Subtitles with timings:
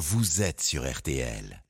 [0.00, 1.62] vous êtes sur RTL.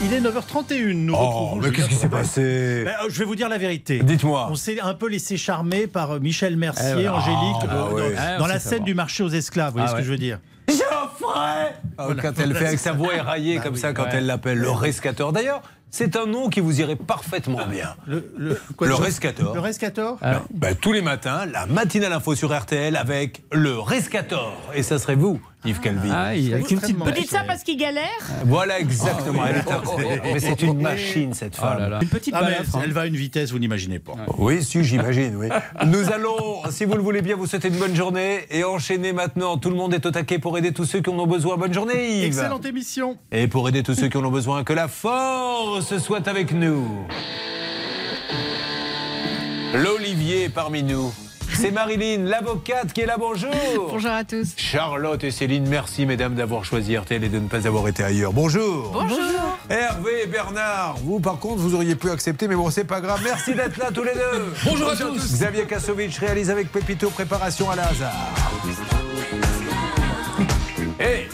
[0.00, 3.24] Il est 9h31, nous Oh, retrouvons mais qu'est-ce qui s'est passé Ben, euh, Je vais
[3.24, 4.00] vous dire la vérité.
[4.00, 4.48] Dites-moi.
[4.50, 7.90] On s'est un peu laissé charmer par euh, Michel Mercier, Eh ben, Angélique, ah, dans,
[7.90, 9.68] dans- Ah, dans la scène du marché aux esclaves.
[9.74, 10.04] Vous voyez Ah, ce que ouais.
[10.06, 14.06] je veux dire Geoffrey Ah, Quand elle fait avec sa voix éraillée comme ça, quand
[14.10, 15.32] elle l'appelle le rescateur.
[15.32, 17.94] D'ailleurs, c'est un nom qui vous irait parfaitement bien.
[18.06, 19.54] Le, le, quoi, Le rescator.
[19.54, 24.56] Le rescator Ben, ben, tous les matins, la matinale info sur RTL avec le rescator.
[24.74, 26.08] Et ça serait vous, Yves Calvi.
[26.12, 28.04] Ah, il- avec une petite dites ça parce qu'il galère
[28.44, 29.42] Voilà exactement.
[29.46, 31.78] Elle est un- Mais c'est une machine, cette Oh femme.
[31.78, 31.98] là là.
[32.02, 32.80] Une petite Ah, mais hein.
[32.82, 34.12] elle va à une vitesse, vous n'imaginez pas.
[34.38, 35.48] Oui, si, j'imagine, oui.
[35.86, 39.58] Nous allons, si vous le voulez bien, vous souhaiter une bonne journée et enchaîner maintenant.
[39.58, 41.56] Tout le monde est au taquet pour aider tous ceux qui en ont besoin.
[41.56, 42.24] Bonne journée, Yves.
[42.24, 43.16] Excellente émission.
[43.32, 46.86] Et pour aider tous ceux qui en ont besoin, que la force soit avec nous.
[49.74, 51.12] L'Olivier est parmi nous.
[51.54, 53.16] C'est Marilyn, l'avocate, qui est là.
[53.18, 53.50] Bonjour.
[53.90, 54.54] Bonjour à tous.
[54.56, 58.32] Charlotte et Céline, merci mesdames d'avoir choisi RTL et de ne pas avoir été ailleurs.
[58.32, 58.90] Bonjour.
[58.92, 59.58] Bonjour.
[59.68, 63.20] Hervé et Bernard, vous par contre, vous auriez pu accepter, mais bon, c'est pas grave.
[63.24, 64.52] Merci d'être là tous les deux.
[64.64, 65.32] Bonjour à tous.
[65.32, 68.32] Xavier Kasovic réalise avec Pépito Préparation à la hasard.
[71.00, 71.28] Et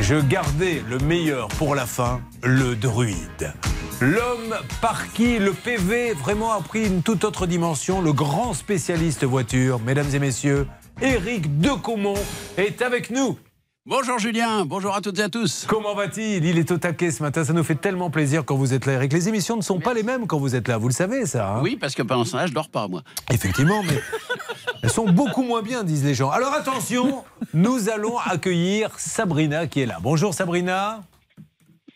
[0.00, 3.52] je gardais le meilleur pour la fin, le druide.
[4.00, 9.24] L'homme par qui le PV vraiment a pris une toute autre dimension, le grand spécialiste
[9.24, 10.66] voiture, mesdames et messieurs,
[11.02, 12.14] Éric Decomont
[12.56, 13.38] est avec nous.
[13.84, 15.66] Bonjour Julien, bonjour à toutes et à tous.
[15.68, 16.46] Comment va-t-il?
[16.46, 18.94] Il est au taquet ce matin, ça nous fait tellement plaisir quand vous êtes là,
[18.94, 19.12] Eric.
[19.12, 21.56] Les émissions ne sont pas les mêmes quand vous êtes là, vous le savez ça
[21.56, 21.60] hein?
[21.62, 23.02] Oui, parce que pendant ce temps-là, je dors pas moi.
[23.30, 24.00] Effectivement, mais
[24.82, 26.30] elles sont beaucoup moins bien, disent les gens.
[26.30, 29.98] Alors attention, nous allons accueillir Sabrina qui est là.
[30.00, 31.02] Bonjour Sabrina.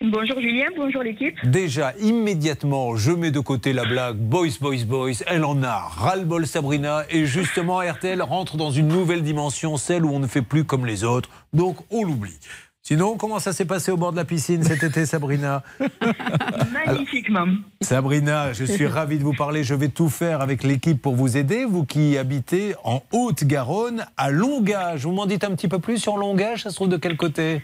[0.01, 1.35] Bonjour Julien, bonjour l'équipe.
[1.45, 5.23] Déjà, immédiatement, je mets de côté la blague Boys, Boys, Boys.
[5.27, 7.05] Elle en a ras-le-bol, Sabrina.
[7.11, 10.85] Et justement, RTL rentre dans une nouvelle dimension, celle où on ne fait plus comme
[10.87, 11.31] les autres.
[11.53, 12.39] Donc, on l'oublie.
[12.83, 15.63] Sinon, comment ça s'est passé au bord de la piscine cet été, Sabrina?
[16.73, 17.47] Magnifiquement.
[17.81, 19.65] Sabrina, je suis ravi de vous parler.
[19.65, 21.65] Je vais tout faire avec l'équipe pour vous aider.
[21.65, 25.05] Vous qui habitez en Haute-Garonne, à Longage.
[25.05, 26.65] Vous m'en dites un petit peu plus sur Longage?
[26.65, 27.63] Ça se trouve de quel côté?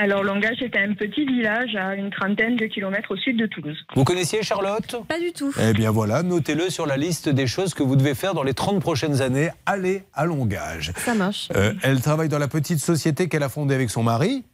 [0.00, 3.76] Alors Langage est un petit village à une trentaine de kilomètres au sud de Toulouse.
[3.96, 4.94] Vous connaissiez Charlotte?
[5.08, 5.52] Pas du tout.
[5.60, 8.54] Eh bien voilà, notez-le sur la liste des choses que vous devez faire dans les
[8.54, 9.50] 30 prochaines années.
[9.66, 10.92] Allez à Longage.
[10.98, 11.48] Ça marche.
[11.56, 14.44] Euh, elle travaille dans la petite société qu'elle a fondée avec son mari.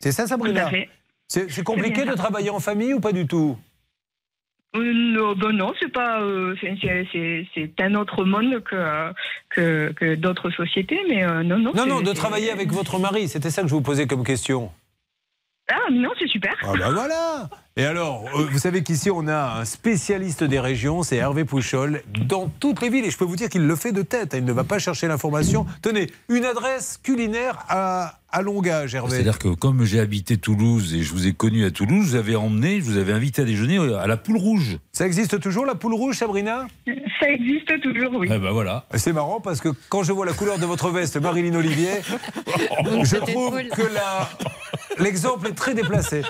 [0.00, 0.90] C'est ça, Tout Sabrina à fait.
[1.26, 3.56] C'est c'est compliqué C'est de travailler en famille ou pas du tout?
[4.82, 9.12] Non, ben non, c'est pas, euh, c'est- un autre monde que euh,
[9.50, 11.72] que, que d'autres sociétés, mais euh, non, non.
[11.74, 13.28] Non, non, de travailler avec votre mari.
[13.28, 14.70] C'était ça que je vous posais comme question.
[15.70, 16.54] Ah non, c'est super.
[16.62, 21.02] Ah ben voilà Et alors, euh, vous savez qu'ici, on a un spécialiste des régions,
[21.02, 23.06] c'est Hervé Pouchol, dans toutes les villes.
[23.06, 24.34] Et je peux vous dire qu'il le fait de tête.
[24.34, 25.64] hein, Il ne va pas chercher l'information.
[25.80, 29.10] Tenez, une adresse culinaire à, à Longage, Hervé.
[29.12, 32.16] C'est-à-dire que comme j'ai habité Toulouse et je vous ai connu à Toulouse, je vous
[32.16, 34.78] avais emmené, je vous avais invité à déjeuner à la Poule Rouge.
[34.92, 36.66] Ça existe toujours, la poule rouge, Sabrina?
[37.20, 38.28] Ça existe toujours, oui.
[38.30, 38.84] Eh ben voilà.
[38.94, 41.90] C'est marrant parce que quand je vois la couleur de votre veste, Marilyn Olivier,
[43.04, 44.28] je trouve que la-
[44.98, 46.22] l'exemple est très déplacé.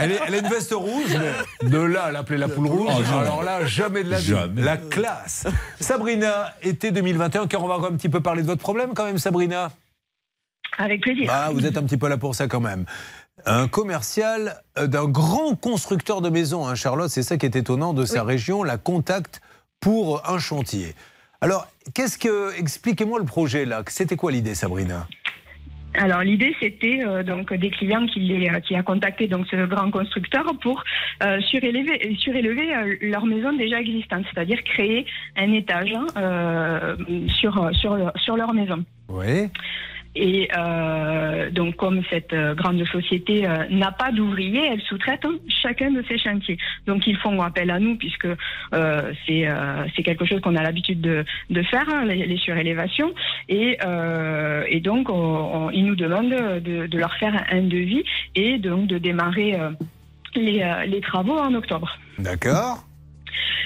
[0.00, 1.16] Elle, est- elle a une veste rouge,
[1.62, 3.18] mais de là à l'appeler la poule rouge, Oh, non.
[3.18, 4.26] alors là, jamais de la vie.
[4.28, 4.62] Jamais.
[4.62, 5.46] La classe.
[5.80, 9.18] Sabrina, été 2021, car on va un petit peu parler de votre problème quand même,
[9.18, 9.70] Sabrina?
[10.78, 11.28] Avec plaisir.
[11.30, 12.86] Ah, vous êtes un petit peu là pour ça quand même.
[13.46, 17.92] Un commercial euh, d'un grand constructeur de maisons, hein, Charlotte, c'est ça qui est étonnant
[17.92, 19.40] de sa région, la contact
[19.80, 20.94] pour un chantier.
[21.40, 22.58] Alors, qu'est-ce que.
[22.58, 23.82] Expliquez-moi le projet là.
[23.88, 25.06] C'était quoi l'idée, Sabrina?
[25.94, 29.56] Alors l'idée c'était euh, donc des clients qui, les, euh, qui a contacté donc ce
[29.66, 30.84] grand constructeur pour
[31.22, 35.06] euh, surélever, surélever euh, leur maison déjà existante, c'est-à-dire créer
[35.36, 36.96] un étage hein,
[37.40, 38.84] sur sur leur maison.
[39.08, 39.48] Oui.
[40.20, 45.36] Et euh, donc, comme cette euh, grande société euh, n'a pas d'ouvriers, elle sous-traite hein,
[45.62, 46.58] chacun de ses chantiers.
[46.88, 50.62] Donc, ils font appel à nous puisque euh, c'est euh, c'est quelque chose qu'on a
[50.64, 53.12] l'habitude de, de faire, hein, les, surélévations.
[53.48, 53.78] Et,
[54.68, 55.14] et donc, on-
[55.66, 58.02] on- ils nous demandent de, de leur faire un devis
[58.34, 59.56] et donc de démarrer
[60.34, 61.96] les, les travaux en octobre.
[62.18, 62.84] D'accord.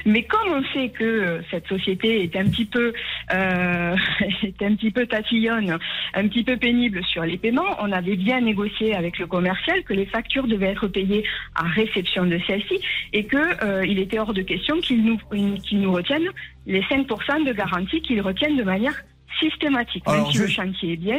[0.04, 2.92] Mais comme on sait que cette société est un petit peu
[3.32, 3.96] euh,
[4.42, 5.78] est un petit peu tatillonne,
[6.14, 9.94] un petit peu pénible sur les paiements, on avait bien négocié avec le commercial que
[9.94, 11.24] les factures devaient être payées
[11.54, 12.80] à réception de celle-ci
[13.12, 15.18] et que euh, il était hors de question qu'ils nous
[15.62, 16.28] qu'ils nous retiennent
[16.66, 18.94] les 5% de garantie qu'ils retiennent de manière
[19.40, 20.06] systématique.
[20.06, 21.18] Même si le chantier est bien,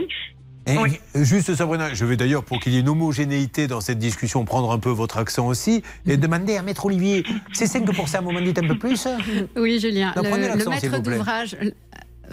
[0.65, 0.99] Et Oui.
[1.15, 4.71] Juste, Sabrina, je vais d'ailleurs, pour qu'il y ait une homogénéité dans cette discussion, prendre
[4.71, 8.59] un peu votre accent aussi et demander à Maître Olivier, c'est 5%, vous m'en dites
[8.59, 9.07] un peu plus?
[9.57, 10.13] Oui, Julien.
[10.15, 11.57] Non, Le, le maître d'ouvrage.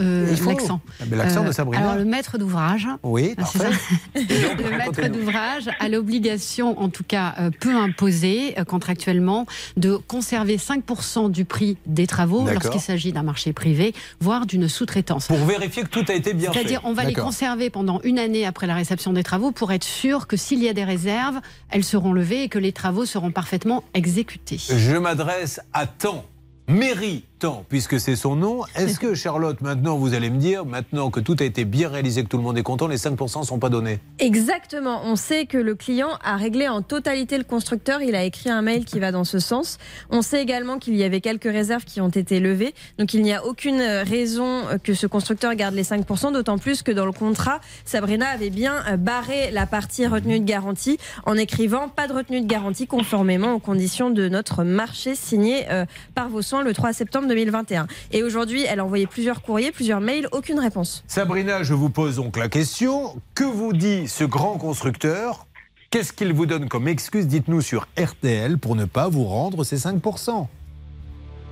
[0.01, 0.81] Euh, l'accent.
[1.01, 1.83] Ah, l'accent de Euh, Sabrina.
[1.83, 2.87] Alors, le maître d'ouvrage.
[3.03, 3.59] Oui, Ah, parfait.
[3.59, 3.69] ça.
[4.15, 10.57] Le maître d'ouvrage a l'obligation, en tout cas, euh, peut imposer euh, contractuellement de conserver
[10.57, 15.27] 5% du prix des travaux lorsqu'il s'agit d'un marché privé, voire d'une sous-traitance.
[15.29, 16.59] Pour vérifier que tout a été bien fait.
[16.61, 19.85] C'est-à-dire, on va les conserver pendant une année après la réception des travaux pour être
[19.85, 23.31] sûr que s'il y a des réserves, elles seront levées et que les travaux seront
[23.31, 24.59] parfaitement exécutés.
[24.59, 26.25] Je m'adresse à Temps,
[26.69, 27.25] mairie
[27.69, 28.63] Puisque c'est son nom.
[28.75, 32.23] Est-ce que Charlotte, maintenant, vous allez me dire, maintenant que tout a été bien réalisé,
[32.23, 34.01] que tout le monde est content, les 5% ne sont pas donnés?
[34.19, 35.03] Exactement.
[35.05, 38.03] On sait que le client a réglé en totalité le constructeur.
[38.03, 39.79] Il a écrit un mail qui va dans ce sens.
[40.11, 42.75] On sait également qu'il y avait quelques réserves qui ont été levées.
[42.99, 46.93] Donc il n'y a aucune raison que ce constructeur garde les 5%, d'autant plus que
[46.93, 52.09] dans le contrat, Sabrina avait bien barré la partie retenue de garantie en écrivant pas
[52.09, 55.85] de retenue de garantie conformément aux conditions de notre marché signé euh,
[56.15, 57.87] par vos soins le 3 septembre 2021.
[58.13, 61.05] Et aujourd'hui, elle a envoyé plusieurs courriers, plusieurs mails, aucune réponse.
[61.07, 63.15] Sabrina, je vous pose donc la question.
[63.35, 65.47] Que vous dit ce grand constructeur?
[65.91, 69.77] Qu'est-ce qu'il vous donne comme excuse Dites-nous sur RTL pour ne pas vous rendre ces
[69.77, 70.47] 5%.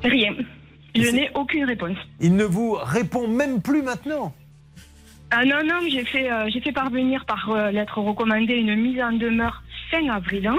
[0.02, 0.34] Rien.
[0.94, 1.96] Je n'ai aucune réponse.
[2.20, 4.34] Il ne vous répond même plus maintenant.
[5.30, 9.00] Ah non, non, j'ai fait, euh, j'ai fait parvenir par euh, lettre recommandée une mise
[9.00, 10.46] en demeure fin avril.
[10.46, 10.58] Hein.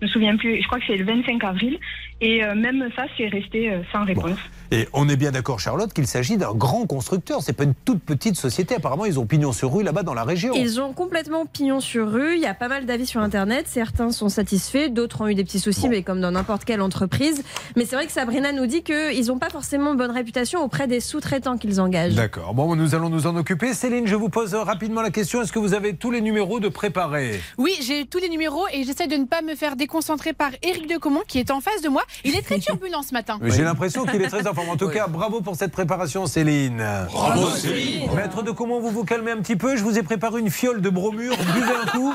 [0.00, 1.78] Je me souviens plus, je crois que c'est le 25 avril.
[2.20, 4.38] Et euh, même ça, c'est resté euh, sans réponse.
[4.72, 7.42] Et on est bien d'accord, Charlotte, qu'il s'agit d'un grand constructeur.
[7.42, 8.76] C'est pas une toute petite société.
[8.76, 10.54] Apparemment, ils ont pignon sur rue là-bas dans la région.
[10.54, 12.36] Ils ont complètement pignon sur rue.
[12.36, 13.66] Il y a pas mal d'avis sur Internet.
[13.66, 17.42] Certains sont satisfaits, d'autres ont eu des petits soucis, mais comme dans n'importe quelle entreprise.
[17.74, 21.00] Mais c'est vrai que Sabrina nous dit qu'ils n'ont pas forcément bonne réputation auprès des
[21.00, 22.14] sous-traitants qu'ils engagent.
[22.14, 22.54] D'accord.
[22.54, 23.74] Bon, nous allons nous en occuper.
[23.74, 25.42] Céline, je vous pose rapidement la question.
[25.42, 28.84] Est-ce que vous avez tous les numéros de préparés Oui, j'ai tous les numéros et
[28.84, 31.88] j'essaie de ne pas me faire déconcentrer par Éric Decomont qui est en face de
[31.88, 32.02] moi.
[32.24, 33.40] Il est très turbulent ce matin.
[33.42, 34.70] J'ai l'impression qu'il est très en forme.
[34.70, 36.84] En tout cas, bravo pour cette préparation, Céline.
[37.12, 38.10] Bravo, Céline.
[38.14, 39.76] Maître de comment vous vous calmez un petit peu?
[39.76, 41.36] Je vous ai préparé une fiole de bromure.
[41.54, 42.14] Buvez un coup.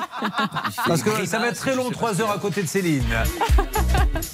[0.87, 3.03] Parce que ça va être très long, trois heures à côté de Céline.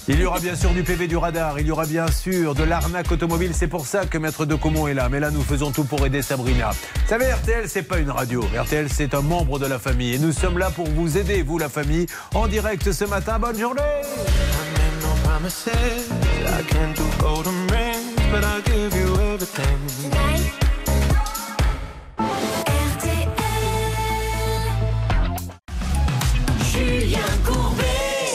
[0.08, 1.60] Il y aura bien sûr du PV du radar.
[1.60, 3.52] Il y aura bien sûr de l'arnaque automobile.
[3.54, 5.10] C'est pour ça que Maître de Comont est là.
[5.10, 6.72] Mais là, nous faisons tout pour aider Sabrina.
[6.72, 8.44] Vous savez, RTL, c'est pas une radio.
[8.58, 10.16] RTL, c'est un membre de la famille.
[10.16, 13.40] Et nous sommes là pour vous aider, vous, la famille, en direct ce matin.
[13.40, 13.82] Bonne journée.
[18.32, 19.78] But I'll give you everything.
[26.72, 27.84] Julien Courbet.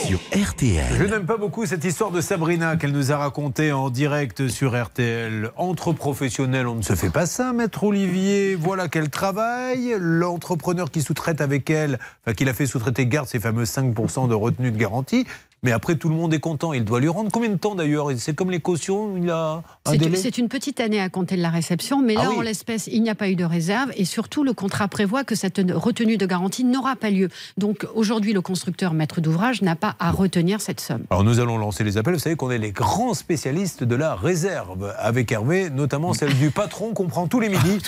[0.07, 0.97] Sur RTL.
[0.99, 4.81] Je n'aime pas beaucoup cette histoire de Sabrina qu'elle nous a racontée en direct sur
[4.81, 5.51] RTL.
[5.57, 8.55] Entre professionnels, on ne se fait pas ça, maître Olivier.
[8.55, 9.97] Voilà qu'elle travaille.
[9.99, 14.35] L'entrepreneur qui sous-traite avec elle, enfin, qui l'a fait sous-traiter, garde ses fameux 5% de
[14.35, 15.27] retenue de garantie.
[15.63, 16.73] Mais après, tout le monde est content.
[16.75, 18.09] Il doit lui rendre combien de temps d'ailleurs?
[18.19, 20.17] C'est comme les cautions, il a un C'est- délai?
[20.17, 22.37] C'est une petite année à compter de la réception, mais Ah là, oui.
[22.39, 25.35] en l'espèce, il n'y a pas eu de réserve et surtout, le contrat prévoit que
[25.35, 27.31] cette retenue de garantie n'aura pas lieu.
[27.57, 31.05] Donc aujourd'hui, le constructeur maître d'ouvrage n'a pas à retenir cette somme.
[31.11, 32.15] Alors nous allons lancer les appels.
[32.15, 36.51] Vous savez qu'on est les grands spécialistes de la réserve avec Hervé, notamment celle du
[36.51, 37.79] patron qu'on prend tous les midis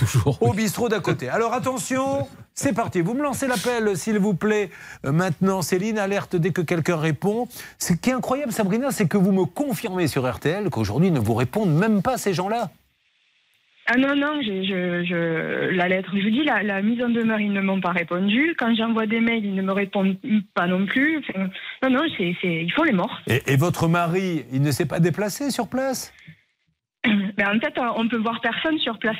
[0.40, 1.28] au bistrot d'à côté.
[1.28, 2.26] Alors attention,
[2.58, 3.00] c'est parti.
[3.00, 4.70] Vous me lancez l'appel, s'il vous plaît.
[5.06, 7.46] Euh, maintenant, Céline, alerte dès que quelqu'un répond.
[7.78, 11.34] Ce qui est incroyable, Sabrina, c'est que vous me confirmez sur RTL qu'aujourd'hui ne vous
[11.34, 12.70] répondent même pas ces gens-là.
[13.90, 17.08] Ah non, non, je, je, je- la lettre, je vous dis, la, la mise en
[17.08, 18.54] demeure, ils ne m'ont pas répondu.
[18.58, 20.18] Quand j'envoie des mails, ils ne me répondent
[20.54, 21.18] pas non plus.
[21.20, 21.48] Enfin,
[21.84, 23.18] non, non, c'est, ils font les morts.
[23.28, 26.12] Et, et votre mari, il ne s'est pas déplacé sur place?
[27.06, 29.16] Mais en fait, on peut voir personne sur place.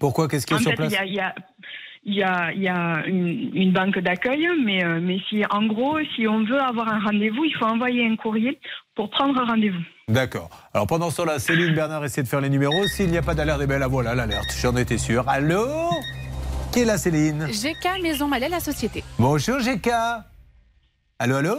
[0.00, 0.26] Pourquoi?
[0.26, 1.34] Qu'est-ce qu'il y a En sur fait, place il y a, il y a-
[2.08, 5.66] il y a, il y a une, une banque d'accueil, mais, euh, mais si, en
[5.66, 8.58] gros, si on veut avoir un rendez-vous, il faut envoyer un courrier
[8.94, 9.82] pour prendre un rendez-vous.
[10.08, 10.48] D'accord.
[10.72, 12.86] Alors pendant ce temps-là, Céline Bernard essaie de faire les numéros.
[12.86, 14.50] S'il n'y a pas d'alerte, eh bien la voilà l'alerte.
[14.58, 15.28] J'en étais sûr.
[15.28, 15.66] Allô?
[16.72, 17.46] Qui est là, Céline?
[17.46, 19.04] GK Maison Malais, la société.
[19.18, 19.90] Bonjour, GK.
[21.18, 21.56] Allô, allô?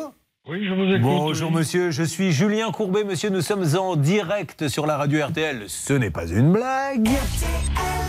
[0.49, 1.01] Oui, je vous écoute.
[1.01, 1.91] Bonjour, monsieur.
[1.91, 3.03] Je suis Julien Courbet.
[3.03, 5.65] Monsieur, nous sommes en direct sur la radio RTL.
[5.67, 7.09] Ce n'est pas une blague.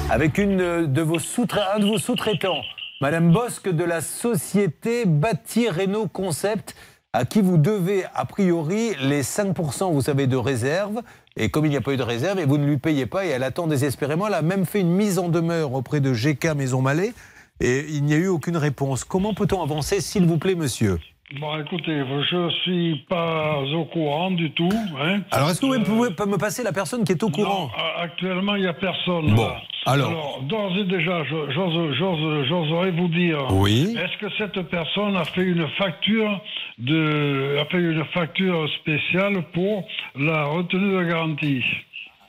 [0.09, 2.63] Avec une de vos sous-tra- un de vos sous-traitants,
[3.03, 6.75] Madame Bosque de la société Bâti Renault Concept,
[7.13, 11.01] à qui vous devez a priori les 5%, vous savez, de réserve.
[11.37, 13.27] Et comme il n'y a pas eu de réserve et vous ne lui payez pas,
[13.27, 16.55] et elle attend désespérément, elle a même fait une mise en demeure auprès de GK
[16.57, 17.13] Maison Malais.
[17.61, 19.05] Et il n'y a eu aucune réponse.
[19.05, 20.99] Comment peut-on avancer, s'il vous plaît, monsieur?
[21.39, 21.97] Bon, écoutez,
[22.29, 24.69] je suis pas au courant du tout.
[25.01, 25.21] Hein.
[25.31, 27.67] Alors, est-ce que vous pouvez me passer la personne qui est au courant?
[27.67, 29.33] Non, a- actuellement, il n'y a personne.
[29.37, 29.63] Bon, là.
[29.87, 30.41] alors.
[30.43, 33.39] d'ores et déjà, j'oserais vous dire.
[33.53, 33.97] Oui.
[33.97, 36.41] Est-ce que cette personne a fait une facture
[36.79, 39.87] de, a fait une facture spéciale pour
[40.19, 41.63] la retenue de garantie?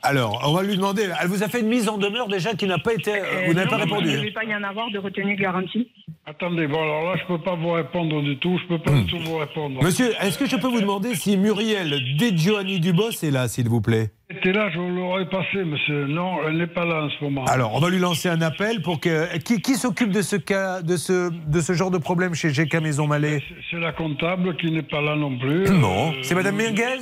[0.04, 1.08] Alors, on va lui demander.
[1.20, 3.12] Elle vous a fait une mise en demeure déjà qui n'a pas été.
[3.12, 4.12] Euh, vous n'avez pas Il ne répondu.
[4.16, 5.88] devait pas y en avoir de retenue de garantie.
[6.26, 8.58] Attendez, bon, alors là, je peux pas vous répondre du tout.
[8.62, 9.82] Je peux pas du tout vous répondre.
[9.82, 13.68] Monsieur, est-ce que je peux vous demander si Muriel De Giovanni Dubos est là, s'il
[13.68, 14.10] vous plaît?
[14.30, 16.06] Était là, je vous l'aurais passé, monsieur.
[16.06, 17.44] Non, elle n'est pas là en ce moment.
[17.44, 19.36] Alors, on va lui lancer un appel pour que.
[19.38, 22.74] Qui, qui s'occupe de ce cas, de ce, de ce genre de problème chez GK
[22.76, 25.68] Maison Malais C'est la comptable qui n'est pas là non plus.
[25.70, 26.12] Non.
[26.12, 26.98] Euh, C'est Madame Menguez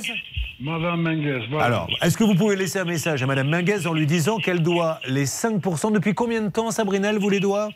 [0.61, 1.65] Madame Menguez, voilà.
[1.65, 4.61] Alors, est-ce que vous pouvez laisser un message à Madame Menguez en lui disant qu'elle
[4.61, 7.69] doit les 5% Depuis combien de temps, Sabrina, elle vous les doit?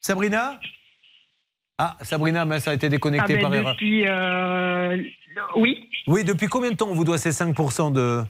[0.00, 0.60] Sabrina?
[1.78, 3.72] Ah, Sabrina, mais ça a été Ah déconnecté ben, par erreur.
[3.74, 4.06] depuis.
[4.06, 5.02] euh,
[5.56, 5.88] Oui.
[6.06, 8.22] Oui, depuis combien de temps on vous doit ces 5% de.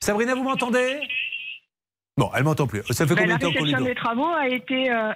[0.00, 1.00] Sabrina, vous m'entendez?
[2.16, 2.82] Bon, elle m'entend plus.
[2.90, 3.88] Ça fait Ben, combien la de temps qu'on lui réception doit?
[3.88, 4.90] des travaux a été.
[4.90, 5.12] euh,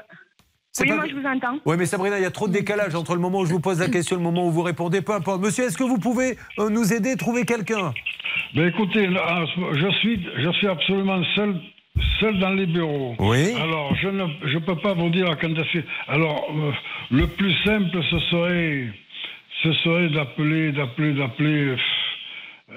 [0.79, 1.59] Oui, pas- moi je vous entends.
[1.67, 3.61] Oui, mais Sabrina, il y a trop de décalage entre le moment où je vous
[3.61, 5.03] pose la question et le moment où vous répondez.
[5.03, 5.41] Peu importe.
[5.41, 7.93] Monsieur, est-ce que vous pouvez euh, nous aider, trouver quelqu'un?
[8.55, 11.61] Ben écoutez, là, je suis, je suis absolument seul,
[12.21, 13.17] seul dans les bureaux.
[13.19, 13.53] Oui.
[13.61, 16.71] Alors, je ne je peux pas vous dire quand est-ce que- Alors, euh,
[17.11, 18.89] le plus simple, ce serait,
[19.65, 21.75] ce serait d'appeler, d'appeler, d'appeler,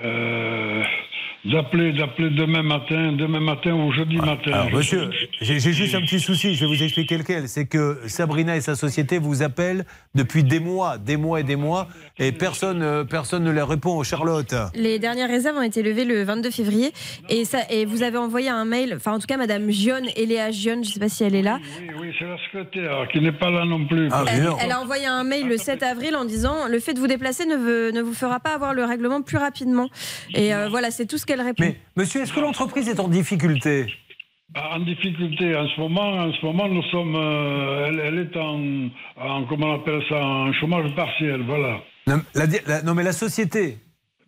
[0.04, 0.84] euh,
[1.46, 4.52] d'appeler, d'appeler demain matin, demain matin ou jeudi matin.
[4.52, 5.10] Alors, Je- monsieur,
[5.42, 7.48] j'ai j'ai juste un petit souci, je vais vous expliquer lequel.
[7.48, 9.86] C'est que Sabrina et sa société vous appellent
[10.16, 14.02] depuis des mois, des mois et des mois, et personne, euh, personne ne leur répond.
[14.04, 14.54] Charlotte.
[14.76, 16.92] Les dernières réserves ont été levées le 22 février
[17.30, 20.52] et, ça, et vous avez envoyé un mail, enfin en tout cas Madame Gionne, Eléa
[20.52, 21.60] Gionne, je ne sais pas si elle est là.
[21.80, 24.08] Oui, oui, c'est la secrétaire qui n'est pas là non plus.
[24.12, 27.00] Ah, Elle, elle a envoyé un mail le 7 avril en disant le fait de
[27.00, 29.90] vous déplacer ne, veut- ne vous fera pas avoir le règlement plus rapidement.
[30.34, 31.64] Et euh, voilà, c'est tout ce qu'elle répond.
[31.64, 33.88] Mais, monsieur, est-ce que l'entreprise est en difficulté
[34.56, 38.90] En difficulté en ce moment, en ce moment nous sommes, euh, elle, elle est en,
[39.18, 41.80] en, comment on appelle ça, en chômage partiel, voilà.
[42.08, 43.78] non, la la- non, mais la société.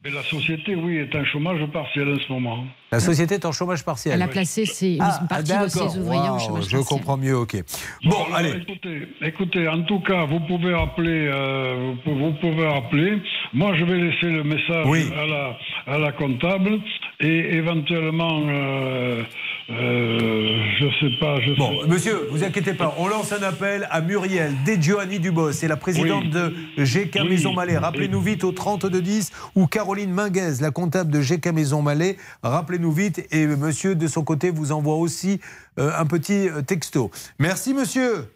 [0.05, 2.63] Mais la société, oui, est en chômage partiel en ce moment.
[2.91, 4.13] La société est en chômage partiel.
[4.13, 5.69] Elle a placé ses- une Ah, partie de d'accord.
[5.91, 6.83] ses ouvriers en chômage Je partiel.
[6.99, 7.55] comprends mieux, ok.
[8.03, 8.51] Bon, allez.
[8.51, 13.17] Écoutez, écoutez, en tout cas, vous pouvez appeler, euh, vous, pou- vous pouvez appeler.
[13.53, 15.09] Moi, je vais laisser le message Oui.
[15.17, 15.57] à, la,
[15.95, 16.79] à la comptable
[17.19, 19.23] et éventuellement, euh,
[19.69, 23.87] euh, je sais pas, je Bon, sais- monsieur, vous inquiétez pas, on lance un appel
[23.89, 26.29] à Muriel Degiovanni Dubos, c'est la présidente Oui.
[26.29, 26.53] de
[26.83, 27.29] GK Oui.
[27.29, 27.77] Maison Malais.
[27.77, 32.17] Rappelez-nous vite au 3210 ou Caroline Minguez, la comptable de GK Maison Malais.
[32.43, 35.39] Rappelez-nous vite et monsieur de son côté vous envoie aussi
[35.79, 37.09] euh, un petit euh, texto.
[37.39, 38.31] Merci monsieur.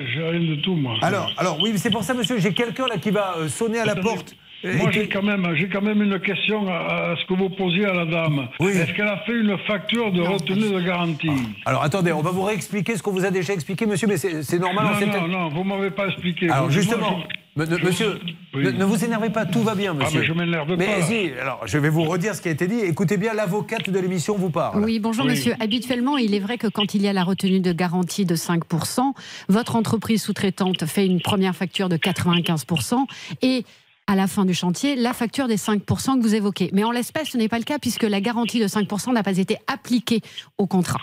[0.00, 0.94] J'ai rien de tout, moi.
[1.02, 3.96] Alors, alors oui, c'est pour ça monsieur, j'ai quelqu'un là qui va sonner à la
[3.96, 4.34] porte.
[4.62, 7.86] Moi, j'ai quand même, j'ai quand même une question à, à ce que vous posiez
[7.86, 8.48] à la dame.
[8.60, 8.72] Oui.
[8.72, 11.30] Est-ce qu'elle a fait une facture de retenue de garantie?
[11.64, 14.42] Alors attendez, on va vous réexpliquer ce qu'on vous a déjà expliqué monsieur, mais c'est
[14.42, 14.86] c'est normal.
[15.02, 16.50] on Non, non, non, vous m'avez pas expliqué.
[16.50, 17.20] Alors justement,
[17.56, 18.20] je- me- ne- je- monsieur,
[18.54, 18.64] Oui.
[18.64, 20.20] ne, ne vous énervez pas, tout va bien, Ah, monsieur.
[20.20, 21.02] mais je m'énerve Mais pas.
[21.02, 22.80] si, alors je vais vous redire ce qui a été dit.
[22.80, 24.84] Écoutez bien, l'avocate de l'émission vous parle.
[24.84, 25.30] Oui, bonjour Oui.
[25.30, 25.54] monsieur.
[25.60, 29.14] Habituellement, il est vrai que quand il y a la retenue de garantie de 5%,
[29.48, 33.06] votre entreprise sous-traitante fait une première facture de 95%
[33.42, 33.64] et
[34.10, 36.70] à la fin du chantier, la facture des 5% que vous évoquez.
[36.72, 39.38] Mais en l'espèce, ce n'est pas le cas puisque la garantie de 5% n'a pas
[39.38, 40.20] été appliquée
[40.58, 40.98] au contrat.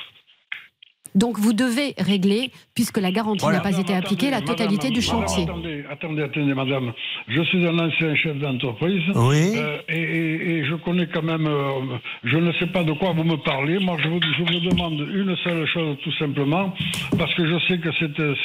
[1.18, 3.58] Donc vous devez régler, puisque la garantie Voilà.
[3.58, 5.44] n'a pas été appliquée, la totalité madame, du chantier.
[5.46, 6.94] Attendez, attendez, attendez, madame.
[7.28, 9.02] Je suis un ancien chef d'entreprise.
[9.16, 9.54] Oui.
[9.58, 11.48] Euh, et, et- et je connais quand même.
[11.48, 13.80] euh, je ne sais pas de quoi vous me parlez.
[13.80, 16.72] Moi, je vous, je vous demande une seule chose, tout simplement,
[17.18, 18.36] parce que je sais que c'est, euh,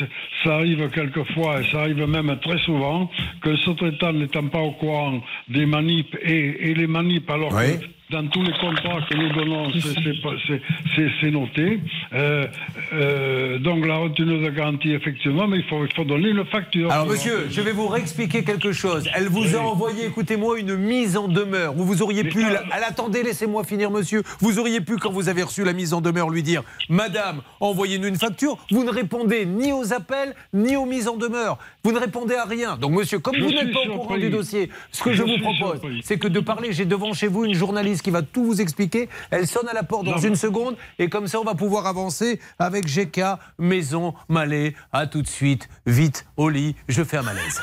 [0.42, 3.10] ça arrive quelquefois, et ça arrive même très souvent,
[3.42, 7.78] que ce traitant n'étant pas au courant des manips et, et les manips, alors Oui.
[7.78, 11.80] que dans tous les contrats que nous donnons, c'est- noté.
[12.12, 12.46] Euh,
[12.92, 16.90] euh, donc la retenue de garantie, effectivement, mais il faut, il faut donner une facture.
[16.92, 19.08] Alors monsieur, je vais vous réexpliquer quelque chose.
[19.14, 22.42] Elle vous a envoyé, écoutez-moi, une mise en demeure où vous auriez Mais pu...
[22.42, 24.22] la- Elle attendez, laissez-moi finir monsieur.
[24.40, 28.08] Vous auriez pu, quand vous avez reçu la mise en demeure, lui dire Madame, envoyez-nous
[28.08, 28.58] une facture.
[28.70, 31.58] Vous ne répondez ni aux appels, ni aux mises en demeure.
[31.84, 32.76] Vous ne répondez à rien.
[32.76, 35.22] Donc monsieur, comme Je vous n'êtes pas au courant du dossier, ce que je, Je
[35.22, 38.44] vous propose, c'est que de parler, j'ai devant chez vous une journaliste qui va tout
[38.44, 39.08] vous expliquer.
[39.30, 41.54] Elle sonne à la porte dans Non, une mais- seconde et comme ça on va
[41.54, 43.20] pouvoir avancer avec GK,
[43.58, 44.74] Maison, Malais.
[44.92, 47.60] À tout de suite, vite, au lit, je fais un malaise.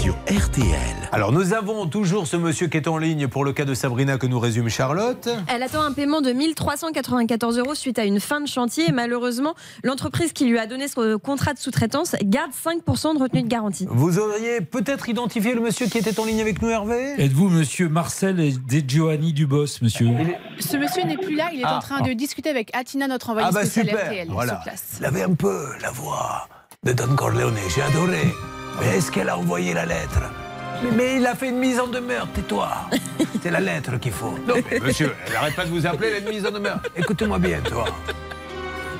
[0.00, 0.95] Sur RTL.
[1.12, 4.18] Alors nous avons toujours ce monsieur qui est en ligne pour le cas de Sabrina
[4.18, 5.28] que nous résume Charlotte.
[5.48, 9.54] Elle attend un paiement de 1394 euros suite à une fin de chantier et malheureusement,
[9.82, 13.86] l'entreprise qui lui a donné ce contrat de sous-traitance garde 5% de retenue de garantie.
[13.90, 17.14] Vous auriez peut-être identifié le monsieur qui était en ligne avec nous, Hervé?
[17.18, 20.08] Êtes-vous monsieur Marcel De Giovanni Dubos, monsieur?
[20.58, 21.76] Ce monsieur n'est plus là, il est Ah.
[21.76, 24.54] en train de discuter avec Atina, notre envoyé Ah bah spécial super, RTL, voilà.
[24.54, 24.84] sur place.
[25.00, 26.48] Il avait un peu la voix
[26.84, 28.22] de Don Corleone, j'ai adoré.
[28.80, 30.20] Mais est-ce qu'elle a envoyé la lettre?
[30.82, 32.68] Mais, mais il a fait une mise en demeure, tais-toi.
[33.42, 34.38] C'est la lettre qu'il faut.
[34.46, 36.80] Non, mais monsieur, elle n'arrête pas de vous appeler, elle a une mise en demeure.
[36.96, 37.84] Écoute-moi bien, toi.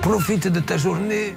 [0.01, 1.35] Profite de ta journée.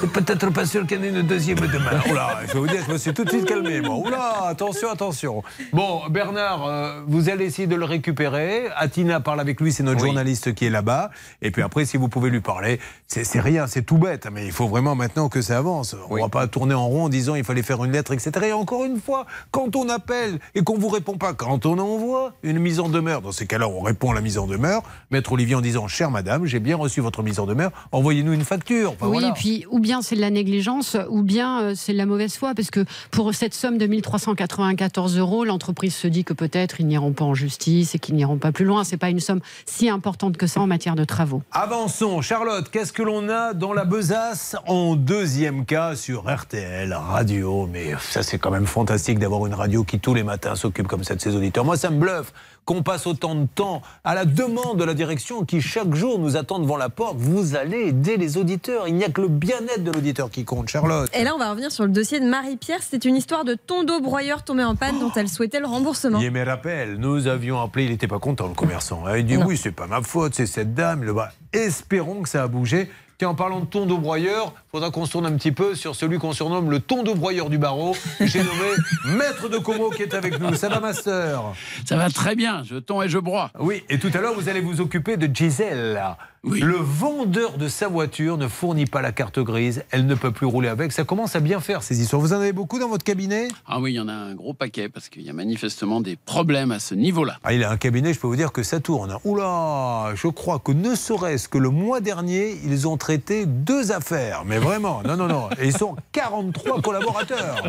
[0.00, 2.00] C'est peut-être pas sûr qu'il y en ait une deuxième demain.
[2.10, 3.80] Oula, je vais vous dire, je me suis tout de suite calmé.
[3.80, 3.96] Moi.
[3.96, 5.42] Oula, attention, attention.
[5.72, 8.68] Bon, Bernard, euh, vous allez essayer de le récupérer.
[8.76, 11.10] Atina parle avec lui, c'est notre journaliste qui est là-bas.
[11.42, 14.28] Et puis après, si vous pouvez lui parler, c'est rien, c'est tout bête.
[14.32, 15.96] Mais il faut vraiment maintenant que ça avance.
[16.10, 18.30] On ne va pas tourner en rond en disant il fallait faire une lettre, etc.
[18.48, 22.34] Et encore une fois, quand on appelle et qu'on vous répond pas, quand on envoie
[22.42, 24.82] une mise en demeure, dans ces cas-là, on répond à la mise en demeure.
[25.10, 28.44] Maître Olivier en disant chère madame, j'ai bien reçu votre mise en demeure, envoyez-nous une
[28.44, 28.92] facture.
[28.92, 29.28] Enfin, oui, voilà.
[29.28, 32.36] et puis ou bien c'est de la négligence, ou bien euh, c'est de la mauvaise
[32.36, 36.86] foi, parce que pour cette somme de 1394 euros, l'entreprise se dit que peut-être ils
[36.88, 38.82] n'iront pas en justice et qu'ils n'iront pas plus loin.
[38.82, 41.42] C'est pas une somme si importante que ça en matière de travaux.
[41.52, 42.22] Avançons.
[42.22, 47.68] Charlotte, qu'est-ce que l'on a dans la besace en deuxième cas sur RTL Radio?
[47.72, 51.04] Mais ça, c'est quand même fantastique d'avoir une radio qui tous les matins s'occupe comme
[51.04, 51.64] ça de ses auditeurs.
[51.64, 52.32] Moi, ça me bluffe
[52.68, 56.36] qu'on passe autant de temps à la demande de la direction qui chaque jour nous
[56.36, 57.16] attend devant la porte.
[57.16, 58.86] Vous allez aider les auditeurs.
[58.86, 61.08] Il n'y a que le bien-être de l'auditeur qui compte, Charlotte.
[61.14, 62.82] Et là, on va revenir sur le dossier de Marie-Pierre.
[62.82, 66.20] C'était une histoire de ton d'eau broyeur tombé en panne dont elle souhaitait le remboursement.
[66.20, 69.02] Il me rappelle, nous avions appelé, il n'était pas content le commerçant.
[69.16, 69.46] Il dit Non.
[69.46, 71.04] oui, c'est pas ma faute, c'est cette dame.
[71.04, 71.32] Le bas.
[71.54, 72.90] Espérons que ça a bougé.
[73.18, 75.96] Tiens, en parlant de ton de broyeur, faudra qu'on se tourne un petit peu sur
[75.96, 77.96] celui qu'on surnomme le ton de broyeur du barreau.
[78.20, 78.76] J'ai nommé
[79.16, 80.54] Maître de Como qui est avec nous.
[80.54, 81.52] Ça va, ma sœur
[81.84, 83.50] Ça va très bien, je tons et je broie.
[83.58, 86.00] Oui, et tout à l'heure, vous allez vous occuper de Gisèle.
[86.44, 89.84] Le vendeur de sa voiture ne fournit pas la carte grise.
[89.90, 90.92] Elle ne peut plus rouler avec.
[90.92, 92.22] Ça commence à bien faire ces histoires.
[92.22, 93.48] Vous en avez beaucoup dans votre cabinet?
[93.66, 96.14] Ah oui, il y en a un gros paquet parce qu'il y a manifestement des
[96.16, 97.38] problèmes à ce niveau-là.
[97.42, 99.16] Ah, il a un cabinet, je peux vous dire que ça tourne.
[99.24, 104.44] Oula, je crois que ne serait-ce que le mois dernier, ils ont traité deux affaires.
[104.46, 105.48] Mais vraiment, non, non, non.
[105.60, 107.64] Et ils sont 43 collaborateurs.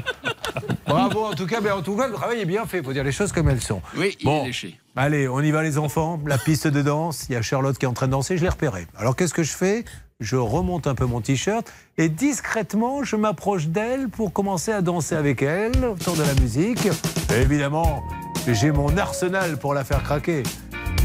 [0.88, 2.78] Bravo, en tout cas, mais en tout cas, le travail est bien fait.
[2.80, 3.82] Il faut dire les choses comme elles sont.
[3.98, 4.44] Oui, il Bon.
[4.44, 4.80] est léché.
[4.96, 6.20] Allez, on y va les enfants.
[6.26, 7.28] La piste de danse.
[7.30, 8.38] Il y a Charlotte qui est en train de danser.
[8.38, 8.88] Je l'ai repérée.
[8.98, 9.86] Alors qu'est-ce que je fais?
[10.20, 15.16] Je remonte un peu mon t-shirt et discrètement, je m'approche d'elle pour commencer à danser
[15.16, 16.90] avec elle autour de la musique.
[17.34, 18.04] Évidemment,
[18.46, 20.44] j'ai mon arsenal pour la faire craquer.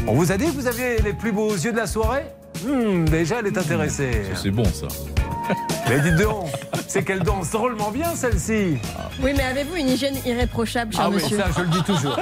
[0.05, 2.25] On vous a dit que vous aviez les plus beaux yeux de la soirée?
[2.63, 4.23] Hmm, Déjà, elle est intéressée.
[4.35, 4.87] C'est bon ça.
[5.89, 6.47] Mais dites donc,
[6.87, 8.77] c'est qu'elle danse drôlement bien celle-ci.
[9.21, 12.15] Oui, mais avez-vous une hygiène irréprochable, cher Ah oui, monsieur ça, je le dis toujours.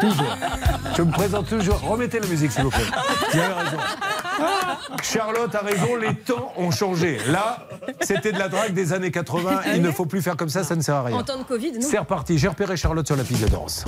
[0.00, 0.36] toujours.
[0.96, 1.80] Je me présente toujours.
[1.80, 2.84] Remettez la musique, s'il vous plaît.
[3.32, 3.76] Vous avez raison.
[5.02, 7.18] Charlotte a raison, les temps ont changé.
[7.28, 7.66] Là,
[8.00, 9.62] c'était de la drague des années 80.
[9.74, 11.16] Il ne faut plus faire comme ça, ça ne sert à rien.
[11.16, 12.38] En temps de Covid, non C'est reparti.
[12.38, 13.84] J'ai repéré Charlotte sur la piste de danse.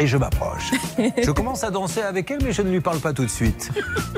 [0.00, 0.70] Et je m'approche.
[1.24, 3.70] Je commence à danser avec elle, mais je ne lui parle pas tout de suite.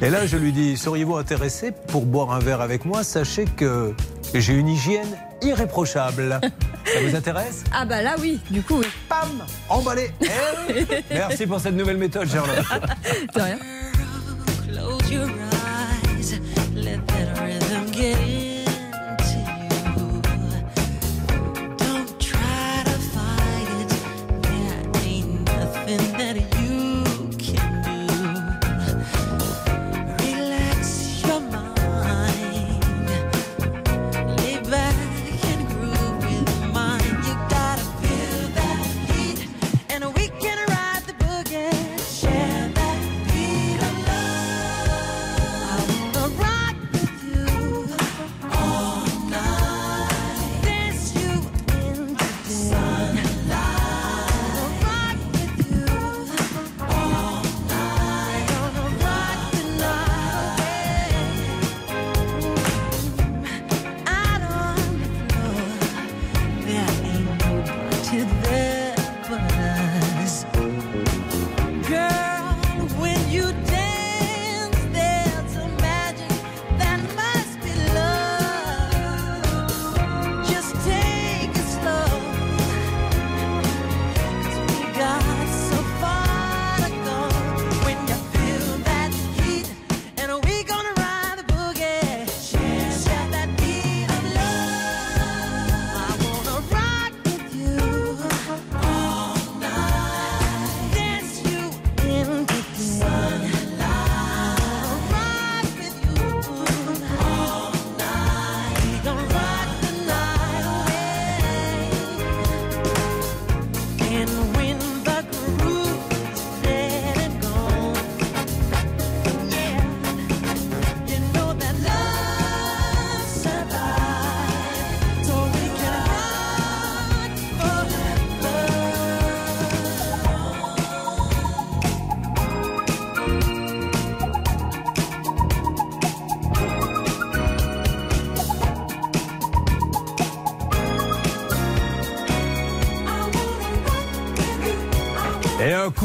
[0.02, 3.02] Et là, je lui dis Seriez-vous intéressé pour boire un verre avec moi?
[3.02, 3.94] Sachez que
[4.34, 6.40] j'ai une hygiène irréprochable.
[6.84, 7.64] Ça vous intéresse?
[7.72, 8.86] Ah bah là, oui, du coup, oui.
[9.08, 10.84] Pam Emballé Eh.
[11.10, 12.64] Merci pour cette nouvelle méthode, Charlotte.
[13.34, 13.58] De rien.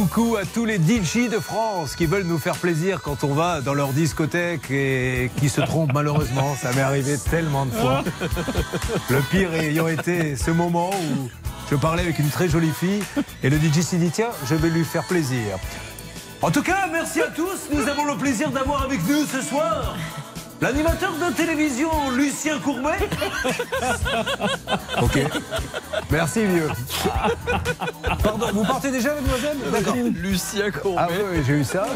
[0.07, 3.61] Coucou à tous les DJ de France qui veulent nous faire plaisir quand on va
[3.61, 6.55] dans leur discothèque et qui se trompent malheureusement.
[6.55, 8.03] Ça m'est arrivé tellement de fois.
[9.09, 11.29] Le pire ayant été ce moment où
[11.71, 13.03] je parlais avec une très jolie fille
[13.41, 15.57] et le DJ s'est dit tiens, je vais lui faire plaisir.
[16.41, 17.69] En tout cas, merci à tous.
[17.73, 19.95] Nous avons le plaisir d'avoir avec nous ce soir
[20.61, 22.97] l'animateur de télévision Lucien Courbet.
[25.01, 25.19] Ok.
[26.11, 26.69] Merci vieux.
[28.23, 29.95] Pardon, vous partez déjà, mademoiselle D'accord.
[30.15, 30.97] Lucien Courbet.
[30.99, 31.87] Ah oui, oui, j'ai eu ça.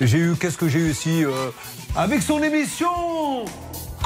[0.00, 1.50] J'ai eu, qu'est-ce que j'ai eu aussi euh,
[1.96, 3.44] Avec son émission?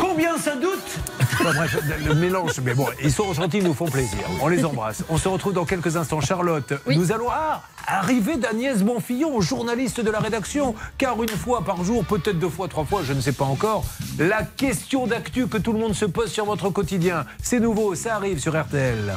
[0.00, 0.98] Combien ça doute
[1.40, 2.60] Enfin, bref, le mélange.
[2.64, 4.20] Mais bon, ils sont gentils, ils nous font plaisir.
[4.40, 5.04] On les embrasse.
[5.08, 6.20] On se retrouve dans quelques instants.
[6.20, 10.74] Charlotte, nous allons ah, arriver d'Agnès Bonfillon, journaliste de la rédaction.
[10.98, 13.84] Car une fois par jour, peut-être deux fois, trois fois, je ne sais pas encore,
[14.18, 17.26] la question d'actu que tout le monde se pose sur votre quotidien.
[17.42, 19.14] C'est nouveau, ça arrive sur RTL.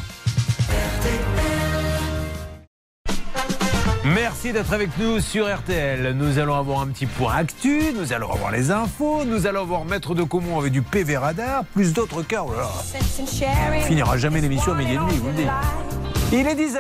[4.05, 6.13] Merci d'être avec nous sur RTL.
[6.17, 9.85] Nous allons avoir un petit point actu, nous allons avoir les infos, nous allons avoir
[9.85, 12.21] Maître de Comont avec du PV radar, plus d'autres.
[12.33, 12.69] Oh là.
[13.77, 15.47] On finira jamais l'émission à midi et demi, vous le dites.
[16.33, 16.79] Il est 10h.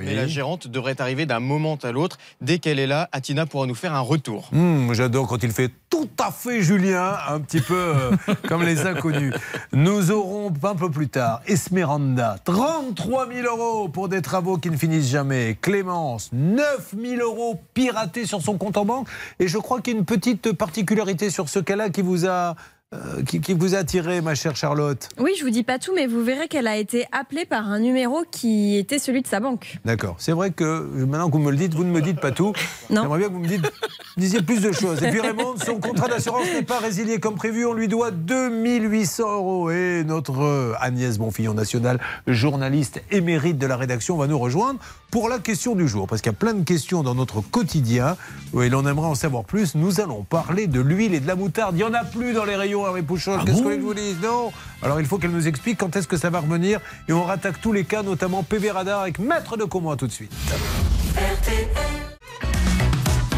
[0.00, 2.16] Mais la gérante devrait arriver d'un moment à l'autre.
[2.40, 4.48] Dès qu'elle est là, Atina pourra nous faire un retour.
[4.50, 8.10] Hmm, J'adore quand il fait tout à fait Julien, un petit peu euh,
[8.48, 9.32] comme les inconnus.
[9.72, 14.76] Nous aurons un peu plus tard Esmeranda, 33 000 euros pour des travaux qui ne
[14.76, 15.56] finissent jamais.
[15.60, 19.06] Clémence, 9 000 euros piratés sur son compte en banque.
[19.38, 22.56] Et je crois qu'il y a une petite particularité sur ce cas-là qui vous a.
[22.94, 25.08] euh, qui, qui vous a attiré, ma chère Charlotte?
[25.18, 27.80] Oui, je vous dis pas tout, mais vous verrez qu'elle a été appelée par un
[27.80, 29.78] numéro qui était celui de sa banque.
[29.84, 30.16] D'accord.
[30.18, 32.52] C'est vrai que maintenant que vous me le dites, vous ne me dites pas tout.
[32.90, 33.02] Non.
[33.02, 33.70] J'aimerais bien que vous me dites,
[34.16, 35.02] disiez plus de choses.
[35.02, 37.66] Et puis Raymond, son contrat d'assurance n'est pas résilié comme prévu.
[37.66, 39.70] On lui doit 2800 euros.
[39.70, 44.78] Et notre euh, Agnès Bonfillon nationale, journaliste émérite de la rédaction, va nous rejoindre
[45.10, 46.06] pour la question du jour.
[46.06, 48.16] Parce qu'il y a plein de questions dans notre quotidien
[48.60, 49.74] et l'on aimerait en savoir plus.
[49.74, 51.74] Nous allons parler de l'huile et de la moutarde.
[51.74, 53.40] Il n'y en a plus dans les rayons, Hervé Pouchol.
[53.44, 54.16] Qu'est-ce que vous dise?
[54.22, 56.80] Non Alors il faut qu'elle nous explique quand est-ce que ça va revenir.
[57.08, 59.90] Et on rattaque tous les cas, notamment PV Radar avec Maître de Comont.
[59.90, 60.32] À tout de suite.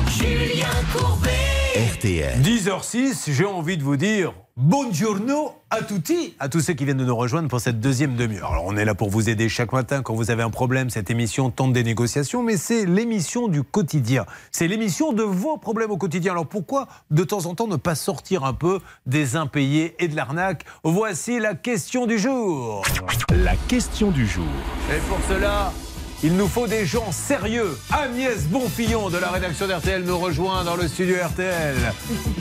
[0.09, 1.55] Julien Courbet.
[1.76, 2.40] RTL.
[2.40, 7.04] 10h06, j'ai envie de vous dire buongiorno a tutti, à tous ceux qui viennent de
[7.04, 8.52] nous rejoindre pour cette deuxième demi-heure.
[8.52, 10.88] Alors on est là pour vous aider chaque matin quand vous avez un problème.
[10.88, 14.24] Cette émission tente des négociations, mais c'est l'émission du quotidien.
[14.52, 16.32] C'est l'émission de vos problèmes au quotidien.
[16.32, 20.16] Alors pourquoi de temps en temps ne pas sortir un peu des impayés et de
[20.16, 20.64] l'arnaque?
[20.82, 22.86] Voici la question du jour.
[23.28, 24.44] La question du jour.
[24.90, 25.74] Et pour cela,
[26.22, 27.79] il nous faut des gens sérieux.
[27.92, 31.76] Agnès Bonfillon de la rédaction d'RTL nous rejoint dans le studio RTL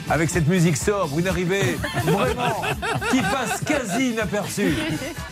[0.10, 2.62] avec cette musique sobre, une arrivée vraiment
[3.12, 4.76] qui passe quasi inaperçue.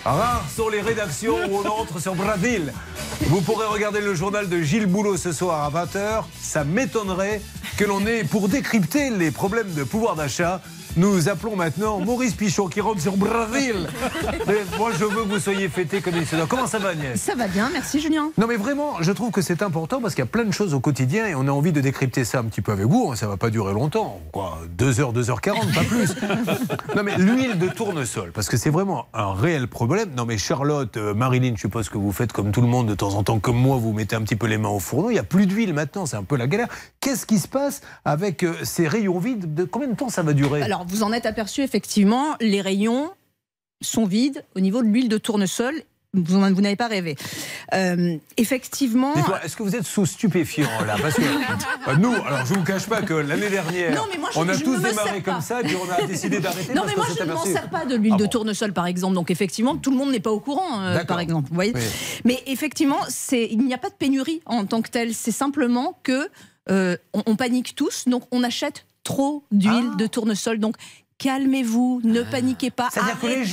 [0.03, 2.73] Rares sont les rédactions où on entre sur Bradil.
[3.21, 6.23] Vous pourrez regarder le journal de Gilles Boulot ce soir à 20h.
[6.41, 7.41] Ça m'étonnerait
[7.77, 10.61] que l'on ait, pour décrypter les problèmes de pouvoir d'achat,
[10.95, 13.13] nous appelons maintenant Maurice Pichon qui rentre sur.
[13.17, 16.45] Mais moi, je veux que vous soyez fêté comme il se doit.
[16.47, 17.19] Comment ça va, Agnès?
[17.19, 18.31] Ça va bien, merci Julien.
[18.37, 20.73] Non mais vraiment, je trouve que c'est important parce qu'il y a plein de choses
[20.73, 23.09] au quotidien et on a envie de décrypter ça un petit peu avec vous.
[23.11, 23.15] hein.
[23.15, 24.59] Ça va pas durer longtemps, quoi.
[24.77, 26.15] 2 heures, 2h40, pas plus.
[26.95, 30.09] non mais l'huile de tournesol, parce que c'est vraiment un réel problème.
[30.17, 32.95] Non mais Charlotte, euh, Marilyn, je suppose que vous faites comme tout le monde de
[32.95, 35.11] temps en temps, comme moi, vous mettez un petit peu les mains au fourneau.
[35.11, 36.69] Il y a plus d'huile maintenant, c'est un peu la galère.
[37.01, 39.53] Qu'est-ce qui se passe avec euh, ces rayons vides?
[39.53, 40.61] De combien de temps ça va durer?
[40.63, 43.11] Alors, vous en êtes aperçu, effectivement, les rayons
[43.81, 45.73] sont vides au niveau de l'huile de tournesol.
[46.15, 47.15] Vous, vous n'avez pas rêvé.
[47.73, 49.13] Euh, effectivement.
[49.43, 52.85] Est-ce que vous êtes sous stupéfiant là Parce que euh, nous, alors je vous cache
[52.85, 55.41] pas que l'année dernière, Non, mais moi, je- on a je tous démarré comme pas.
[55.41, 56.73] ça et puis on a décidé d'arrêter.
[56.75, 59.15] Non, mais moi, je ne m'en sers pas de l'huile Ah de tournesol, par exemple.
[59.15, 61.49] Donc, effectivement, tout le monde n'est pas au courant, euh, par exemple.
[61.49, 61.81] Vous voyez Oui.
[62.25, 62.99] Mais effectivement,
[63.31, 65.15] il n'y a pas de pénurie en tant que telle.
[65.15, 66.29] C'est simplement que
[66.69, 69.95] euh, on, on panique tous, donc on achète trop d'huile Ah.
[69.97, 70.59] de tournesol.
[70.59, 70.75] Donc,
[71.23, 72.89] calmez-vous, ne paniquez pas.
[72.97, 73.45] Arrêtez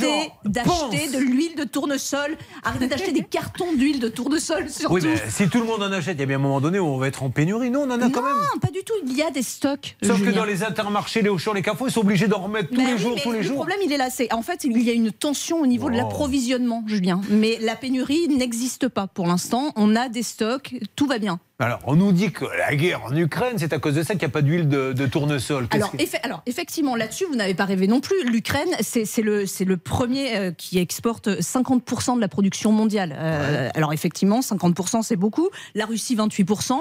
[0.44, 2.36] d'acheter de l'huile de tournesol.
[2.64, 4.94] Arrêtez d'acheter des cartons d'huile de tournesol, surtout.
[4.94, 6.80] Oui, mais si tout le monde en achète, il y a bien un moment donné
[6.80, 7.70] où on va être en pénurie.
[7.70, 8.32] Non, on en a quand même.
[8.34, 8.94] Non, pas du tout.
[9.06, 9.96] Il y a des stocks.
[10.02, 12.76] Sauf que dans les intermarchés, les Auchan, les Carrefour, ils sont obligés d'en remettre tous
[12.76, 13.56] Bah les oui, jours, mais tous les le jours.
[13.56, 14.08] problème, il est là.
[14.10, 17.20] C'est en fait, il y a une tension au niveau de l'approvisionnement, Julien.
[17.30, 19.72] Mais la pénurie n'existe pas pour l'instant.
[19.76, 21.38] On a des stocks, tout va bien.
[21.60, 24.20] Alors, on nous dit que la guerre en Ukraine, c'est à cause de ça qu'il
[24.22, 25.66] n'y a pas d'huile de, de tournesol.
[25.70, 28.24] Alors, que- effe- alors, effectivement, là-dessus, vous n'avez pas rêvé non plus.
[28.24, 33.14] L'Ukraine, c'est le, premier euh, qui exporte 50% de la production mondiale.
[33.16, 35.48] Euh, Alors, effectivement, 50%, c'est beaucoup.
[35.74, 36.72] La Russie, 28%.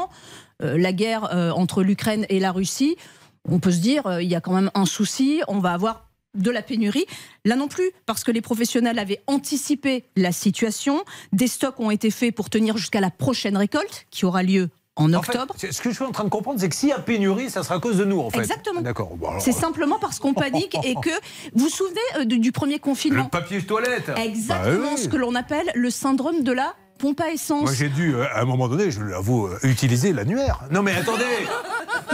[0.61, 2.95] Euh, la guerre euh, entre l'Ukraine et la Russie,
[3.49, 5.41] on peut se dire, il y a quand même un souci.
[5.47, 7.05] On va avoir de la pénurie.
[7.45, 11.03] Là non plus, parce que les professionnels avaient anticipé la situation.
[11.33, 15.13] Des stocks ont été faits pour tenir jusqu'à la prochaine récolte, qui aura lieu en
[15.13, 15.55] En fait, octobre.
[15.57, 17.63] ce que je suis en train de comprendre, c'est que s'il y a pénurie, ça
[17.63, 18.39] sera à cause de nous, en fait.
[18.39, 18.81] Exactement.
[18.81, 19.15] D'accord.
[19.15, 21.09] Bon, alors, C'est simplement parce qu'on panique et que
[21.53, 23.25] vous vous souvenez euh, du, du premier Le confinement?
[23.25, 24.11] papier toilette.
[24.17, 25.01] Exactement Bah oui.
[25.01, 27.63] ce que l'on appelle le syndrome de la pompe à essence.
[27.63, 30.59] Moi, j'ai dû, euh, à un moment donné, je l'avoue, euh, utiliser l'annuaire.
[30.71, 31.23] Non, mais attendez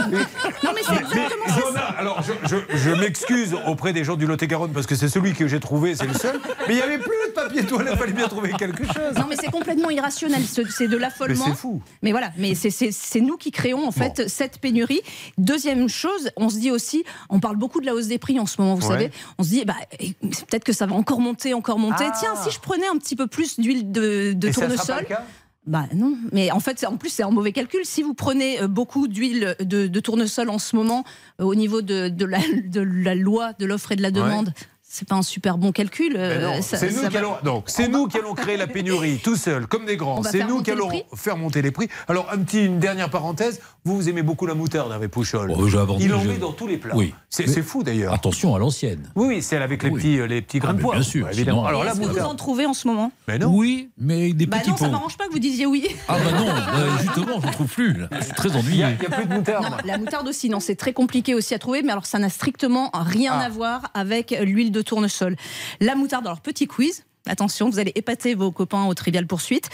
[0.08, 3.92] Non mais c'est exactement Mais il y en a- alors, je, je- je m'excuse auprès
[3.92, 6.38] des gens du Lot-et-Garonne parce que c'est celui que j'ai trouvé, c'est le seul.
[6.68, 9.14] Mais il n'y avait plus de papier toilette, il fallait bien trouver quelque chose.
[9.16, 11.44] Non mais c'est complètement irrationnel, Ce- c'est de l'affolement.
[11.46, 11.82] Mais c'est fou.
[12.02, 15.00] Mais voilà, mais c'est- nous qui créons en fait cette pénurie.
[15.38, 18.46] Deuxième chose, on se dit aussi, on parle beaucoup de la hausse des prix en
[18.46, 18.92] ce moment, vous Ouais.
[18.92, 19.74] savez, on se dit bah,
[20.20, 22.04] peut-être que ça va encore monter, encore monter.
[22.06, 22.12] Ah.
[22.18, 24.52] Tiens, si je prenais un petit peu plus d'huile de, de
[24.84, 25.24] pas le cas
[25.66, 27.80] Bah non, mais en fait, c'est- en plus, c'est un mauvais calcul.
[27.84, 31.02] Si vous prenez euh, beaucoup d'huile de, de tournesol en ce moment,
[31.40, 34.52] euh, au niveau de, de la, de la loi de l'offre et de la demande,
[34.98, 36.16] c'est pas un super bon calcul.
[36.16, 38.66] Euh, ça- c'est ça nous, qui va- allons, donc, c'est nous qui allons créer la
[38.66, 40.22] pénurie tout seuls, comme des grands.
[40.22, 41.88] C'est nous qui allons faire monter les prix.
[42.08, 43.60] Alors, un petit, une dernière parenthèse.
[43.84, 45.52] Vous, vous aimez beaucoup la moutarde avec Pouchol.
[45.56, 45.66] Oh,
[46.00, 46.96] Il en je- met dans tous les plats.
[46.96, 47.14] Oui.
[47.28, 48.12] C'est fou d'ailleurs.
[48.12, 49.10] Attention à l'ancienne.
[49.14, 50.00] Oui, celle avec les Oui.
[50.00, 51.00] petits, euh, les petits grains Ah, de mais poivre.
[51.00, 51.58] bien sûr, Ouais, évidemment.
[51.58, 53.12] sinon- Alors la Est-ce que vous en trouvez en ce moment?
[53.28, 53.48] Mais non.
[53.52, 54.90] Oui, mais des Bah petits non, ça pots.
[54.90, 55.86] m'arrange pas que vous disiez oui.
[56.08, 57.92] Ah bah non, bah, justement, je ne trouve plus.
[57.94, 58.08] là.
[58.18, 58.84] Je suis très Il n'y ennuyé.
[58.84, 59.64] a, il y a plus de moutarde.
[59.64, 62.28] Non, la moutarde aussi, non, c'est très compliqué aussi à trouver, mais alors ça n'a
[62.30, 63.44] strictement rien Ah.
[63.44, 65.36] à voir avec l'huile de tournesol.
[65.80, 67.04] La moutarde, alors petit quiz.
[67.28, 69.68] Attention, vous allez épater vos copains au Trivial Poursuite.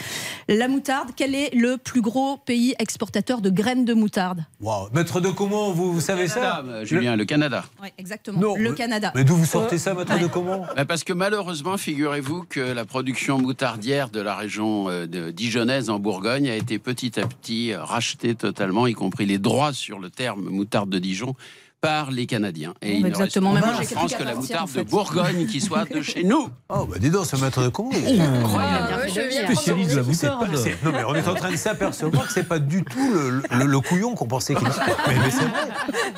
[0.47, 4.43] La moutarde, quel est le plus gros pays exportateur de graines de moutarde?
[4.59, 4.89] Wow.
[4.91, 6.39] Maître de comment vous, vous savez ça?
[6.41, 7.63] Canada, euh, Julien, le Canada.
[7.79, 8.39] Oui, exactement.
[8.39, 9.11] Non, le mais- Canada.
[9.13, 12.85] Mais d'où vous sortez ça, maître de comment Bah, Parce que malheureusement, figurez-vous que la
[12.85, 17.75] production moutardière de la région euh, de dijonnaise en Bourgogne a été petit à petit
[17.75, 21.35] rachetée totalement, y compris les droits sur le terme moutarde de Dijon
[21.83, 22.73] par les Canadiens.
[22.81, 23.49] Et il bah, ne reste exactement.
[23.51, 24.85] moi, en France que la moutarde en fait.
[24.85, 26.47] de Bourgogne qui soit de chez nous.
[26.75, 30.69] Oh, bah dis donc, ce maître de de Spécialiste de la C'est pas- moutarde.
[30.83, 33.65] non, mais on est en train de s'apercevoir que c'est pas du tout le, le-
[33.65, 34.77] le couillon qu'on pensait qu'il était.
[35.07, 35.67] Mais, mais c'est vrai.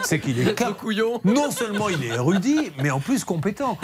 [0.03, 0.79] C'est qu'il est cap-
[1.25, 3.77] Non seulement il est érudit, mais en plus compétent.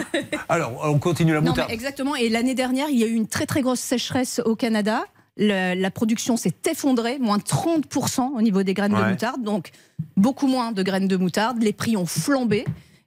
[0.48, 1.68] Alors, on continue la Non, moutarde.
[1.68, 2.14] mais exactement.
[2.16, 5.02] Et l'année dernière, il y a eu une très très grosse sécheresse au Canada.
[5.36, 9.42] Le- la production s'est effondrée, moins 30% au niveau des graines de moutarde.
[9.42, 9.70] Donc,
[10.16, 11.62] beaucoup moins de graines de moutarde.
[11.62, 12.64] Les prix ont flambé.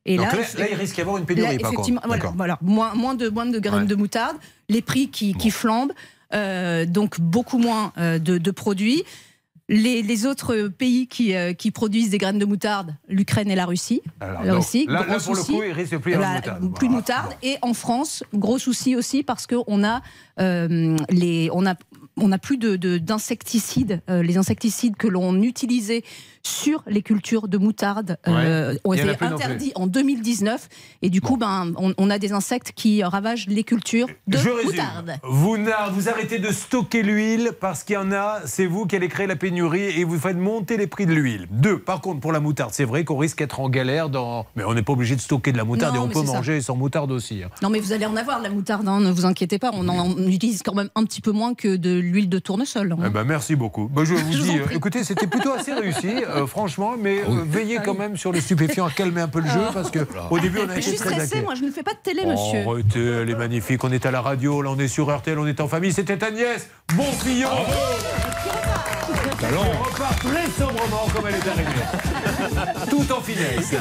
[0.08, 2.02] Et Donc là, là, là, il risque d'y avoir une pénurie, Là, par effectivement,
[2.36, 3.88] voilà, moins, moins, de, moins de graines Ouais.
[3.88, 4.38] de moutarde,
[4.70, 5.94] les prix qui, qui flambent,
[6.34, 9.04] euh, donc beaucoup moins euh, de, de produits.
[9.68, 13.66] Les, les autres pays qui, euh, qui produisent des graines de moutarde, l'Ukraine et la
[13.66, 14.04] Russie.
[14.20, 16.44] Alors, là- là, pour le coup, il risque de plus moutarde.
[16.76, 16.92] plus de Voilà.
[16.92, 17.34] moutarde.
[17.42, 20.02] Et en France, gros souci aussi parce qu'on a,
[20.40, 21.74] euh, les, on a,
[22.18, 24.02] on a plus de- de- d'insecticides.
[24.10, 26.04] Euh, les insecticides que l'on utilisait
[26.48, 28.80] sur les cultures de moutarde euh, Ouais.
[28.84, 30.68] ont été interdits en 2019.
[31.02, 34.50] Et du coup, ben, on, on a des insectes qui ravagent les cultures de Je
[34.50, 34.72] résume.
[34.72, 35.16] moutarde.
[35.24, 35.58] Vous,
[36.10, 39.36] arrêtez de stocker l'huile parce qu'il y en a, c'est vous qui allez créer la
[39.36, 41.48] pénurie et vous faites monter les prix de l'huile.
[41.52, 44.46] Deux, par contre, pour la moutarde, c'est vrai qu'on risque d'être en galère dans.
[44.56, 46.34] Mais on n'est pas obligé de stocker de la moutarde Non, et on peut ça.
[46.34, 47.44] manger sans moutarde aussi.
[47.44, 47.50] hein.
[47.62, 49.72] Non, mais vous allez en avoir de la moutarde, hein, ne vous inquiétez pas.
[49.74, 52.92] On en on utilise quand même un petit peu moins que de l'huile de tournesol.
[52.94, 52.98] hein.
[53.08, 53.88] Eh ben, merci beaucoup.
[53.88, 57.44] Ben, je vous Je dis, euh, écoutez, c'était plutôt assez réussi, euh, franchement, mais euh,
[57.48, 60.40] veillez quand même sur les stupéfiants à calmer un peu le jeu parce que au
[60.40, 62.00] début on a Mais je été suis très stressée, moi, je ne fais pas de
[62.04, 62.64] télé, monsieur.
[62.66, 63.84] Oh, arrêtez, elle est magnifique.
[63.84, 65.94] On est à la radio, là on est sur RTL, on est en famille.
[65.94, 66.70] C'était Agnès.
[66.94, 67.66] Bon client.
[69.42, 72.35] Elle repart très sobrement comme elle est arrivée.
[72.90, 73.74] Tout en finesse.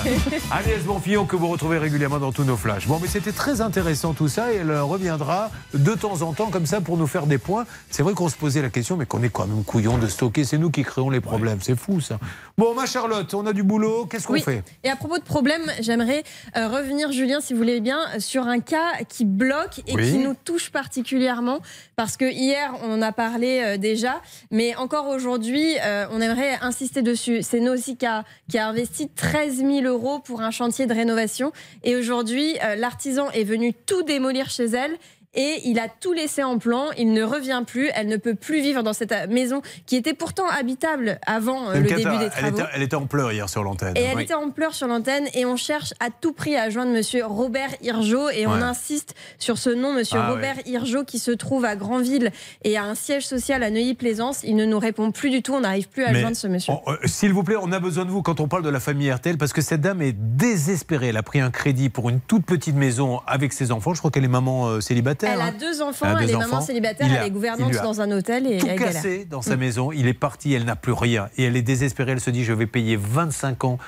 [0.50, 2.87] Agnès Bonfillon que vous retrouvez régulièrement dans tous nos flashs.
[2.87, 6.66] Bon, mais c'était très intéressant tout ça et elle reviendra de temps en temps comme
[6.66, 7.66] ça pour nous faire des points.
[7.90, 10.44] C'est vrai qu'on se posait la question, mais qu'on est quand même couillon de stocker.
[10.44, 11.59] C'est nous qui créons les problèmes.
[11.62, 12.18] C'est fou ça.
[12.57, 14.07] Bon, ma Charlotte, on a du boulot.
[14.07, 14.42] Qu'est-ce qu'on Oui.
[14.42, 14.62] fait?
[14.85, 16.22] Et à propos de problème, j'aimerais
[16.57, 20.11] euh, revenir, Julien, si vous voulez bien, sur un cas qui bloque et Oui.
[20.12, 21.59] qui nous touche particulièrement.
[21.96, 26.59] Parce que hier, on en a parlé euh, déjà, mais encore aujourd'hui, euh, on aimerait
[26.61, 27.42] insister dessus.
[27.42, 31.53] C'est Nausicaa qui a investi 13 000 euros pour un chantier de rénovation.
[31.83, 34.97] Et aujourd'hui, euh, l'artisan est venu tout démolir chez elle.
[35.35, 38.61] Et il a tout laissé en plan, il ne revient plus, elle ne peut plus
[38.61, 42.31] vivre dans cette euh, maison qui était pourtant habitable avant euh, le début des elle,
[42.31, 42.59] travaux.
[42.59, 43.94] était, elle était en pleurs hier sur l'antenne.
[43.97, 44.23] Et elle Oui.
[44.25, 47.70] était en pleurs sur l'antenne et on cherche à tout prix à joindre monsieur Robert
[47.83, 48.62] Hirjo et on Ouais.
[48.62, 52.31] insiste sur ce nom, monsieur Ah Robert Hirjo qui se trouve à Granville
[52.62, 54.42] et a un siège social à Neuilly-Plaisance.
[54.44, 56.73] Il ne nous répond plus du tout, on n'arrive plus à Mais joindre ce monsieur.
[56.73, 58.81] on- euh, S'il vous plaît, on a besoin de vous quand on parle de la
[58.81, 61.09] famille RTL parce que cette dame est désespérée.
[61.09, 63.92] Elle a pris un crédit pour une toute petite maison avec ses enfants.
[63.94, 65.23] Je crois qu'elle est maman euh, célibataire.
[65.26, 65.54] Elle a hein.
[65.58, 68.10] deux enfants, Elle a est maman célibataire, Il elle a- est gouvernante a dans un
[68.10, 68.94] hôtel et tout elle galère.
[68.94, 69.60] cassé dans sa Mm.
[69.60, 69.92] maison.
[69.92, 71.28] Il est parti, elle n'a plus rien.
[71.37, 72.12] Et elle est désespérée.
[72.12, 73.78] Elle se dit Je vais payer 25 ans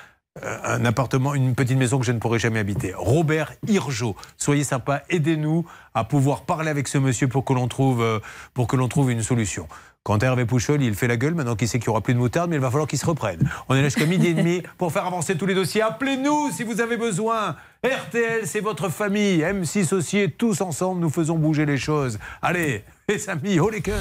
[0.44, 2.92] euh, un appartement, une petite maison que je ne pourrai jamais habiter.
[2.94, 8.03] Robert Hirjo, soyez sympa, aidez-nous à pouvoir parler avec ce monsieur pour que l'on trouve,
[8.03, 8.18] euh,
[8.53, 9.66] pour que l'on trouve une solution.
[10.07, 12.21] Quand Hervé Pouchol, il fait la gueule, maintenant qu'il sait qu'il n'y aura plus de
[12.21, 13.51] moutarde, mais il va falloir qu'il se reprenne.
[13.69, 15.83] On est là jusqu'à midi et demi pour faire avancer tous les dossiers.
[15.83, 17.57] Appelez-nous si vous avez besoin.
[17.85, 19.40] RTL, c'est votre famille.
[19.40, 22.21] M6 aussi, et tous ensemble, nous faisons bouger les choses.
[22.40, 23.97] Allez, les amis, haut les cœurs.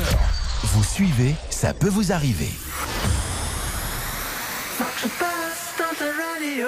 [0.65, 2.51] Vous suivez, ça peut vous arriver.
[4.77, 6.67] Je passe dans ta radio,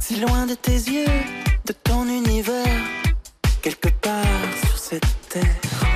[0.00, 1.04] si loin de tes yeux,
[1.66, 2.64] de ton univers,
[3.60, 4.24] quelque part
[4.64, 5.95] sur cette terre.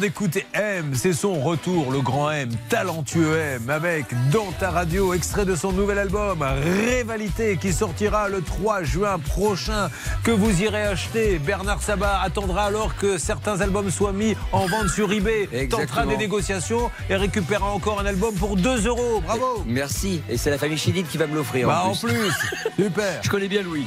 [0.00, 5.44] D'écouter M, c'est son retour, le grand M, talentueux M, avec Dans ta radio, extrait
[5.44, 6.42] de son nouvel album,
[6.88, 9.90] Rivalité, qui sortira le 3 juin prochain,
[10.24, 11.38] que vous irez acheter.
[11.38, 16.06] Bernard Sabat attendra alors que certains albums soient mis en vente sur eBay, tentera Exactement.
[16.06, 19.20] des négociations et récupérera encore un album pour 2 euros.
[19.20, 20.22] Bravo Merci.
[20.30, 21.68] Et c'est la famille Chédid qui va me l'offrir.
[21.68, 22.32] Bah, en plus,
[22.76, 23.20] super.
[23.22, 23.86] Je connais bien Louis.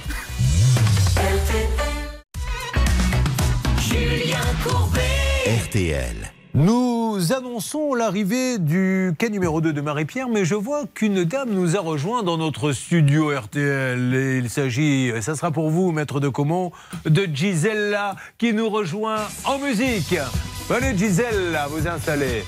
[6.54, 11.76] Nous annonçons l'arrivée du quai numéro 2 de Marie-Pierre, mais je vois qu'une dame nous
[11.76, 14.14] a rejoint dans notre studio RTL.
[14.14, 16.72] Et il s'agit, ça sera pour vous, maître de Comont,
[17.06, 20.16] de Gisella qui nous rejoint en musique.
[20.70, 22.44] Venez Gisella, vous installer.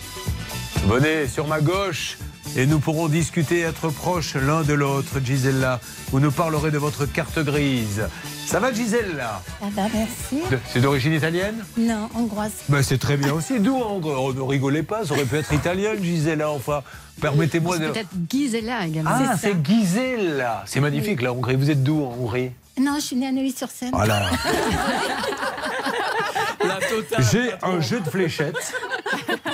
[0.87, 2.19] Venez sur ma gauche
[2.55, 5.79] et nous pourrons discuter, être proches l'un de l'autre, Gisella.
[6.11, 8.07] Vous nous parlerez de votre carte grise.
[8.45, 9.41] Ça va Gisella?
[9.61, 10.41] Ah bah merci.
[10.71, 11.65] C'est d'origine italienne?
[11.77, 12.51] Non, hongroise.
[12.69, 13.59] ben, c'est très bien aussi.
[13.59, 16.81] D'où on, on ne rigolez pas, ça aurait pu être italien, Gisela, enfin.
[17.21, 17.89] Permettez-moi de.
[17.89, 19.09] Peut-être Gisela également.
[19.13, 20.63] Ah, c'est Gisela.
[20.65, 21.55] C'est magnifique la Hongrie.
[21.55, 22.51] Vous êtes d'où en Hongrie?
[22.79, 23.91] Non, je suis née à Neuilly-sur-Seine.
[23.93, 24.29] Voilà.
[27.31, 28.73] J'ai un jeu de fléchettes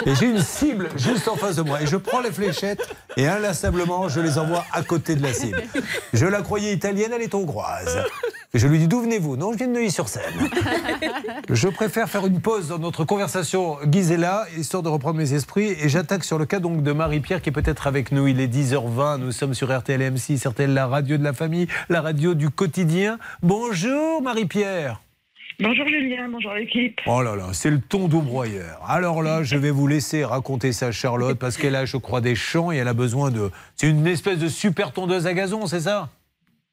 [0.05, 1.81] et j'ai une cible juste en face de moi.
[1.81, 5.61] Et je prends les fléchettes et inlassablement, je les envoie à côté de la cible.
[6.13, 8.03] Je la croyais italienne, elle est hongroise.
[8.53, 9.37] Et je lui dis D'où venez-vous?
[9.37, 10.49] Non, je viens de Neuilly-sur-Seine.
[11.49, 15.75] Je préfère faire une pause dans notre conversation, Gisela, histoire de reprendre mes esprits.
[15.81, 18.27] Et j'attaque sur le cas donc de Marie-Pierre qui est peut-être avec nous.
[18.27, 19.17] Il est 10h20.
[19.17, 23.19] Nous sommes sur RTL M6, RTL, la radio de la famille, la radio du quotidien.
[23.41, 25.01] Bonjour Marie-Pierre.
[25.61, 26.99] Bonjour Julien, bonjour l'équipe.
[27.05, 28.83] Oh là là, c'est le ton d'ombroyeur.
[28.87, 32.19] Alors là, je vais vous laisser raconter ça à Charlotte parce qu'elle a, je crois,
[32.19, 33.51] des champs et elle a besoin de.
[33.75, 36.09] C'est une espèce de super tondeuse à gazon, c'est ça?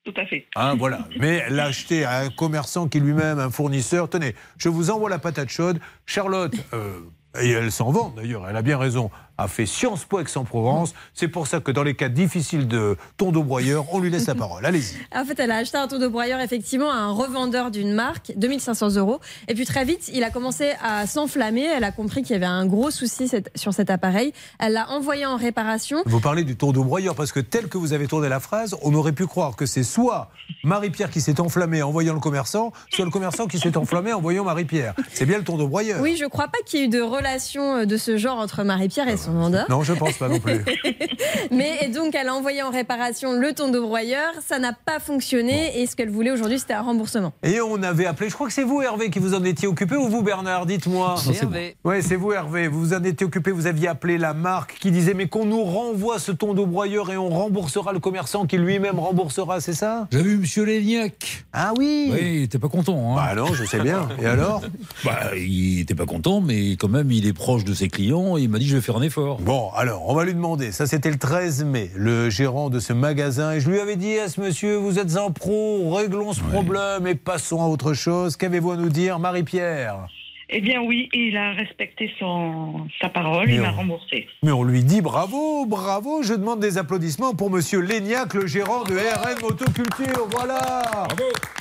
[0.04, 0.46] Tout à fait.
[0.56, 1.00] Hein, voilà.
[1.20, 4.08] Mais elle l'a acheté à un commerçant qui lui-même, un fournisseur.
[4.08, 5.80] Tenez, je vous envoie la patate chaude.
[6.06, 7.00] Charlotte, euh,
[7.38, 10.94] et elle s'en vend d'ailleurs, elle a bien raison, a fait Sciences Po Aix-en-Provence.
[11.14, 14.34] C'est pour ça que dans les cas difficiles de tondeau broyeur, on lui laisse la
[14.34, 14.66] parole.
[14.66, 14.96] Allez-y.
[15.18, 18.96] En fait, elle a acheté un de broyeur effectivement à un revendeur d'une marque, 2500
[18.96, 19.20] euros.
[19.48, 21.64] Et puis très vite, il a commencé à s'enflammer.
[21.64, 24.32] Elle a compris qu'il y avait un gros souci sur cet appareil.
[24.58, 26.02] Elle l'a envoyé en réparation.
[26.06, 28.94] Vous parlez du tondeau broyeur parce que tel que vous avez tourné la phrase, on
[28.94, 30.30] aurait pu croire que c'est soit
[30.64, 34.20] Marie-Pierre qui s'est enflammée en voyant le commerçant, soit le commerçant qui s'est enflammé en
[34.20, 34.94] voyant Marie-Pierre.
[35.12, 36.00] C'est bien le tondeau broyeur.
[36.00, 38.62] Oui, je crois pas qu'il y ait eu de relation euh, de ce genre entre
[38.64, 39.66] Marie-Pierre et son son mandat.
[39.68, 40.64] Non, je pense pas non plus.
[41.50, 44.32] Mais et donc, elle a envoyé en réparation le tondeau broyeur.
[44.46, 45.80] Ça n'a pas fonctionné.
[45.80, 47.32] Et ce qu'elle voulait aujourd'hui, c'était un remboursement.
[47.42, 49.96] Et on avait appelé, je crois que c'est vous Hervé qui vous en étiez occupé
[49.96, 51.16] ou vous Bernard, dites-moi.
[51.18, 51.76] C'est Hervé.
[51.84, 54.90] Oui, c'est vous Hervé, vous vous en étiez occupé, vous aviez appelé la marque qui
[54.90, 58.98] disait mais qu'on nous renvoie ce tondeau broyeur et on remboursera le commerçant qui lui-même
[58.98, 60.08] remboursera, c'est ça?
[60.12, 61.44] J'ai vu Monsieur Léniac.
[61.52, 63.12] Ah oui Oui, il était pas content.
[63.12, 63.16] Hein.
[63.16, 64.08] Bah non, je sais bien.
[64.20, 64.62] Et alors?
[65.04, 68.42] Bah, il était pas content, mais quand même, il est proche de ses clients et
[68.42, 69.17] il m'a dit je vais faire un effort.
[69.40, 70.72] Bon, alors, on va lui demander.
[70.72, 73.52] Ça, c'était le 13 mai, le gérant de ce magasin.
[73.52, 77.06] Et je lui avais dit à ce monsieur, vous êtes un pro, réglons ce problème
[77.06, 78.36] et passons à autre chose.
[78.36, 80.06] Qu'avez-vous à nous dire, Marie-Pierre?
[80.50, 84.26] Eh bien oui, il a respecté son, sa parole, il m'a remboursé.
[84.42, 86.22] Mais on lui dit bravo, bravo.
[86.22, 90.26] Je demande des applaudissements pour monsieur Léniac, le gérant de RN Motoculture.
[90.30, 91.06] Voilà.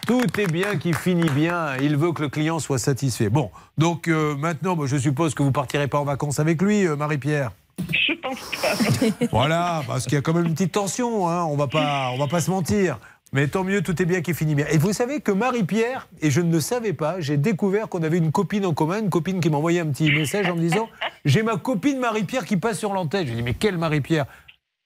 [0.07, 1.75] Tout est bien qui finit bien.
[1.81, 3.29] Il veut que le client soit satisfait.
[3.29, 6.87] Bon, donc euh, maintenant, bah, je suppose que vous partirez pas en vacances avec lui,
[6.87, 7.51] euh, Marie-Pierre.
[7.91, 9.27] Je pense pas.
[9.31, 12.17] Voilà, parce qu'il y a quand même une petite tension, hein, on va pas, on
[12.17, 12.99] va pas se mentir.
[13.33, 14.65] Mais tant mieux, tout est bien qui finit bien.
[14.71, 18.17] Et vous savez que Marie-Pierre, et je ne le savais pas, j'ai découvert qu'on avait
[18.17, 20.87] une copine en commun, une copine qui m'a envoyé un petit message en me disant
[21.25, 23.25] J'ai ma copine Marie-Pierre qui passe sur l'antenne.
[23.25, 24.25] Je lui dis Mais quelle Marie-Pierre?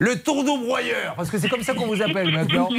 [0.01, 2.69] Le tourneau broyeur, parce que c'est comme ça qu'on vous appelle maintenant.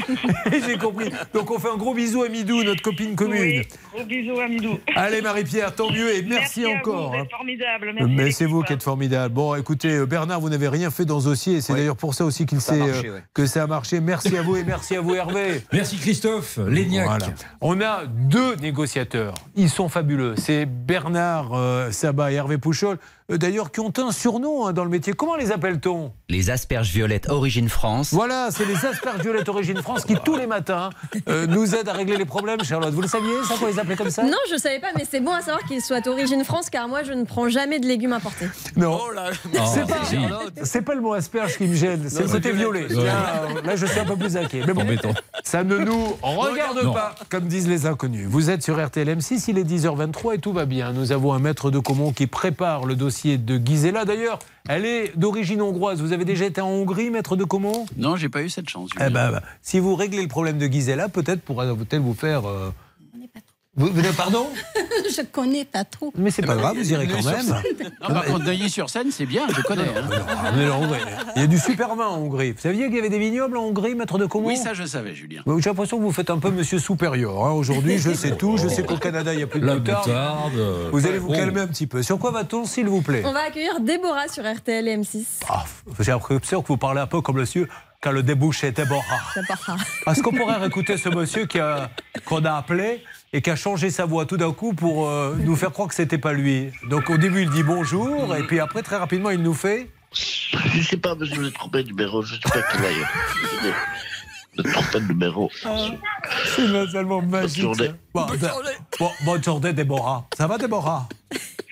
[0.51, 1.09] Et j'ai compris.
[1.33, 3.41] Donc on fait un gros bisou à Midou, notre copine commune.
[3.41, 4.81] Oui, gros bisous à Midou.
[4.97, 7.11] Allez Marie-Pierre, tant mieux et merci, à vous, encore.
[7.11, 7.23] vous hein.
[7.23, 7.93] êtes formidable.
[7.95, 9.33] Merci Mais c'est vous qui êtes formidable.
[9.33, 11.55] Bon, écoutez, euh, Bernard, vous n'avez rien fait dans ce dossier.
[11.55, 13.25] et C'est d'ailleurs pour ça aussi qu'il sait marché, euh, ouais.
[13.33, 14.01] que ça a marché.
[14.01, 15.63] Merci à vous et merci à vous, Hervé.
[15.73, 17.07] Merci Christophe, Léniac.
[17.07, 17.27] Voilà.
[17.61, 19.35] On a deux négociateurs.
[19.55, 20.35] Ils sont fabuleux.
[20.37, 22.99] C'est Bernard euh, Sabat et Hervé Pouchol,
[23.39, 25.13] d'ailleurs, qui ont un surnom hein, dans le métier.
[25.13, 26.13] Comment les appelle-t-on?
[26.29, 28.13] Les asperges violettes Origine France.
[28.13, 30.91] Voilà, c'est les asperges violettes Origine France qui, tous les matins,
[31.29, 32.63] euh, nous aident à régler les problèmes.
[32.65, 34.23] Charlotte, vous le saviez, ça, qu'on les appelait comme ça?
[34.23, 37.03] Non, je savais pas, mais c'est bon à savoir qu'il soit d'origine France, car moi,
[37.03, 38.47] je ne prends jamais de légumes importés.
[38.77, 38.99] Non.
[39.03, 39.31] Oh là
[39.73, 40.01] C'est pas,
[40.65, 42.87] c'est pas le mot asperge qui me gêne, c'est le côté violet.
[42.89, 44.63] Là, euh, là, je suis un peu plus inquiet.
[44.67, 45.13] Mais bon, Embêtant.
[45.45, 46.93] ça ne nous regarde Non.
[46.93, 48.27] pas, comme disent les inconnus.
[48.29, 50.93] Vous êtes sur RTL M6, il est 10h23 et tout va bien.
[50.93, 54.05] Nous avons un maître de Comont qui prépare le dossier de Gisela.
[54.05, 56.01] D'ailleurs, elle est d'origine hongroise.
[56.01, 58.91] Vous avez déjà été en Hongrie, maître de Comont Non, j'ai pas eu cette chance.
[58.97, 62.49] Eh ben, bah, si vous réglez le problème de Gisela, peut-être pourra-t-elle vous faire.
[62.49, 62.71] euh,
[63.75, 64.49] Vous, vous- pardon
[65.17, 66.13] Je connais pas trop.
[66.19, 67.47] Mais c'est pas grave, vous irez quand même.
[68.03, 69.83] Non, par contre, Neuilly-sur-Seine, c'est bien, je connais.
[69.85, 71.23] hein.
[71.37, 72.53] Il y a du super vin en Hongrie.
[72.53, 74.85] Vous saviez qu'il y avait des vignobles en Hongrie, maître de Comont Oui, ça, je
[74.85, 75.43] savais, Julien.
[75.47, 77.45] J'ai l'impression que vous faites un peu monsieur supérieur.
[77.47, 77.53] hein.
[77.53, 78.59] Aujourd'hui, je sais tout.
[78.59, 80.53] Je sais qu'au Canada, il n'y a plus de La moutarde.
[80.57, 82.03] euh, Vous allez vous calmer un petit peu.
[82.03, 83.23] Sur quoi va-t-on, s'il vous plaît?
[83.25, 85.25] On va accueillir Déborah sur RTL et M6.
[85.49, 85.65] Ah,
[85.99, 87.69] J'ai l'impression que vous parlez un peu comme monsieur
[88.03, 89.01] quand le débouché était bon.
[89.35, 89.77] Déborah.
[90.09, 91.89] Est-ce qu'on pourrait réécouter ce monsieur qui a-
[92.27, 93.03] qu'on a appelé
[93.33, 95.95] et qui a changé sa voix tout d'un coup pour euh, nous faire croire que
[95.95, 99.43] c'était pas lui Donc au début, il dit bonjour et puis après, très rapidement, il
[99.43, 99.91] nous fait.
[100.13, 103.09] Je sais pas, je me suis trompé de numéro, je sais pas quel ailleurs.
[104.55, 105.51] Je me suis trompé de numéro.
[105.55, 107.63] C'est tellement magique.
[107.63, 107.87] journée.
[107.87, 107.95] ça.
[108.13, 108.51] Bon, ben,
[108.99, 110.29] bon, bonne journée, Déborah.
[110.37, 111.09] Ça va, Déborah?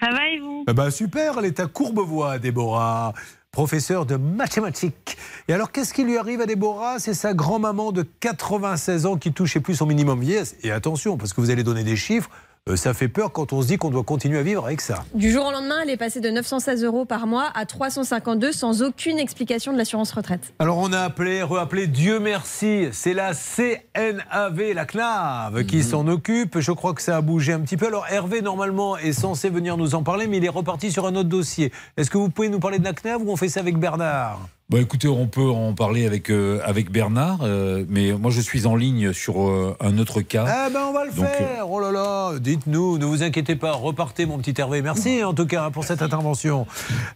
[0.01, 0.65] Ça va et vous?
[0.67, 3.13] Eh ben, super, elle est à Courbevoie, Déborah,
[3.53, 5.17] professeure de mathématiques.
[5.49, 6.99] Et alors, qu'est-ce qui lui arrive à Déborah?
[6.99, 10.57] C'est sa grand-maman de 96 ans qui touchait plus son minimum vieillesse.
[10.63, 12.31] Et attention, parce que vous allez donner des chiffres,
[12.77, 15.05] ça fait peur quand on se dit qu'on doit continuer à vivre avec ça.
[15.15, 18.83] Du jour au lendemain, elle est passée de 916 euros par mois à 352 sans
[18.83, 20.53] aucune explication de l'assurance retraite.
[20.59, 26.61] Alors on a appelé, reappelé, Dieu merci, c'est la CNAV, la CNAV, qui s'en occupe.
[26.61, 27.87] Je crois que ça a bougé un petit peu.
[27.87, 31.15] Alors Hervé, normalement, est censé venir nous en parler, mais il est reparti sur un
[31.15, 31.73] autre dossier.
[31.97, 34.41] Est-ce que vous pouvez nous parler de la CNAV ou on fait ça avec Bernard?
[34.71, 38.67] Bah écoutez, on peut en parler avec, euh, avec Bernard, euh, mais moi je suis
[38.67, 40.45] en ligne sur euh, un autre cas.
[40.47, 41.69] Eh ben on va le Donc, faire.
[41.69, 44.81] Oh là là, dites-nous, ne vous inquiétez pas, repartez mon petit Hervé.
[44.81, 46.69] Merci en tout cas pour cette intervention.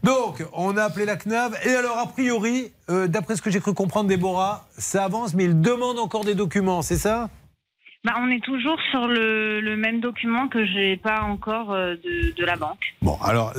[0.02, 3.72] Donc, on a appelé la CNAV et alors a priori, d'après ce que j'ai cru
[3.72, 7.30] comprendre Déborah, ça avance, mais il demande encore des documents, c'est ça?
[8.04, 12.34] Bah, on est toujours sur le, le même document que j'ai pas encore euh, de,
[12.36, 12.94] de la banque.
[13.00, 13.54] Bon, alors,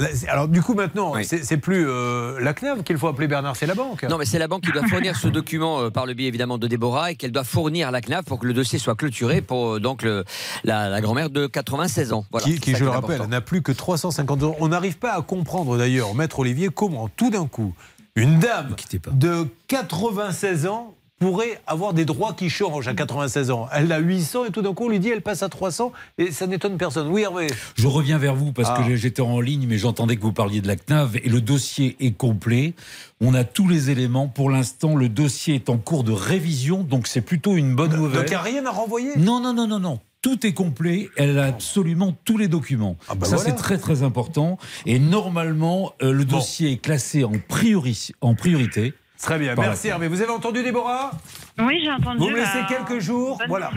[0.48, 3.74] du coup maintenant, c'est c'est plus euh, la CNAV qu'il faut appeler Bernard, c'est la
[3.74, 4.04] banque.
[4.04, 6.60] Non, mais c'est la banque qui doit fournir ce document euh, par le biais évidemment
[6.60, 9.42] de Déborah et qu'elle doit fournir à la CNAV pour que le dossier soit clôturé
[9.42, 10.24] pour euh, donc le,
[10.64, 12.26] la, la grand-mère de 96 ans.
[12.30, 14.56] Voilà, qui, qui, je le rappelle, n'a plus que 350 euros.
[14.60, 17.74] On n'arrive pas à comprendre d'ailleurs, maître Olivier, comment tout d'un coup,
[18.16, 18.76] une dame
[19.12, 23.68] de 96 ans pourrait avoir des droits qui changent à 96 ans.
[23.72, 26.32] Elle a 800 et tout d'un coup on lui dit elle passe à 300 et
[26.32, 27.08] ça n'étonne personne.
[27.08, 28.84] Oui Hervé Je reviens vers vous parce Ah.
[28.86, 31.96] que j'étais en ligne, mais j'entendais que vous parliez de la CNAV et le dossier
[32.00, 32.74] est complet.
[33.22, 34.28] On a tous les éléments.
[34.28, 38.18] Pour l'instant, le dossier est en cours de révision, donc c'est plutôt une bonne nouvelle.
[38.22, 39.12] Donc il n'y a rien à renvoyer?
[39.18, 40.00] Non, non, non, non, non.
[40.22, 41.10] tout est complet.
[41.16, 42.98] Elle a absolument tous les documents.
[43.08, 43.52] Ah bah Ça, voilà.
[43.52, 44.58] c'est très très important.
[44.86, 48.94] Et normalement, euh, le dossier est classé en, priori, en priorité.
[49.22, 50.08] Très bien, merci Hervé.
[50.08, 51.12] Vous avez entendu Déborah?
[51.58, 52.20] Oui, j'ai entendu.
[52.20, 53.38] Vous me laissez bah, quelques jours.
[53.38, 53.72] bonne Voilà,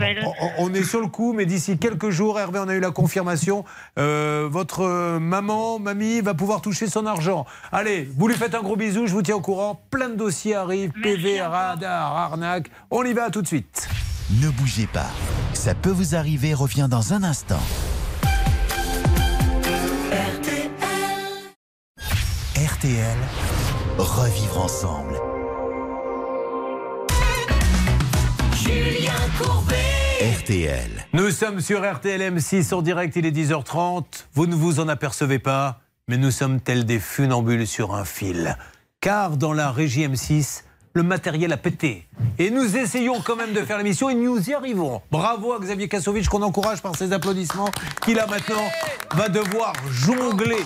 [0.57, 2.91] on, on est sur le coup, mais d'ici quelques jours, Hervé, on a eu la
[2.91, 3.63] confirmation.
[3.97, 7.45] euh, votre euh, maman, mamie, va pouvoir toucher son argent.
[7.71, 9.81] Allez, vous lui faites un gros bisou, je vous tiens au courant.
[9.91, 12.69] Plein de dossiers arrivent, PV, radar, arnaque.
[12.91, 13.87] On y va tout de suite.
[14.41, 15.09] Ne bougez pas.
[15.53, 17.59] Ça peut vous arriver revient dans un instant.
[22.55, 23.17] RTL,
[23.97, 25.15] revivre ensemble.
[30.19, 30.89] RTL.
[31.13, 34.03] Nous sommes sur RTL M6 en direct, il est 10h30.
[34.33, 38.57] Vous ne vous en apercevez pas, mais nous sommes tels des funambules sur un fil.
[39.01, 40.63] Car dans la régie M6,
[40.93, 42.07] le matériel a pété.
[42.37, 45.01] Et nous essayons quand même de faire l'émission et nous y arrivons.
[45.11, 47.69] Bravo à Xavier Kassovitch qu'on encourage par ses applaudissements,
[48.03, 48.69] qui là maintenant
[49.11, 50.63] va devoir jongler.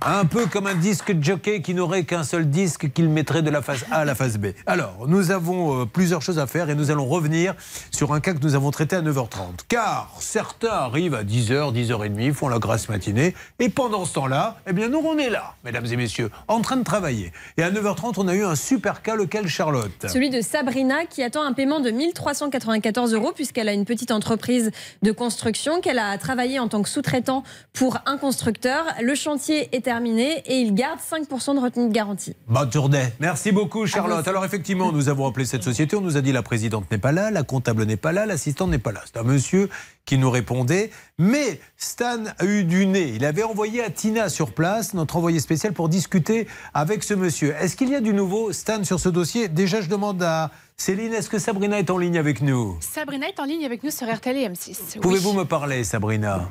[0.00, 3.62] Un peu comme un disque jockey qui n'aurait qu'un seul disque qu'il mettrait de la
[3.62, 4.48] face A à la face B.
[4.64, 7.54] Alors, nous avons euh, plusieurs choses à faire et nous allons revenir
[7.90, 9.66] sur un cas que nous avons traité à 9h30.
[9.68, 14.72] Car certains arrivent à 10h, 10h30, font la grasse matinée et pendant ce temps-là, eh
[14.72, 17.32] bien nous on est là, mesdames et messieurs, en train de travailler.
[17.56, 20.06] Et à 9h30, on a eu un super cas, lequel Charlotte?
[20.06, 24.70] Celui de Sabrina qui attend un paiement de 1394 euros puisqu'elle a une petite entreprise
[25.00, 27.42] de construction, qu'elle a travaillé en tant que sous-traitant
[27.72, 28.84] pour un constructeur.
[29.00, 32.34] Le chantier est terminé et il garde 5% de retenue de garantie.
[32.48, 33.06] Bonne journée.
[33.18, 34.28] Merci beaucoup, Charlotte.
[34.28, 35.96] Alors, effectivement, nous avons appelé cette société.
[35.96, 38.68] On nous a dit la présidente n'est pas là, la comptable n'est pas là, l'assistante
[38.68, 39.00] n'est pas là.
[39.06, 39.70] C'est un monsieur
[40.08, 40.90] qui nous répondait.
[41.18, 43.12] Mais Stan a eu du nez.
[43.14, 47.54] Il avait envoyé à Tina sur place, notre envoyé spécial, pour discuter avec ce monsieur.
[47.60, 49.48] Est-ce qu'il y a du nouveau, Stan, sur ce dossier?
[49.48, 52.78] Déjà, je demande à Céline, est-ce que Sabrina est en ligne avec nous?
[52.80, 54.76] Sabrina est en ligne avec nous sur RTL et M6.
[54.94, 55.00] Oui.
[55.02, 56.48] Pouvez-vous me parler, Sabrina?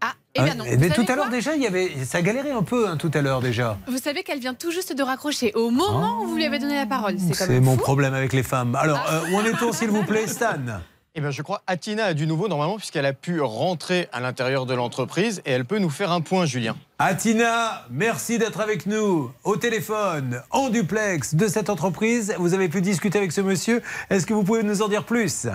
[0.00, 0.64] Ah, eh bien non.
[0.64, 2.96] Hein, Mais Vous tout à l'heure déjà, il y avait, ça galérait un peu hein,
[2.96, 3.78] tout à l'heure déjà.
[3.86, 6.74] Vous savez qu'elle vient tout juste de raccrocher au moment où vous lui avez donné
[6.74, 7.14] la parole.
[7.32, 7.82] C'est mon fou.
[7.82, 8.74] problème avec les femmes.
[8.74, 10.58] Alors, euh, où en est-on, s'il vous plaît, Stan?
[11.16, 14.66] Eh bien, je crois Atina a du nouveau normalement puisqu'elle a pu rentrer à l'intérieur
[14.66, 16.74] de l'entreprise et elle peut nous faire un point, Julien.
[16.98, 22.34] Atina, merci d'être avec nous au téléphone, en duplex de cette entreprise.
[22.38, 23.80] Vous avez pu discuter avec ce monsieur.
[24.10, 25.46] Est-ce que vous pouvez nous en dire plus?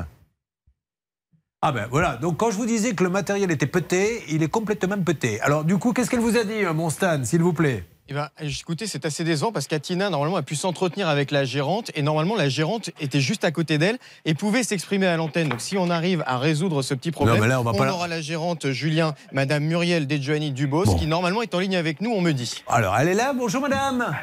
[1.61, 4.47] Ah ben voilà, donc quand je vous disais que le matériel était pété, il est
[4.47, 5.41] complètement pété.
[5.41, 7.83] Alors du coup, qu'est-ce qu'elle vous a dit, euh, mon Stan, s'il vous plaît?
[8.11, 11.91] Eh ben, écoutez, c'est assez décevant parce qu'Atina, normalement, a pu s'entretenir avec la gérante
[11.93, 15.47] et normalement, la gérante était juste à côté d'elle et pouvait s'exprimer à l'antenne.
[15.47, 17.91] Donc, si on arrive à résoudre ce petit problème, Non, mais là, on va pas
[17.91, 22.09] aura la gérante Julien, Madame Muriel Dejoanny Dubos, qui normalement est en ligne avec nous,
[22.09, 22.63] on me dit.
[22.67, 24.17] Alors, elle est là, bonjour madame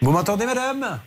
[0.00, 1.00] Vous m'entendez madame?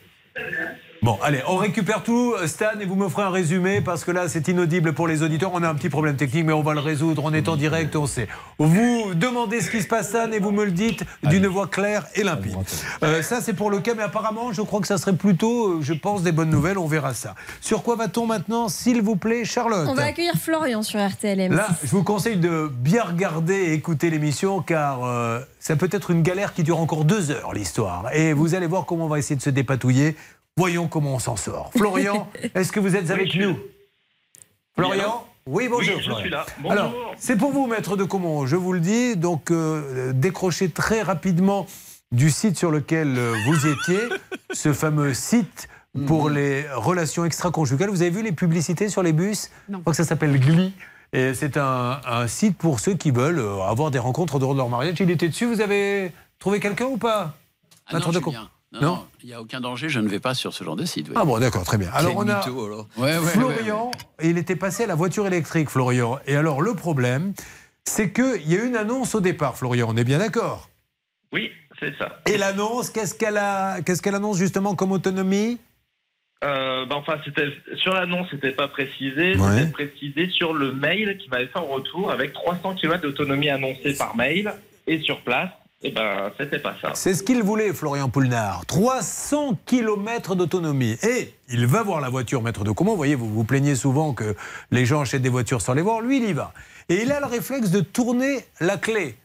[1.07, 4.11] Bon, allez, on récupère tout, euh, Stan, et vous me ferez un résumé, parce que
[4.11, 5.51] là, c'est inaudible pour les auditeurs.
[5.53, 7.21] On a un petit problème technique, mais on va le résoudre.
[7.23, 8.27] On est en direct, on sait.
[8.59, 12.05] Vous demandez ce qui se passe, Stan, et vous me le dites d'une voix claire
[12.15, 12.57] et limpide.
[13.03, 15.79] Euh, ça, c'est pour le cas, mais apparemment, je crois que ça serait plutôt, euh,
[15.79, 16.77] je pense, des bonnes nouvelles.
[16.77, 17.35] On verra ça.
[17.61, 21.53] Sur quoi va-t-on maintenant, s'il vous plaît, Charlotte On va accueillir Florian sur RTLM.
[21.53, 26.11] Là, je vous conseille de bien regarder et écouter l'émission car euh, ça peut être
[26.11, 28.05] une galère qui dure encore deux heures, l'histoire.
[28.13, 30.17] Et vous allez voir comment on va essayer de se dépatouiller.
[30.57, 31.71] Voyons comment on s'en sort.
[31.77, 33.57] Florian, est-ce que vous êtes avec nous
[34.75, 35.95] Florian oui, bonjour.
[35.95, 36.21] Oui, je Florian.
[36.21, 36.45] suis là.
[36.57, 36.71] Bonjour.
[36.71, 39.15] Alors, c'est pour vous, maître de Comont, je vous le dis.
[39.15, 41.67] Donc, euh, décrochez très rapidement
[42.11, 43.99] du site sur lequel euh, vous étiez,
[44.51, 45.69] ce fameux site
[46.05, 47.89] pour les relations extra-conjugales.
[47.89, 49.49] Vous avez vu les publicités sur les bus?
[49.69, 49.77] Non.
[49.77, 50.73] Je crois que ça s'appelle Glee.
[51.13, 54.51] Et c'est un, un site pour ceux qui veulent euh, avoir des rencontres en dehors
[54.53, 54.97] de leur mariage.
[54.99, 55.45] Il était dessus.
[55.45, 57.35] Vous avez trouvé quelqu'un ou pas?
[57.85, 58.19] Ah Maître non, de.
[58.19, 58.47] Comont
[58.81, 60.75] Non, Non non, il n'y a aucun danger, je ne vais pas sur ce genre
[60.75, 61.07] de site.
[61.09, 61.13] oui.
[61.17, 61.89] Ah bon, d'accord, très bien.
[61.93, 62.87] Alors on a mytho, alors.
[62.97, 63.91] Ouais, ouais, Florian,
[64.23, 66.19] il était passé à la voiture électrique, Florian.
[66.25, 67.33] Et alors le problème,
[67.85, 69.87] c'est qu'il y a une annonce au départ, Florian.
[69.89, 70.69] On est bien d'accord?
[71.33, 72.19] Oui, c'est ça.
[72.25, 75.59] Et l'annonce, qu'est-ce qu'elle a, qu'est-ce qu'elle annonce justement comme autonomie?
[76.43, 77.47] Euh, bah, enfin, c'était
[77.77, 79.35] sur l'annonce, c'était pas précisé.
[79.35, 79.57] Ouais.
[79.57, 83.95] C'était précisé sur le mail qui m'avait fait en retour avec 300 km d'autonomie annoncée
[83.97, 84.53] par mail
[84.85, 85.49] et sur place.
[85.83, 86.91] Et ben, c'était pas ça.
[86.95, 88.65] C'est ce qu'il voulait, Florian Poulnard.
[88.65, 90.97] 300 km d'autonomie.
[91.03, 92.91] Et il va voir la voiture, maître de comment.
[92.91, 94.35] Vous voyez, vous vous plaignez souvent que
[94.71, 96.01] les gens achètent des voitures sans les voir.
[96.01, 96.51] Lui, il y va.
[96.89, 99.17] Et il a le réflexe de tourner la clé,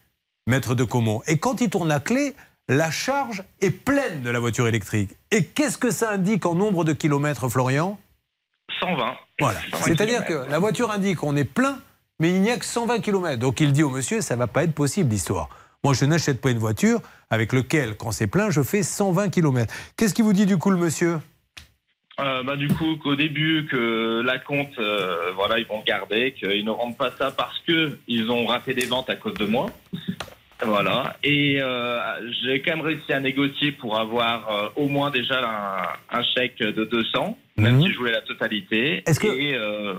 [0.47, 1.23] maître de Comont.
[1.27, 2.35] Et quand il tourne la clé,
[2.69, 5.11] la charge est pleine de la voiture électrique.
[5.31, 7.99] Et qu'est-ce que ça indique en nombre de kilomètres, Florian?
[8.79, 9.17] 120.
[9.41, 9.59] Voilà.
[9.71, 11.79] 120 C'est-à-dire que la voiture indique qu'on est plein,
[12.19, 13.39] mais il n'y a que 120 km.
[13.39, 15.49] Donc il dit au monsieur, ça va pas être possible l'histoire.
[15.85, 19.75] Moi, je n'achète pas une voiture avec laquelle, quand c'est plein, je fais 120 km.
[19.97, 21.19] Qu'est-ce qu'il vous dit du coup, le monsieur?
[22.21, 26.35] Euh, bah, du coup, qu'au début, que la compte, euh, voilà, ils vont le garder,
[26.39, 29.45] qu'ils ne rendent pas ça parce que ils ont raté des ventes à cause de
[29.47, 29.71] moi.
[30.65, 31.17] Voilà.
[31.25, 31.99] Et euh,
[32.45, 35.41] j'ai quand même réussi à négocier pour avoir au moins déjà
[36.13, 37.83] un, un chèque de 200, même Mhm.
[37.83, 39.03] si je voulais la totalité.
[39.05, 39.59] Est-ce que- Et,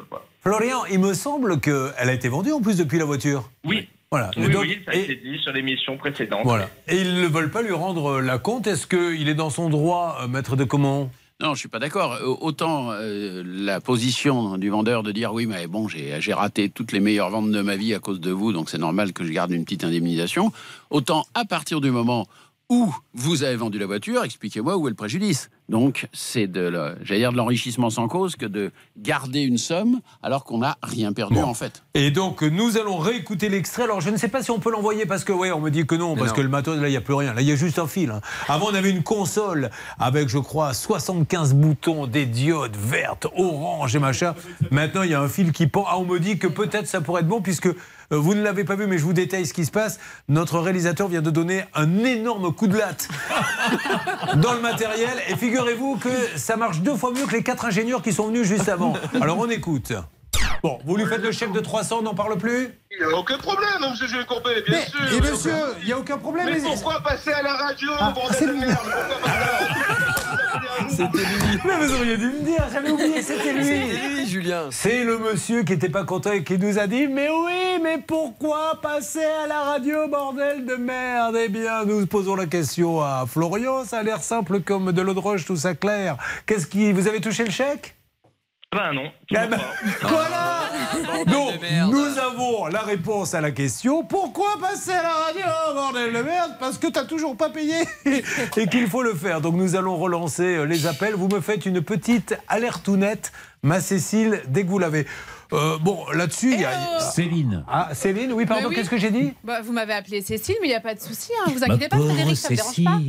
[0.09, 0.23] voilà.
[0.41, 3.49] Florian, il me semble qu'elle a été vendue en plus depuis la voiture?
[3.65, 3.89] Oui.
[4.13, 4.29] Voilà.
[4.37, 6.41] Oui, Et donc- oui, ça a été dit sur l'émission précédente.
[6.43, 6.69] Voilà.
[6.87, 8.67] Et ils ne veulent pas lui rendre euh, la compte.
[8.67, 11.09] Est-ce qu'il est dans son droit, euh, maître de comment
[11.41, 12.13] Non, je suis pas d'accord.
[12.21, 16.69] Euh, Autant euh, la position du vendeur de dire oui, mais bon, j'ai j'ai raté
[16.69, 19.23] toutes les meilleures ventes de ma vie à cause de vous, donc c'est normal que
[19.25, 20.51] je garde une petite indemnisation.
[20.91, 22.27] Autant à partir du moment
[22.73, 25.49] où vous avez vendu la voiture, expliquez-moi où est le préjudice.
[25.69, 30.01] Donc c'est de, la- j'allais dire de l'enrichissement sans cause que de garder une somme
[30.23, 31.83] alors qu'on n'a rien perdu en fait.
[31.93, 33.83] Et donc, nous allons réécouter l'extrait.
[33.83, 35.85] Alors, je ne sais pas si on peut l'envoyer parce que, ouais, on me dit
[35.85, 36.35] que non, Mais parce non.
[36.37, 37.33] que le matos, là, il n'y a plus rien.
[37.33, 38.09] Là, il y a juste un fil.
[38.09, 38.19] hein.
[38.47, 39.69] Avant, on avait une console
[39.99, 44.33] avec, je crois, 75 boutons, des diodes vertes, orange et machin.
[44.71, 45.85] Maintenant, il y a un fil qui pend.
[45.87, 47.69] Ah, on me dit que peut-être ça pourrait être bon puisque
[48.17, 49.99] vous ne l'avez pas vu, mais je vous détaille ce qui se passe.
[50.29, 53.07] Notre réalisateur vient de donner un énorme coup de latte
[54.35, 55.21] dans le matériel.
[55.29, 58.47] Et figurez-vous que ça marche deux fois mieux que les quatre ingénieurs qui sont venus
[58.47, 58.93] juste avant.
[59.21, 59.93] Alors, on écoute.
[60.63, 63.17] Bon, vous lui faites le chèque de 300, on n'en parle plus Il n'y a
[63.17, 65.13] aucun problème, monsieur Gilles Courbet, bien Mais- sûr.
[65.17, 66.45] et monsieur, il n'y a aucun problème.
[66.45, 69.39] Mais mais- pourquoi passer à la radio, Ah, c'est bordel de merde Pourquoi passer à
[69.39, 70.12] la radio
[70.89, 71.59] C'était lui.
[71.65, 73.63] Mais vous auriez dû me dire, j'avais oublié, c'était lui.
[73.63, 74.67] C'était lui, Julien.
[74.71, 77.97] C'est le monsieur qui n'était pas content et qui nous a dit Mais oui, mais
[78.05, 81.37] pourquoi passer à la radio, bordel de merde?
[81.43, 83.85] Eh bien, nous posons la question à Florian.
[83.85, 86.17] Ça a l'air simple comme de l'eau de roche, tout ça clair.
[86.45, 86.91] Qu'est-ce qui.
[86.91, 87.95] Vous avez touché le chèque?
[88.73, 89.11] Ben non.
[89.29, 89.59] Eh ben,
[90.01, 90.71] voilà
[91.27, 91.53] Donc,
[91.91, 96.53] nous avons la réponse à la question pourquoi passer à la radio, bordel de merde
[96.59, 97.75] Parce que t'as toujours pas payé
[98.57, 99.41] et qu'il faut le faire.
[99.41, 101.13] Donc, nous allons relancer euh, les appels.
[101.13, 105.05] Vous me faites une petite alerte ou nette, ma Cécile, dès que vous l'avez.
[105.53, 106.99] Euh, bon, là-dessus, il y a.
[106.99, 107.63] Céline.
[107.67, 108.75] Ah, Céline, oui, pardon, Mais oui.
[108.75, 110.99] qu'est-ce que j'ai dit Bah, vous m'avez appelé Cécile, mais il n'y a pas de
[110.99, 111.31] souci.
[111.45, 111.51] Hein.
[111.53, 112.99] Vous inquiétez pas, Frédéric, ça ne dérange pas.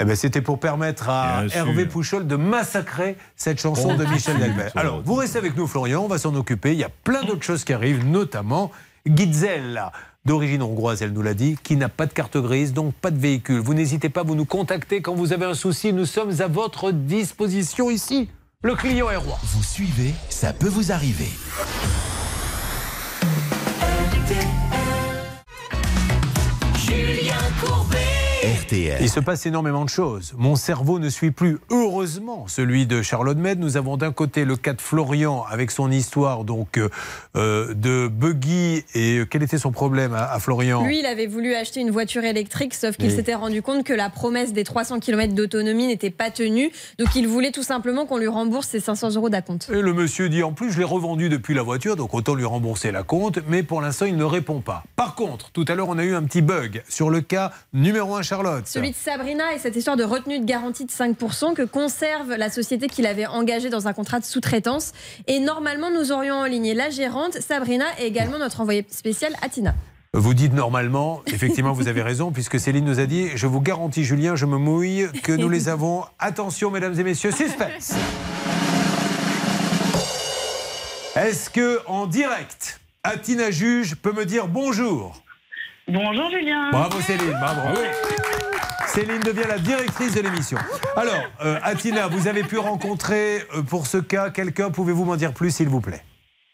[0.00, 1.88] Eh ben, C'était pour permettre à Bien Hervé sûr.
[1.92, 4.46] Pouchol de massacrer cette chanson Oh, de Michel putain.
[4.46, 4.72] Delbert.
[4.76, 6.72] Alors, vous restez avec nous, Florian, on va s'en occuper.
[6.72, 8.70] Il y a plein d'autres choses qui arrivent, notamment
[9.06, 9.82] Gitzel,
[10.24, 13.18] d'origine hongroise, elle nous l'a dit, qui n'a pas de carte grise, donc pas de
[13.18, 13.58] véhicule.
[13.60, 15.92] Vous n'hésitez pas, vous nous contactez quand vous avez un souci.
[15.92, 18.28] Nous sommes à votre disposition ici.
[18.64, 19.38] Le client est roi.
[19.44, 21.30] Vous suivez, ça peut vous arriver.
[28.68, 28.98] RTL.
[29.00, 30.34] Il se passe énormément de choses.
[30.36, 33.58] Mon cerveau ne suit plus, heureusement, celui de Charlotte Med.
[33.58, 36.88] Nous avons d'un côté le cas de Florian avec son histoire donc euh,
[37.36, 40.84] euh, de buggy et euh, quel était son problème à, à Florian?
[40.84, 43.16] Lui, il avait voulu acheter une voiture électrique, sauf qu'il Oui.
[43.16, 46.70] s'était rendu compte que la promesse des 300 km d'autonomie n'était pas tenue.
[46.98, 49.70] Donc, il voulait tout simplement qu'on lui rembourse ses 500 euros d'acompte.
[49.72, 52.44] Et le monsieur dit en plus, je l'ai revendu depuis la voiture, donc autant lui
[52.44, 54.84] rembourser la compte, mais pour l'instant, il ne répond pas.
[54.96, 58.14] Par contre, tout à l'heure, on a eu un petit bug sur le cas numéro
[58.14, 58.57] 1, Charlotte.
[58.66, 62.50] Celui de Sabrina et cette histoire de retenue de garantie de 5% que conserve la
[62.50, 64.92] société qui l'avait engagée dans un contrat de sous-traitance.
[65.26, 69.74] Et normalement, nous aurions en ligne la gérante, Sabrina, et également notre envoyée spéciale, Atina.
[70.14, 74.04] Vous dites normalement, effectivement, vous avez raison, puisque Céline nous a dit Je vous garantis,
[74.04, 76.04] Julien, je me mouille, que nous les avons.
[76.18, 77.92] Attention, mesdames et messieurs, suspense
[81.14, 85.22] Est-ce que, en direct, Atina Juge peut me dire bonjour?
[85.88, 86.70] Bonjour Julien.
[86.70, 87.78] Bravo Céline, bravo.
[88.88, 90.58] Céline devient la directrice de l'émission.
[90.96, 95.32] Alors, euh, Atina, vous avez pu rencontrer euh, pour ce cas quelqu'un, pouvez-vous m'en dire
[95.32, 96.02] plus, s'il vous plaît?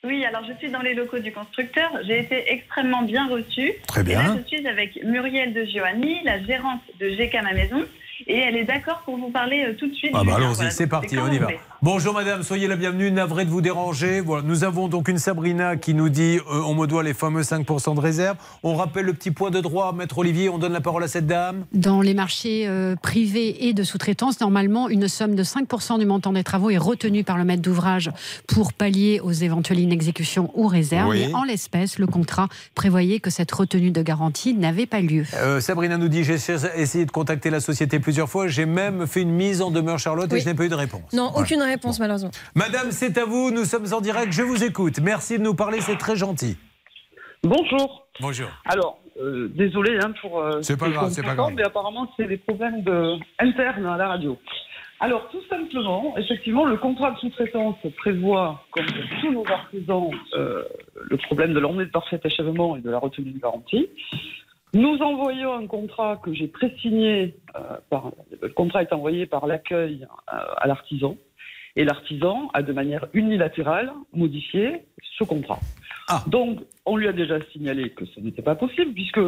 [0.04, 1.90] Oui, alors je suis dans les locaux du constructeur.
[2.06, 3.72] J'ai été extrêmement bien reçue.
[3.88, 4.20] Très bien.
[4.20, 7.82] Et là, je suis avec Muriel de Giovanni, la gérante de GK Ma Maison.
[8.26, 10.12] Et elle est d'accord pour vous parler euh, tout de suite.
[10.14, 11.48] Ah bah allons-y, Voilà, c'est parti, on y va.
[11.82, 14.20] Bonjour madame, soyez la bienvenue, navré de vous déranger.
[14.20, 17.42] Voilà, nous avons donc une Sabrina qui nous dit euh, on me doit les fameux
[17.42, 18.36] 5% de réserve.
[18.62, 21.26] On rappelle le petit point de droit, maître Olivier, on donne la parole à cette
[21.26, 21.66] dame.
[21.74, 26.32] Dans les marchés euh, privés et de sous-traitance, normalement, une somme de 5% du montant
[26.32, 28.10] des travaux est retenue par le maître d'ouvrage
[28.46, 31.10] pour pallier aux éventuelles inexécutions ou réserves.
[31.10, 31.26] Oui.
[31.26, 35.24] Mais en l'espèce, le contrat prévoyait que cette retenue de garantie n'avait pas lieu.
[35.34, 36.38] Euh, Sabrina nous dit j'ai
[36.76, 40.32] essayé de contacter la société plusieurs fois, j'ai même fait une mise en demeure Charlotte
[40.32, 41.12] et je n'ai pas eu de réponse.
[41.12, 41.38] Non, Voilà.
[41.46, 42.30] aucune réponse, malheureusement.
[42.54, 45.00] Madame, c'est à vous, nous sommes en direct, je vous écoute.
[45.00, 46.56] Merci de nous parler, c'est très gentil.
[47.42, 48.06] Bonjour.
[48.20, 48.48] Bonjour.
[48.66, 50.38] Alors, euh, désolé hein, pour.
[50.40, 51.52] euh, C'est pas grave, c'est pas grave.
[51.56, 53.16] Mais apparemment, c'est des problèmes de...
[53.38, 54.38] internes à la radio.
[55.00, 60.62] Alors, tout simplement, effectivement, le contrat de sous-traitance prévoit, comme pour tous nos artisans, euh,
[61.10, 63.88] le problème de l'emmener de parfait achèvement et de la retenue de garantie.
[64.74, 68.10] Nous envoyons un contrat que j'ai pré-signé, euh, par,
[68.42, 71.16] le contrat est envoyé par l'accueil euh, à l'artisan.
[71.76, 74.82] Et l'artisan a de manière unilatérale modifié
[75.16, 75.60] ce contrat.
[76.26, 79.20] Donc, on lui a déjà signalé que ce n'était pas possible, puisque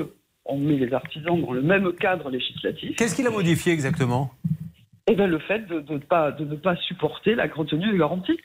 [0.44, 2.96] on met les artisans dans le même cadre législatif.
[2.96, 4.30] Qu'est-ce qu'il a modifié exactement?
[5.08, 7.96] Eh bien, le fait de, de ne pas, de ne pas supporter la retenue de
[7.96, 8.38] garantie,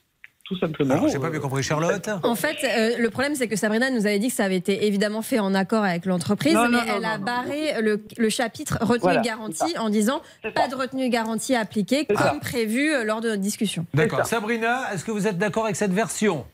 [0.52, 0.94] tout simplement.
[0.96, 2.10] Alors, j'ai pas bien compris, Charlotte.
[2.24, 4.86] En fait, euh, le problème, c'est que Sabrina nous avait dit que ça avait été
[4.86, 8.04] évidemment fait en accord avec l'entreprise, Non, mais non, non, elle a non, barré le,
[8.18, 10.22] le chapitre retenue Voilà, garantie en disant
[10.54, 10.68] pas ça.
[10.68, 12.38] de retenue de garantie appliquée C'est comme ça.
[12.42, 13.86] prévu euh, lors de notre discussion.
[13.94, 14.26] D'accord.
[14.26, 16.46] Sabrina, est-ce que vous êtes d'accord avec cette version?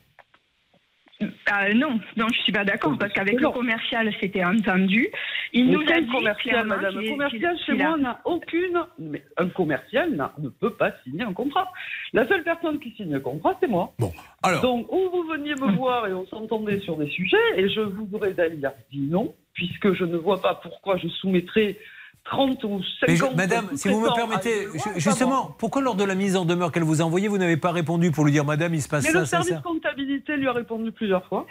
[1.74, 5.08] Non, non, je suis pas d'accord parce qu'avec le commercial, c'était entendu.
[5.52, 8.78] Il Mais nous a dit commercial, madame Le commercial, chez moi, n'a aucune.
[8.98, 11.70] Mais un commercial n'a- ne peut pas signer un contrat.
[12.12, 13.92] La seule personne qui signe un contrat, c'est moi.
[13.98, 14.60] Bon, alors.
[14.62, 18.08] Donc, où vous veniez me voir et on s'entendait sur des sujets, et je vous
[18.12, 21.78] aurais d'ailleurs dit non, puisque je ne vois pas pourquoi je soumettrais
[22.24, 26.14] 30 ou 50 Mais je- Madame, si vous me permettez, justement, pourquoi lors de la
[26.14, 28.74] mise en demeure qu'elle vous a envoyée, vous n'avez pas répondu pour lui dire Madame,
[28.74, 31.46] il se passe Mais ça, le ça, service ça comptabilité lui a répondu plusieurs fois.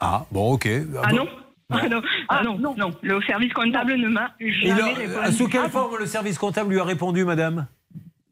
[0.00, 0.66] Ah, bon, ok.
[1.02, 1.16] Ah bon.
[1.16, 1.26] non
[1.70, 5.32] ah non, ah non, non, le service comptable ne m'a jamais a- répondu.
[5.36, 7.66] sous quelle Ah, forme le service comptable lui a répondu, Madame?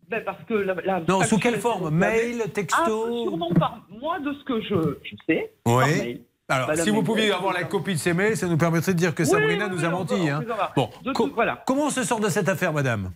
[0.09, 1.91] Ben parce que la, la Non, sous quelle forme?
[1.91, 2.81] Mail, texto?
[2.81, 5.53] Ah, sûrement par moi, de ce que je, je sais.
[5.65, 5.85] par Oui.
[5.99, 6.21] mail.
[6.49, 8.99] Alors, Madame si vous pouviez avoir la copie de ces mails, ça nous permettrait de
[8.99, 10.15] dire que Oui, Sabrina oui, nous a menti.
[10.15, 10.45] on hein.
[10.77, 11.63] Bon, De co- tout- voilà.
[11.67, 13.11] comment on se sort de cette affaire, Madame?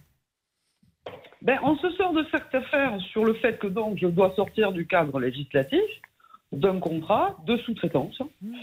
[1.40, 4.72] Ben, on se sort de cette affaire sur le fait que donc je dois sortir
[4.72, 5.80] du cadre législatif
[6.52, 8.20] d'un contrat de sous-traitance.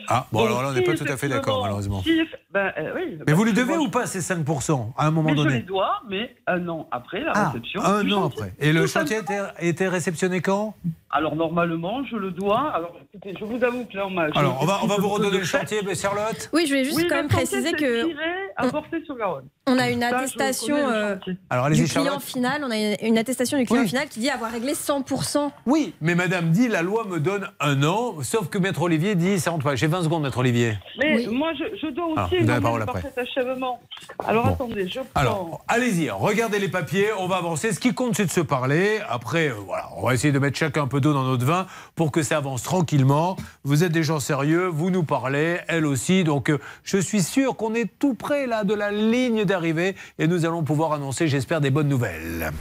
[0.10, 2.02] Ah, bon, Donc, alors là, on n'est si pas tout à fait d'accord, malheureusement.
[2.04, 2.20] si
[2.52, 5.30] ben, euh, oui, Mais ben, vous que devez ou pas ces 5% à un moment
[5.30, 7.82] mais je donné les dois, mais un an après la Ah, réception.
[7.82, 8.44] un an chantier.
[8.44, 8.54] après.
[8.60, 9.20] Et le chantier
[9.60, 10.76] était réceptionné quand?
[11.10, 12.70] Alors normalement, je le dois.
[12.76, 14.24] Alors écoutez, je vous avoue que là, on m'a.
[14.36, 16.97] Alors, on va, on va vous redonner le chantier, mais Charlotte Oui, je voulais juste
[16.97, 18.24] Oui, quand même préciser que tiré
[18.58, 19.45] à porter sur Garonne.
[19.68, 21.16] on a une Ça, attestation euh.
[21.49, 22.22] Alors, du client Charlotte.
[22.22, 22.62] final.
[22.66, 23.88] On a une attestation du client Oui.
[23.88, 25.49] final qui dit avoir réglé 100%.
[25.66, 29.39] Oui, mais Madame dit la loi me donne un an, sauf que Maître Olivier dit
[29.39, 29.76] ça rentre pas.
[29.76, 30.78] J'ai 20 secondes, Maître Olivier.
[30.99, 33.22] Mais moi, je, je dois Alors, aussi vous avez la évaluer parole le après.
[33.22, 33.80] achèvement.
[34.26, 34.53] Alors Bon.
[34.53, 35.22] attendez, je prends.
[35.22, 37.72] Alors, allez-y, regardez les papiers, on va avancer.
[37.72, 38.99] Ce qui compte, c'est de se parler.
[39.10, 42.12] Après, euh, voilà, on va essayer de mettre chacun un peu dans notre vin pour
[42.12, 43.36] que ça avance tranquillement.
[43.64, 46.24] Vous êtes des gens sérieux, vous nous parlez, elle aussi.
[46.24, 50.28] Donc, euh, je suis sûr qu'on est tout près là de la ligne d'arrivée et
[50.28, 52.52] nous allons pouvoir annoncer, j'espère, des bonnes nouvelles.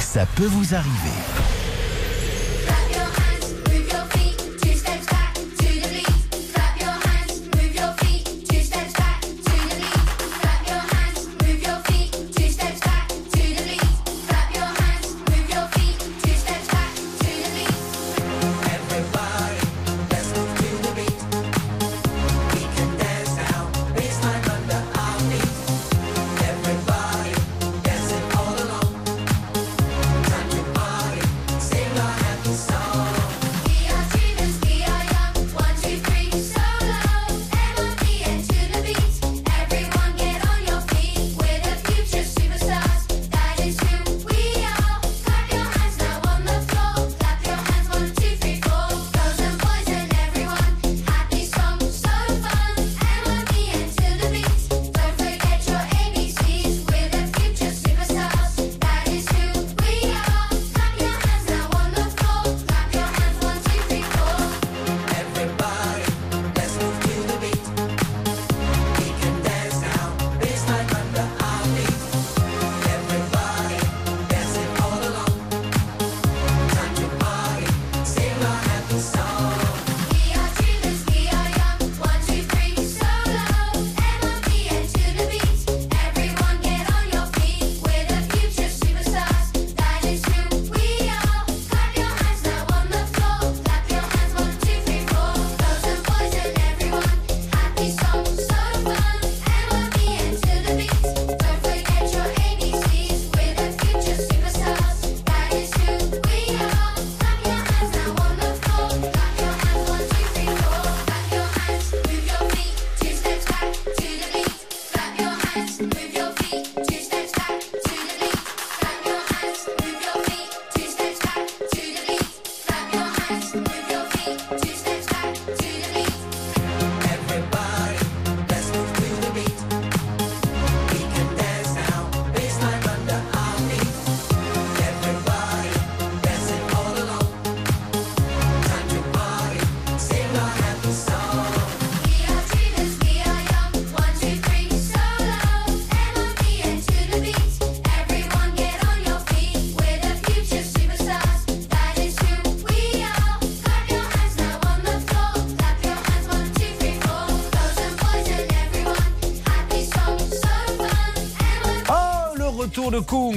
[0.00, 1.65] Ça peut vous arriver.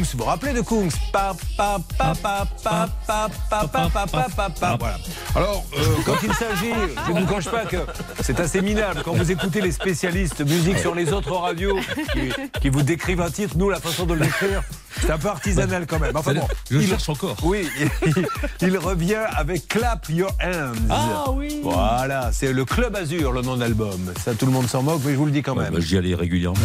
[0.10, 0.18] Kungs.
[0.18, 4.28] Vous vous rappelez de Kungs Pa, pa, pa, pa, pa, pa, pa, pa, pa, pa,
[4.36, 4.76] pa, pa.
[4.80, 4.98] Voilà.
[5.36, 6.74] Alors, euh, quand il s'agit,
[7.08, 7.78] je ne vous cache pas que
[8.22, 11.78] c'est assez minable quand vous écoutez les spécialistes musique sur les autres radios
[12.14, 12.30] qui,
[12.62, 14.64] qui vous décrivent un titre, nous, la façon de le décrire,
[15.02, 16.16] c'est un peu artisanal quand même.
[16.16, 17.36] Enfin bon, Je il- cherche encore.
[17.44, 17.68] Oui,
[18.06, 18.26] il,
[18.62, 20.74] il revient avec Clap Your Hands.
[20.90, 21.60] Ah oui.
[21.64, 24.14] Voilà, c'est le Club Azur, le nom de l'album.
[24.24, 25.74] Ça, tout le monde s'en moque, mais je vous le dis quand même.
[25.74, 26.58] Bah, J'y allais régulièrement.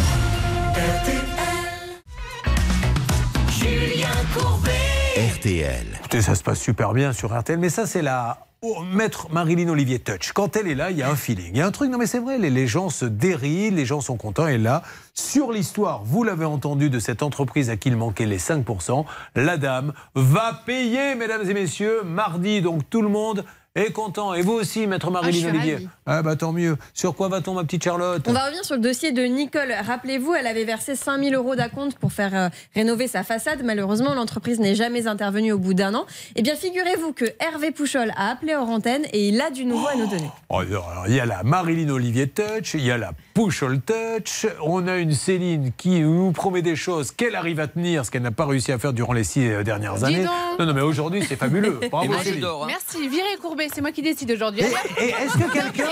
[5.45, 5.85] RTL.
[6.21, 9.99] Ça se passe super bien sur RTL, mais ça, c'est la oh, maître Marilyn Olivier
[9.99, 10.31] Touch.
[10.33, 11.51] Quand elle est là, il y a un feeling.
[11.51, 13.85] Il y a un truc, non mais c'est vrai, les, les gens se dérident, les
[13.85, 14.47] gens sont contents.
[14.47, 14.81] Et là,
[15.13, 19.57] sur l'histoire, vous l'avez entendu, de cette entreprise à qui il manquait les 5%, la
[19.57, 22.61] dame va payer, mesdames et messieurs, mardi.
[22.63, 23.45] Donc tout le monde
[23.75, 24.33] est content.
[24.33, 25.87] Et vous aussi, maître Ah, Marilyn Olivier.
[26.05, 26.77] Ah bah tant mieux.
[26.93, 28.23] Sur quoi va-t-on, ma petite Charlotte?
[28.27, 29.73] On va revenir sur le dossier de Nicole.
[29.85, 33.61] Rappelez-vous, elle avait versé 5000 euros d'acompte pour faire euh, rénover sa façade.
[33.63, 36.05] Malheureusement, l'entreprise n'est jamais intervenue au bout d'un an.
[36.35, 39.87] Eh bien, figurez-vous que Hervé Pouchol a appelé hors antenne et il a du nouveau
[39.87, 40.29] à nous donner.
[40.49, 44.47] Oh, alors, il y a la Marilyn Olivier Touch, il y a la Pushol Touch,
[44.63, 48.21] on a une Céline qui nous promet des choses qu'elle arrive à tenir, ce qu'elle
[48.21, 50.23] n'a pas réussi à faire durant les six euh, dernières Dis années.
[50.23, 50.31] donc.
[50.57, 51.77] Non, non, mais aujourd'hui, c'est fabuleux.
[51.91, 52.45] Bravo, Céline.
[52.65, 54.61] Merci, virez Courbet, c'est moi qui décide aujourd'hui.
[55.01, 55.89] Et est-ce que quelqu'un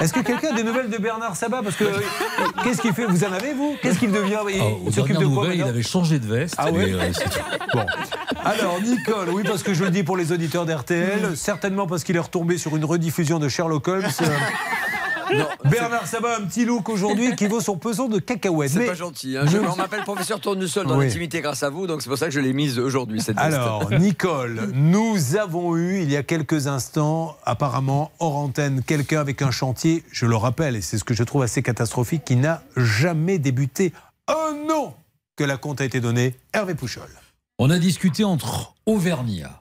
[0.00, 1.62] est-ce que quelqu'un a des nouvelles de Bernard Sabat?
[1.64, 1.98] Parce que euh,
[2.62, 3.06] qu'est-ce qu'il fait?
[3.06, 3.74] Vous en avez, vous?
[3.82, 4.38] Qu'est-ce qu'il devient?
[4.48, 6.54] Il, il aux s'occupe de quoi il avait changé de veste.
[6.58, 6.92] Ah ouais?
[6.92, 7.10] euh.
[7.74, 7.86] Bon.
[8.44, 12.14] Alors, Nicole, oui, parce que je le dis pour les auditeurs d'RTL, certainement parce qu'il
[12.14, 14.04] est retombé sur une rediffusion de Sherlock Holmes.
[14.22, 14.26] euh,
[15.70, 18.70] Bernard Sabat a un petit look aujourd'hui qui vaut son pesant de cacahuètes.
[18.70, 19.36] C'est Mais- pas gentil.
[19.36, 19.44] hein.
[19.46, 21.06] Je on m'appelle professeur Tournesol dans Oui.
[21.06, 23.38] l'intimité grâce à vous, donc c'est pour ça que je l'ai mise aujourd'hui cette.
[23.38, 29.42] Alors, Nicole, nous avons eu il y a quelques instants, apparemment hors antenne, quelqu'un avec
[29.42, 32.62] un chantier, je le rappelle, et c'est ce que je trouve assez catastrophique, qui n'a
[32.76, 33.92] jamais débuté
[34.28, 34.96] un an
[35.36, 36.34] que la compte a été donnée.
[36.52, 37.08] Hervé Pouchol.
[37.58, 39.60] On a discuté entre Auvergnat,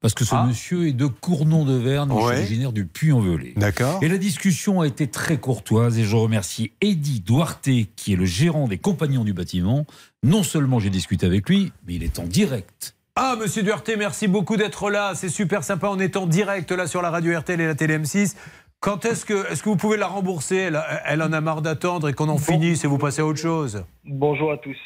[0.00, 2.22] parce que ce monsieur est de Cournon de Verne, Ouais.
[2.22, 3.52] originaire du Puy-en-Velay.
[3.56, 3.98] D'accord.
[4.02, 8.24] Et la discussion a été très courtoise et je remercie Eddy Duarte, qui est le
[8.24, 9.84] gérant des compagnons du bâtiment.
[10.22, 12.94] Non seulement j'ai discuté avec lui, mais il est en direct.
[13.16, 15.12] Ah, monsieur Duarte, merci beaucoup d'être là.
[15.14, 15.88] C'est super sympa.
[15.90, 18.34] On est en direct là sur la radio RTL et la télé M6.
[18.78, 20.56] Quand est-ce que, est que vous pouvez la rembourser?
[20.56, 23.38] Elle, elle en a marre d'attendre et qu'on en finisse et vous passez à autre
[23.38, 23.84] chose.
[24.06, 24.76] Bonjour à tous.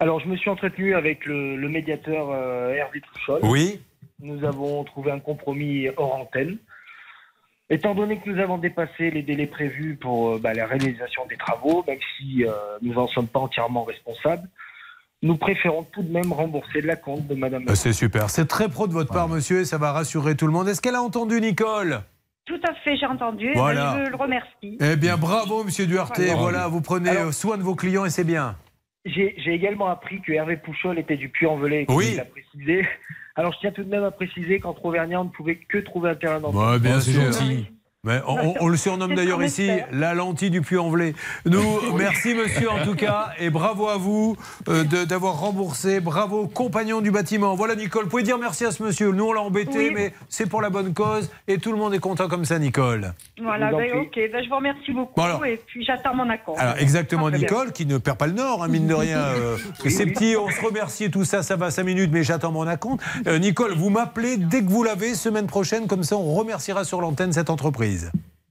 [0.00, 3.40] Alors, je me suis entretenu avec le, le médiateur euh, Hervé Pouchol.
[3.42, 3.80] Oui.
[4.20, 6.58] Nous avons trouvé un compromis hors antenne.
[7.70, 11.36] Étant donné que nous avons dépassé les délais prévus pour euh, bah, la réalisation des
[11.36, 14.48] travaux, même si euh, nous n'en sommes pas entièrement responsables,
[15.22, 17.64] nous préférons tout de même rembourser la compte de Madame.
[17.68, 18.30] Euh, C'est super.
[18.30, 20.68] C'est très pro de votre part, monsieur, et ça va rassurer tout le monde.
[20.68, 22.00] Est-ce qu'elle a entendu, Nicole?
[22.46, 23.50] Tout à fait, j'ai entendu.
[23.54, 23.96] Voilà.
[23.96, 24.78] Ben, Je le remercie.
[24.80, 26.16] Eh bien, bravo, monsieur Duarte.
[26.18, 26.34] Voilà.
[26.36, 28.56] Voilà, vous prenez Alors- soin de vos clients et c'est bien.
[29.08, 32.08] J'ai également appris que Hervé Pouchol était du Puy-en-Velay, comme Oui.
[32.10, 32.86] il l'a précisé.
[33.36, 36.10] Alors, je tiens tout de même à préciser qu'entre Auvergnat, on ne pouvait que trouver
[36.10, 36.72] un terrain d'entente.
[36.72, 37.22] Ouais, bien sûr.
[38.08, 41.14] Mais on, on- on le surnomme d'ailleurs ici la lentille du Puy-en-Velay.
[41.44, 41.62] Nous,
[41.96, 44.36] merci monsieur en tout cas, et bravo à vous
[44.68, 46.00] euh, de- d'avoir remboursé.
[46.00, 47.54] Bravo, compagnon du bâtiment.
[47.54, 49.12] Voilà Nicole, vous pouvez dire merci à ce monsieur.
[49.12, 49.92] Nous on l'a embêté, Oui.
[49.94, 53.12] mais c'est pour la bonne cause et tout le monde est content comme ça, Nicole.
[53.42, 54.18] Voilà, ben, ok.
[54.32, 55.12] Ben, je vous remercie beaucoup.
[55.14, 56.56] Bon, alors- et puis j'attends mon accord.
[56.58, 57.36] Alors exactement Ah.
[57.36, 59.18] Nicole, qui ne perd pas le nord, hein, mine de rien.
[59.20, 59.56] euh,
[59.86, 62.66] c'est petit, on se remercie et tout ça, ça va 5 minutes, mais j'attends mon
[62.66, 63.02] acompte.
[63.26, 67.00] Euh, Nicole, vous m'appelez dès que vous l'avez, semaine prochaine, comme ça on remerciera sur
[67.02, 67.97] l'antenne cette entreprise.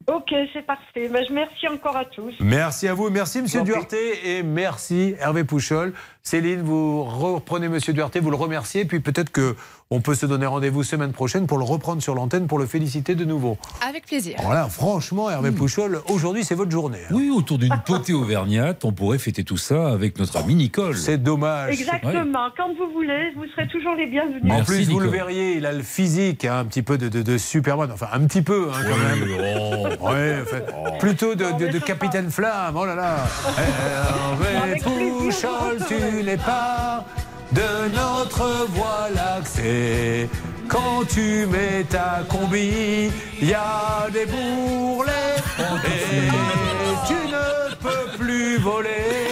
[0.07, 1.09] Ok, c'est parfait.
[1.09, 2.33] Ben, je remercie encore à tous.
[2.39, 5.93] Merci à vous, merci Monsieur Duarte et merci Hervé Pouchol.
[6.27, 9.55] Céline, vous reprenez Monsieur Duarte, vous le remerciez, puis peut-être que
[9.89, 13.15] on peut se donner rendez-vous semaine prochaine pour le reprendre sur l'antenne pour le féliciter
[13.15, 13.57] de nouveau.
[13.87, 14.35] Avec plaisir.
[14.43, 16.97] Voilà, franchement, Hervé Pouchol, aujourd'hui c'est votre journée.
[17.09, 17.13] hein.
[17.15, 20.97] Oui, autour d'une potée auvergnate, on pourrait fêter tout ça avec notre amie Nicole.
[20.97, 21.79] C'est dommage.
[21.79, 22.49] Exactement.
[22.57, 24.51] Quand vous voulez, vous serez toujours les bienvenus.
[24.51, 27.21] En plus, vous le verriez, il a le physique, hein, un petit peu de, de,
[27.21, 29.97] de Superman, enfin un petit peu hein, quand même.
[30.01, 33.15] Ouais, enfin, Plutôt de, de- de Capitaine Flamme, oh là là.
[33.57, 37.05] Hervé Pouchol, tu n'es pas
[37.51, 40.29] de notre voie lactée.
[40.67, 43.09] Quand tu mets ta combi,
[43.41, 49.26] il y a des bourrelets et tu ne peux plus voler.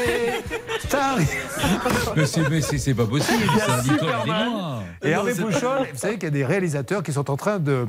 [1.06, 1.28] T'arrives-
[2.16, 4.49] Mais c'est- mais c'est c'est pas possible, a ça, Nicole, Superman.
[5.03, 7.86] Et Hervé Pouchol, vous savez qu'il y a des réalisateurs qui sont en train de.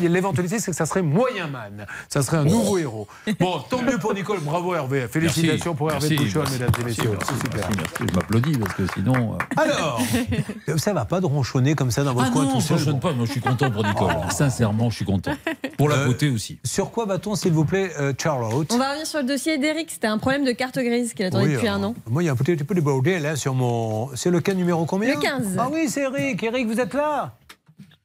[0.00, 1.86] L'éventualité, c'est que ça serait Moyen Man.
[2.08, 3.08] Ça serait un nouveau héros.
[3.38, 4.40] Bon, tant mieux pour Nicole.
[4.40, 5.06] Bravo Hervé.
[5.08, 7.10] Félicitations Merci, pour Hervé merci, Pouchol, merci, mesdames et messieurs.
[7.10, 7.68] merci, C'est super.
[7.68, 7.94] merci, merci.
[8.10, 9.34] Je m'applaudis parce que sinon.
[9.34, 10.00] euh, Alors,
[10.78, 12.78] ça va pas de ronchonner comme ça dans votre Ah coin non, tout je seul.
[12.78, 13.12] ronchonne pas.
[13.12, 14.14] Moi, je suis content pour Nicole.
[14.30, 15.32] Sincèrement, je suis content.
[15.76, 16.58] Pour la Euh, beauté aussi.
[16.64, 18.68] Sur quoi va-t-on, s'il vous plaît, euh, Charlotte?
[18.72, 19.90] On va revenir sur le dossier d'Eric.
[19.90, 21.94] C'était un problème de carte grise qu'il attendait Oui, depuis alors, un an.
[22.08, 24.14] Moi, il y a un petit peu de bordel là sur mon.
[24.14, 25.56] C'est le cas numéro combien Le 15.
[25.58, 26.42] Ah oui, c'est Eric.
[26.42, 27.34] Eric, vous êtes là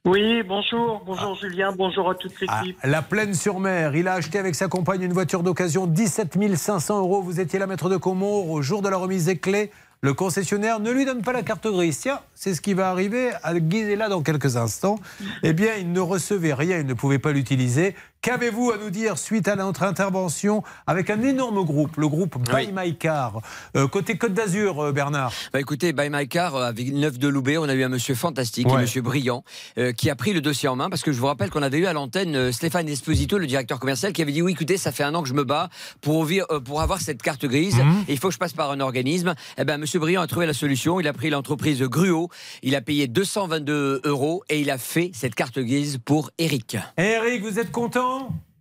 [0.04, 2.78] Oui, bonjour, bonjour Julien, bonjour à toute l'équipe.
[2.84, 3.94] La plaine sur mer.
[3.96, 7.22] Il a acheté avec sa compagne une voiture d'occasion 17 500 euros.
[7.22, 9.70] Vous étiez là, maître de Comont, au jour de la remise des clés.
[10.02, 11.98] Le concessionnaire ne lui donne pas la carte grise.
[11.98, 14.98] Tiens, c'est ce qui va arriver à Guizela dans quelques instants.
[15.42, 17.96] Eh bien, il ne recevait rien, il ne pouvait pas l'utiliser.
[18.30, 22.70] Qu'avez-vous à nous dire suite à notre intervention avec un énorme groupe, le groupe Buy
[22.74, 23.40] My Car?
[23.76, 27.28] Euh, Côté Côte d'Azur, euh, Bernard Bah écoutez, By My Car, euh, à Villeneuve de
[27.28, 28.72] Loubet, on a eu un monsieur fantastique, Ouais.
[28.78, 29.44] un monsieur brillant,
[29.78, 31.78] euh, qui a pris le dossier en main, parce que je vous rappelle qu'on avait
[31.78, 34.90] eu à l'antenne euh, Stéphane Esposito, le directeur commercial, qui avait dit oui, écoutez, ça
[34.90, 35.68] fait un an que je me bats
[36.00, 36.40] pour, euh,
[36.80, 38.06] avoir cette carte grise, Mhm.
[38.08, 39.36] et il faut que je passe par un organisme.
[39.56, 42.28] Eh ben, monsieur Brillant a trouvé la solution, il a pris l'entreprise Gruo,
[42.64, 46.76] il a payé 222 euros, et il a fait cette carte grise pour Eric.
[46.98, 48.15] Eric, vous êtes content?
[48.16, 48.55] non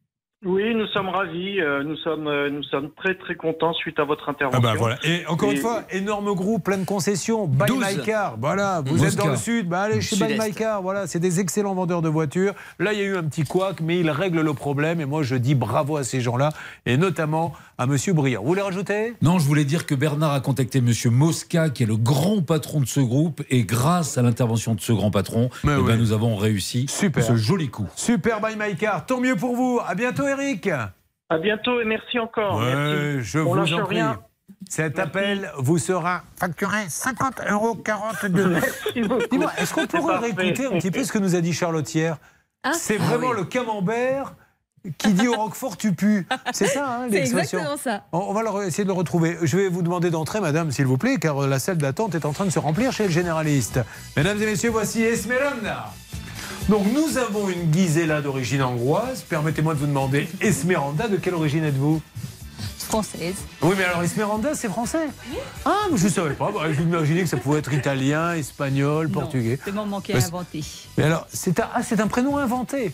[0.45, 4.03] oui, nous sommes ravis, euh, nous sommes, euh, nous sommes très très contents suite à
[4.03, 4.61] votre Ah intervention.
[4.61, 4.97] bah voilà.
[5.03, 7.47] Et encore une fois, énorme groupe, plein de concessions.
[7.47, 7.79] Buy 12.
[7.83, 8.37] My Car.
[8.39, 10.37] Voilà, vous êtes dans le sud, bah allez chez Buy.
[10.39, 10.83] My Car.
[10.83, 12.53] Voilà, c'est des excellents vendeurs de voitures.
[12.77, 15.01] Là, il y a eu un petit couac, mais ils règlent le problème.
[15.01, 16.49] Et moi, je dis bravo à ces gens-là,
[16.85, 18.41] et notamment à Monsieur Briand.
[18.41, 19.15] Vous voulez rajouter?
[19.21, 22.79] Non, je voulais dire que Bernard a contacté Monsieur Mosca, qui est le grand patron
[22.79, 26.35] de ce groupe, et grâce à l'intervention de ce grand patron, eh ben, nous avons
[26.35, 27.23] réussi Super.
[27.23, 27.87] ce joli coup.
[27.95, 29.05] Super Buy My Car.
[29.05, 29.81] Tant mieux pour vous.
[29.85, 30.69] À bientôt, Eric.
[31.29, 32.57] À bientôt et merci encore.
[32.57, 33.23] Ouais, merci.
[33.23, 33.95] je On vous en prie.
[33.95, 34.19] rien.
[34.69, 38.47] Cet appel vous sera facturé 50 euros 42.
[38.49, 39.43] Merci beaucoup.
[39.57, 42.17] Est-ce qu'on pourrait réécouter un petit peu ce que nous a dit Charlotte hier
[42.63, 42.73] Ah.
[42.73, 44.33] C'est vraiment le camembert
[44.97, 46.25] qui dit au Roquefort tu pues.
[46.53, 48.03] C'est ça, hein, C'est exactement ça.
[48.11, 49.37] On va essayer de le retrouver.
[49.41, 52.25] Je vais vous demander d'entrer, madame, s'il vous plaît, car euh, la salle d'attente est
[52.25, 53.79] en train de se remplir chez le généraliste.
[54.15, 55.91] Mesdames et messieurs, voici Esmeralda.
[56.69, 59.21] Donc nous avons une Gisela d'origine hongroise.
[59.21, 62.01] Permettez-moi de vous demander, Esmeralda, de quelle origine êtes-vous?
[62.79, 63.35] Française.
[63.61, 65.09] Oui, mais alors Esmeralda, c'est français?
[65.65, 66.51] Ah, mais je ne savais pas.
[66.51, 69.59] Bah, J'imaginais que ça pouvait être italien, espagnol, portugais.
[69.63, 70.63] C'est mon manqué à inventer.
[70.97, 72.93] Mais alors, c'est un, ah, c'est un prénom inventé.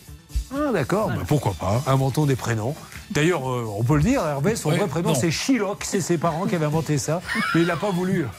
[0.53, 1.09] Ah, d'accord.
[1.09, 1.83] Bah, pourquoi pas?
[1.87, 2.75] Inventons des prénoms.
[3.11, 5.83] D'ailleurs, euh, on peut le dire, Hervé, son vrai prénom, c'est Chiloc.
[5.83, 7.21] C'est ses parents qui avaient inventé ça.
[7.55, 8.25] Mais il n'a pas voulu.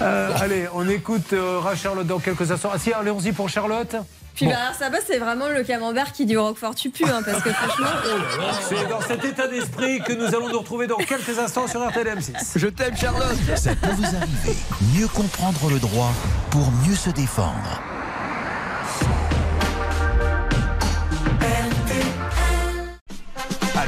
[0.00, 2.70] Euh, allez, on écoute euh, Ra Charlotte dans quelques instants.
[2.72, 3.96] Ah, si, allons-y pour Charlotte.
[4.34, 4.52] Puis Bon.
[4.52, 7.50] Bernard Sabat, c'est vraiment le camembert qui dit au Roquefort tu pues, hein, parce que
[7.50, 7.86] franchement.
[8.68, 12.32] C'est dans cet état d'esprit que nous allons nous retrouver dans quelques instants sur RTLM6.
[12.54, 14.56] Je t'aime, Charlotte Ça peut vous arriver.
[14.96, 16.12] Mieux comprendre le droit
[16.50, 17.82] pour mieux se défendre.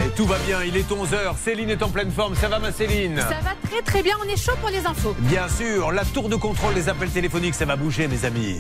[0.01, 1.37] Allez, tout va bien, il est 11h.
[1.37, 2.35] Céline est en pleine forme.
[2.35, 3.19] Ça va, ma Céline?
[3.19, 5.15] Ça va très très bien, on est chaud pour les infos.
[5.19, 8.59] Bien sûr, la tour de contrôle des appels téléphoniques, ça va bouger, mes amis.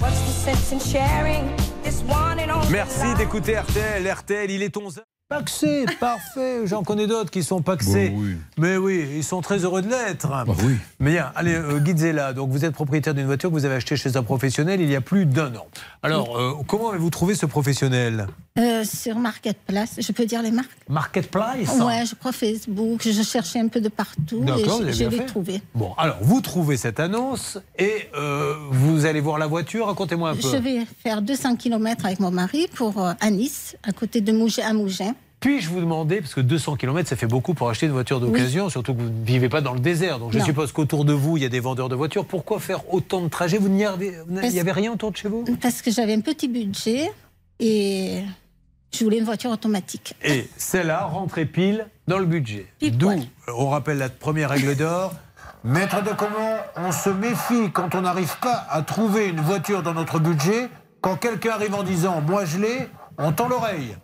[2.70, 4.12] Merci d'écouter RTL.
[4.12, 5.01] RTL, il est 11h.
[5.30, 6.62] Paxé, parfait.
[6.66, 8.08] J'en connais d'autres qui sont paxés.
[8.08, 8.36] Bon, oui.
[8.58, 10.26] Mais oui, ils sont très heureux de l'être.
[10.26, 10.74] Bah oui.
[10.98, 13.96] Mais bien, allez, euh, Guidzela, donc vous êtes propriétaire d'une voiture que vous avez achetée
[13.96, 15.68] chez un professionnel il y a plus d'un an.
[16.02, 18.26] Alors, euh, comment avez-vous trouvé ce professionnel?
[18.58, 21.78] Euh, sur Marketplace, je peux dire les marques Marketplace?
[21.80, 23.00] Ouais, je crois Facebook.
[23.04, 25.62] Je cherchais un peu de partout et je, l'ai trouvé.
[25.72, 29.86] Bon, alors, vous trouvez cette annonce et euh, vous allez voir la voiture.
[29.86, 30.50] Racontez-moi un peu.
[30.50, 34.32] Je vais faire 200 km avec mon mari pour euh, à Nice, à côté de
[34.32, 35.14] Mougins, à Mougins.
[35.41, 38.68] Puis-je vous demander, parce que 200 km, ça fait beaucoup pour acheter une voiture d'occasion,
[38.68, 40.18] surtout que vous ne vivez pas dans le désert.
[40.18, 40.45] Donc je Non.
[40.45, 42.26] suppose qu'autour de vous, il y a des vendeurs de voitures.
[42.26, 43.57] Pourquoi faire autant de trajets?
[43.57, 44.14] Vous n'y avez,
[44.59, 45.45] avait rien autour de chez vous?
[45.62, 47.11] Parce que j'avais un petit budget
[47.59, 48.22] et
[48.93, 50.14] je voulais une voiture automatique.
[50.22, 52.66] Et celle-là rentrait pile dans le budget.
[52.82, 53.11] D'où,
[53.49, 55.14] on rappelle la première règle d'or.
[55.64, 59.93] Maître de comment on se méfie quand on n'arrive pas à trouver une voiture dans
[59.95, 60.68] notre budget.
[61.03, 62.88] Quand quelqu'un arrive en disant Moi je l'ai,
[63.18, 63.95] on tend l'oreille.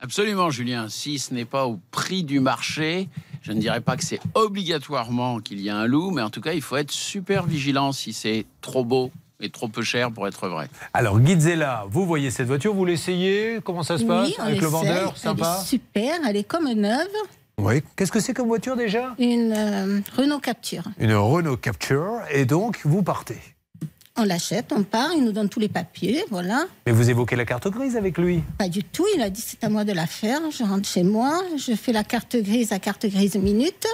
[0.00, 0.88] Absolument, Julien.
[0.88, 3.08] Si ce n'est pas au prix du marché,
[3.42, 6.40] je ne dirais pas que c'est obligatoirement qu'il y a un loup, mais en tout
[6.40, 10.26] cas, il faut être super vigilant si c'est trop beau et trop peu cher pour
[10.26, 10.68] être vrai.
[10.94, 13.60] Alors, Guidzela, vous voyez cette voiture, vous l'essayez?
[13.64, 15.12] Comment ça se passe oui, on avec le vendeur?
[15.14, 17.06] Elle Sympa est super, elle est comme neuve.
[17.58, 17.82] Oui.
[17.96, 19.14] Qu'est-ce que c'est comme voiture déjà?
[19.18, 20.84] Une euh, Renault Capture.
[20.98, 22.20] Une Renault Capture.
[22.30, 23.40] Et donc, vous partez.
[24.20, 26.64] On l'achète, on part, il nous donne tous les papiers, voilà.
[26.86, 29.62] Mais vous évoquez la carte grise avec lui Pas du tout, il a dit c'est
[29.62, 30.40] à moi de la faire.
[30.50, 33.86] Je rentre chez moi, je fais la carte grise à carte grise minute.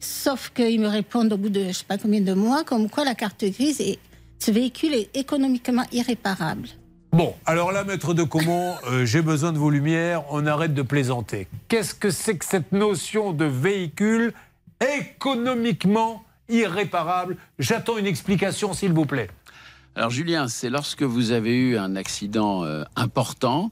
[0.00, 3.04] Sauf qu'ils me répondent au bout de je sais pas combien de mois, comme quoi
[3.04, 3.98] la carte grise est.
[4.38, 6.68] Ce véhicule est économiquement irréparable.
[7.12, 10.82] Bon, alors là, maître de Comont, euh, j'ai besoin de vos lumières, on arrête de
[10.82, 11.48] plaisanter.
[11.68, 14.32] Qu'est-ce que c'est que cette notion de véhicule
[14.80, 17.36] économiquement irréparable?
[17.58, 19.28] J'attends une explication, s'il vous plaît.
[19.96, 23.70] Alors Julien, c'est lorsque vous avez eu un accident euh, important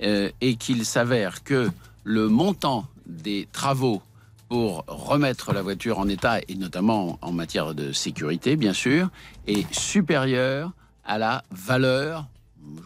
[0.00, 1.68] euh, et qu'il s'avère que
[2.04, 4.00] le montant des travaux
[4.48, 9.10] pour remettre la voiture en état, et notamment en matière de sécurité, bien sûr,
[9.46, 10.72] est supérieur
[11.04, 12.26] à la valeur,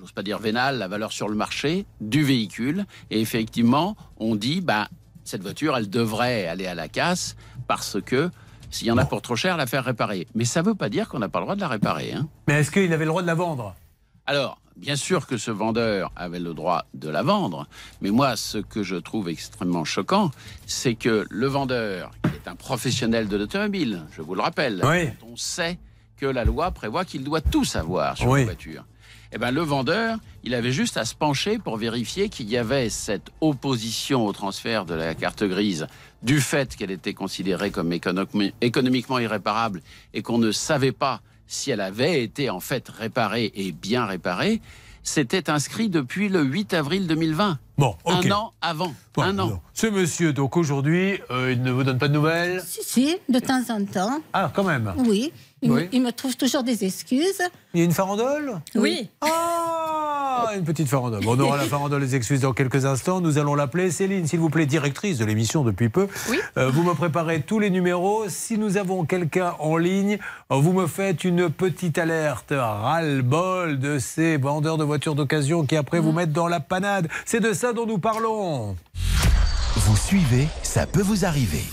[0.00, 2.84] j'ose pas dire vénale, la valeur sur le marché du véhicule.
[3.12, 4.88] Et effectivement, on dit, bah,
[5.22, 7.36] cette voiture, elle devrait aller à la casse
[7.68, 8.28] parce que
[8.72, 10.26] s'il y en a pour trop cher, la faire réparer.
[10.34, 12.12] Mais ça ne veut pas dire qu'on n'a pas le droit de la réparer.
[12.12, 12.26] hein.
[12.48, 13.74] Mais est-ce qu'il avait le droit de la vendre?
[14.26, 17.66] Alors, bien sûr que ce vendeur avait le droit de la vendre,
[18.00, 20.30] mais moi, ce que je trouve extrêmement choquant,
[20.66, 25.10] c'est que le vendeur, qui est un professionnel de l'automobile, je vous le rappelle, Oui.
[25.30, 25.78] on sait
[26.16, 28.40] que la loi prévoit qu'il doit tout savoir sur Oui.
[28.40, 28.84] la voiture.
[29.34, 32.90] Eh ben, le vendeur, il avait juste à se pencher pour vérifier qu'il y avait
[32.90, 35.86] cette opposition au transfert de la carte grise
[36.22, 39.80] du fait qu'elle était considérée comme économi- économiquement irréparable
[40.14, 44.60] et qu'on ne savait pas si elle avait été en fait réparée et bien réparée.
[45.04, 47.58] C'était inscrit depuis le 8 avril 2020.
[47.76, 48.24] Bon, ok.
[48.26, 48.94] Un an avant.
[49.14, 49.46] Bon, un an.
[49.48, 49.60] non.
[49.74, 52.62] Ce monsieur, donc aujourd'hui, euh, il ne vous donne pas de nouvelles?
[52.64, 54.22] Si, si, de temps en temps.
[54.32, 54.92] Ah, quand même.
[54.98, 55.32] Oui.
[55.60, 55.82] Il, Oui.
[55.82, 57.42] Me, il me trouve toujours des excuses.
[57.74, 58.60] Il y a une farandole?
[58.76, 59.08] Oui.
[60.34, 61.22] Ah, une petite farandole.
[61.22, 63.20] Bon, on aura la farandole des excuses dans quelques instants.
[63.20, 66.08] Nous allons l'appeler Céline, s'il vous plaît, directrice de l'émission depuis peu.
[66.56, 68.24] Euh, vous me préparez tous les numéros.
[68.28, 70.18] Si nous avons quelqu'un en ligne,
[70.48, 72.52] vous me faites une petite alerte.
[72.56, 77.08] Ras-le-bol de ces vendeurs de voitures d'occasion qui après vous mettent dans la panade.
[77.26, 78.76] C'est de ça dont nous parlons.
[79.76, 81.64] Vous suivez, ça peut vous arriver.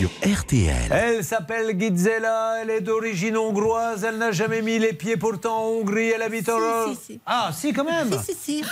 [0.00, 0.74] Sur RTL.
[0.90, 5.66] Elle s'appelle Gizela, elle est d'origine hongroise, elle n'a jamais mis les pieds pourtant en
[5.68, 6.88] Hongrie, elle habite en...
[6.88, 7.20] Si, si, si.
[7.26, 8.64] Ah, si quand même Si, si, si.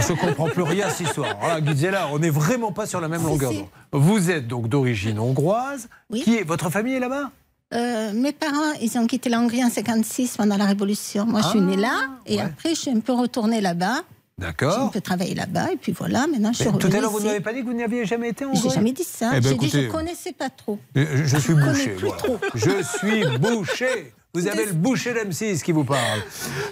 [0.00, 1.36] Je ne comprends plus rien à cette histoire.
[1.40, 3.58] Voilà, Gizela, on n'est vraiment pas sur la même Si, longueur si.
[3.58, 3.68] d'onde.
[3.92, 5.88] Vous êtes donc d'origine hongroise.
[6.08, 6.22] Oui.
[6.22, 7.30] Qui est Votre famille est là-bas?
[7.74, 11.26] Euh, mes parents, ils ont quitté la Hongrie en 56 pendant la Révolution.
[11.26, 12.08] Moi, je suis Ah, née là.
[12.26, 14.02] Et après, je suis un peu retournée là-bas.
[14.38, 14.90] D'accord.
[14.90, 15.72] peu travaillé là-bas.
[15.72, 17.28] Et puis voilà, maintenant, je suis Tout à l'heure, vous ne ici.
[17.28, 19.30] m'avez pas dit que vous n'aviez jamais été en J'ai jamais dit ça.
[19.36, 20.78] Eh ben, J'ai dit écoutez, je connaissais pas trop.
[20.96, 21.96] Je, je suis connais bouché.
[22.00, 22.16] voilà.
[22.16, 22.38] trop.
[22.54, 24.12] Je suis bouché.
[24.36, 26.20] Vous avez le boucher d'M6 qui vous parle.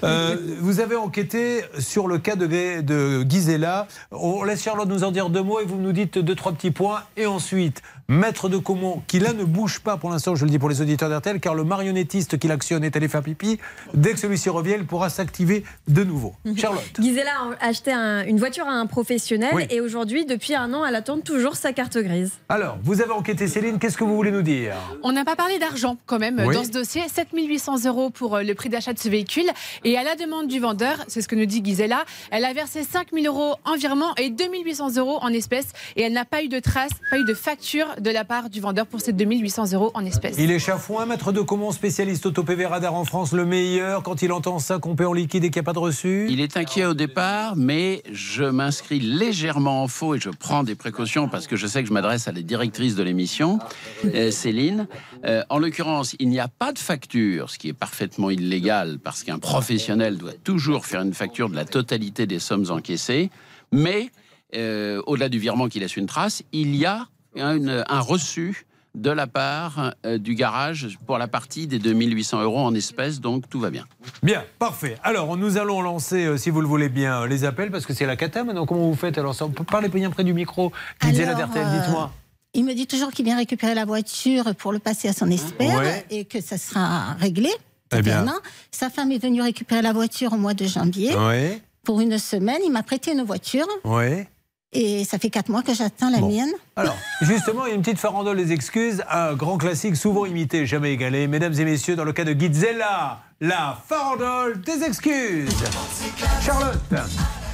[0.03, 3.87] Euh, vous avez enquêté sur le cas de, de Gisela.
[4.11, 6.73] On laisse Charlotte nous en dire deux mots et vous nous dites deux, trois petits
[6.73, 7.05] points.
[7.17, 10.59] Et ensuite, Maître de Comont, qui là ne bouge pas pour l'instant, je le dis
[10.59, 13.59] pour les auditeurs d'RTL, car le marionnettiste qui l'actionne est allé faire pipi.
[13.95, 16.35] Dès que celui-ci revient, il pourra s'activer de nouveau.
[16.57, 16.83] Charlotte.
[17.01, 17.31] Gisela
[17.61, 19.67] a acheté un- une voiture à un professionnel Oui.
[19.71, 22.33] et aujourd'hui, depuis un an, elle attend toujours sa carte grise.
[22.49, 24.75] Alors, vous avez enquêté Céline, qu'est-ce que vous voulez nous dire?
[25.03, 26.55] On n'a pas parlé d'argent quand même Oui.
[26.55, 27.03] dans ce dossier.
[27.09, 29.47] 7800 euros pour euh, le prix d'achat de ce véhicule.
[29.85, 32.83] Et à la demande du vendeur, c'est ce que nous dit Gisela, elle a versé
[32.83, 35.69] 5000 euros en virement et 2800 euros en espèces.
[35.97, 38.61] Et elle n'a pas eu de trace, pas eu de facture de la part du
[38.61, 40.37] vendeur pour ces 2800 euros en espèces.
[40.39, 44.03] Il est chafouin, maître de Comont, spécialiste auto-PV radar en France, le meilleur.
[44.03, 46.27] Quand il entend ça, qu'on paie en liquide et qu'il n'y a pas de reçu?
[46.31, 50.75] Il est inquiet au départ, mais je m'inscris légèrement en faux et je prends des
[50.75, 53.59] précautions parce que je sais que je m'adresse à la directrice de l'émission,
[54.05, 54.87] euh, Céline.
[55.25, 59.23] Euh, en l'occurrence, il n'y a pas de facture, ce qui est parfaitement illégal parce
[59.23, 63.31] qu'un professionnel doit toujours faire une facture de la totalité des sommes encaissées.
[63.73, 64.11] Mais
[64.55, 69.11] euh, au-delà du virement qui laisse une trace, il y a une- un reçu de
[69.11, 73.59] la part euh, du garage pour la partie des 2800 euros en espèces, donc tout
[73.59, 73.87] va bien.
[74.23, 74.99] Bien, parfait.
[75.03, 77.95] Alors, nous allons lancer, euh, si vous le voulez bien, euh, les appels, parce que
[77.95, 78.67] c'est la cata maintenant.
[78.67, 80.73] Comment vous faites Alors, ça, on peut parler bien près du micro.
[81.07, 82.13] Euh, dites-moi.
[82.55, 85.79] Il me dit toujours qu'il vient récupérer la voiture pour le passer à son expert
[85.79, 86.05] Ouais.
[86.11, 87.49] et que ça sera réglé.
[87.97, 88.23] Eh bien.
[88.25, 88.35] un an.
[88.71, 91.15] Sa femme est venue récupérer la voiture au mois de janvier.
[91.17, 94.25] Oui, Pour une semaine, il m'a prêté une voiture oui.
[94.73, 96.29] Et ça fait quatre mois que j'attends la Bon.
[96.29, 96.51] mienne.
[96.77, 100.67] Alors, justement, il y a une petite farandole des excuses, un grand classique souvent imité,
[100.67, 101.27] jamais égalé.
[101.29, 105.51] Mesdames et messieurs, dans le cas de Gizella, la farandole des excuses.
[106.45, 106.79] Charlotte,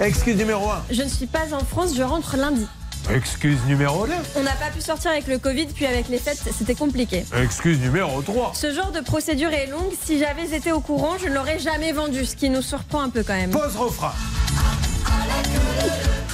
[0.01, 0.83] excuse numéro 1.
[0.91, 2.67] Je ne suis pas en France, je rentre lundi.
[3.11, 4.13] Excuse numéro 2.
[4.37, 7.25] On n'a pas pu sortir avec le Covid, puis avec les fêtes, c'était compliqué.
[7.43, 8.53] Excuse numéro 3.
[8.55, 9.93] Ce genre de procédure est longue.
[10.05, 13.09] Si j'avais été au courant, je ne l'aurais jamais vendu, ce qui nous surprend un
[13.09, 13.51] peu quand même.
[13.51, 14.13] Pause refrain.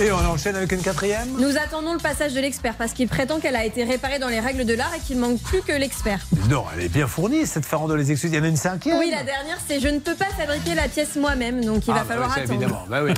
[0.00, 3.38] Et on enchaîne avec une quatrième Nous attendons le passage de l'expert parce qu'il prétend
[3.38, 6.18] qu'elle a été réparée dans les règles de l'art et qu'il manque plus que l'expert.
[6.50, 8.32] Non, elle est bien fournie, cette farandole des excuses.
[8.32, 10.74] Il y en a une cinquième Oui, la dernière, c'est je ne peux pas fabriquer
[10.74, 12.60] la pièce moi-même, donc il Ah, va bah falloir oui, ça, attendre.
[12.60, 12.82] évidemment.
[12.88, 13.12] Bah oui.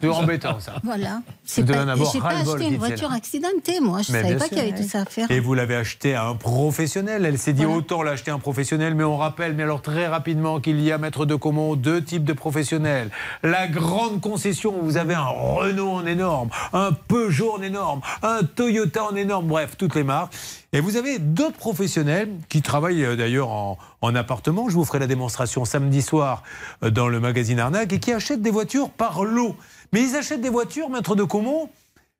[0.00, 0.76] Toujours embêtant, ça.
[0.82, 1.20] Voilà.
[1.44, 4.00] C'est pas- J'ai pas acheté une voiture accidentée, moi.
[4.00, 5.30] Je Mais savais pas qu'il y avait tout ça à faire.
[5.30, 7.26] Et vous l'avez acheté à un professionnel.
[7.26, 10.60] Elle s'est dit autant l'acheter à un professionnel, mais on rappelle, mais alors très rapidement,
[10.60, 13.10] qu'il y a, maître de Comont, deux types de professionnels.
[13.42, 18.42] La grande concession où vous avez un Renault en énorme un Peugeot en énorme, un
[18.42, 20.34] Toyota en énorme, bref, toutes les marques.
[20.72, 24.68] Et vous avez d'autres professionnels qui travaillent euh, d'ailleurs en, en appartement.
[24.68, 26.42] Je vous ferai la démonstration samedi soir
[26.82, 29.56] euh, dans le magazine Arnaque et qui achètent des voitures par lot.
[29.92, 31.68] Mais ils achètent des voitures, maître de Comont,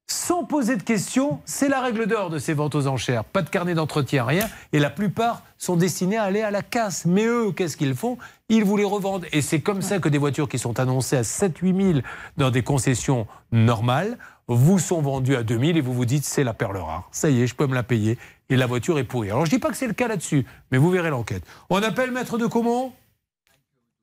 [0.06, 1.40] sans poser de questions.
[1.44, 3.24] C'est la règle d'or de ces ventes aux enchères.
[3.24, 4.48] Pas de carnet d'entretien, rien.
[4.72, 7.06] Et la plupart sont destinés à aller à la casse.
[7.06, 8.18] Mais eux, qu'est-ce qu'ils font?
[8.48, 9.26] Ils vous les revendent.
[9.32, 12.00] Et c'est comme ça que des voitures qui sont annoncées à 7-8 000
[12.36, 14.18] dans des concessions normales
[14.48, 17.08] vous sont vendues à 2 000 et vous vous dites c'est la perle rare.
[17.12, 18.18] Ça y est, je peux me la payer.
[18.48, 19.30] Et la voiture est pourrie.
[19.30, 21.42] Alors je dis pas que c'est le cas là-dessus, mais vous verrez l'enquête.
[21.70, 22.92] On appelle Maître de Comont?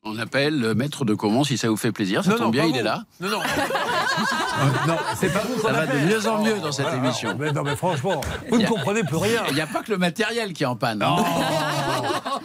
[0.04, 2.24] On appelle le maître de Comont si ça vous fait plaisir.
[2.24, 3.04] Ça Non, tombe non, bien, il est là.
[3.20, 3.40] Non, non.
[4.88, 7.04] non, c'est pas vous Ça va de mieux en mieux dans cette Voilà.
[7.04, 7.36] émission.
[7.38, 9.44] Mais non, mais franchement, vous ne comprenez plus rien.
[9.50, 11.04] Il n'y a pas que le matériel qui est en panne.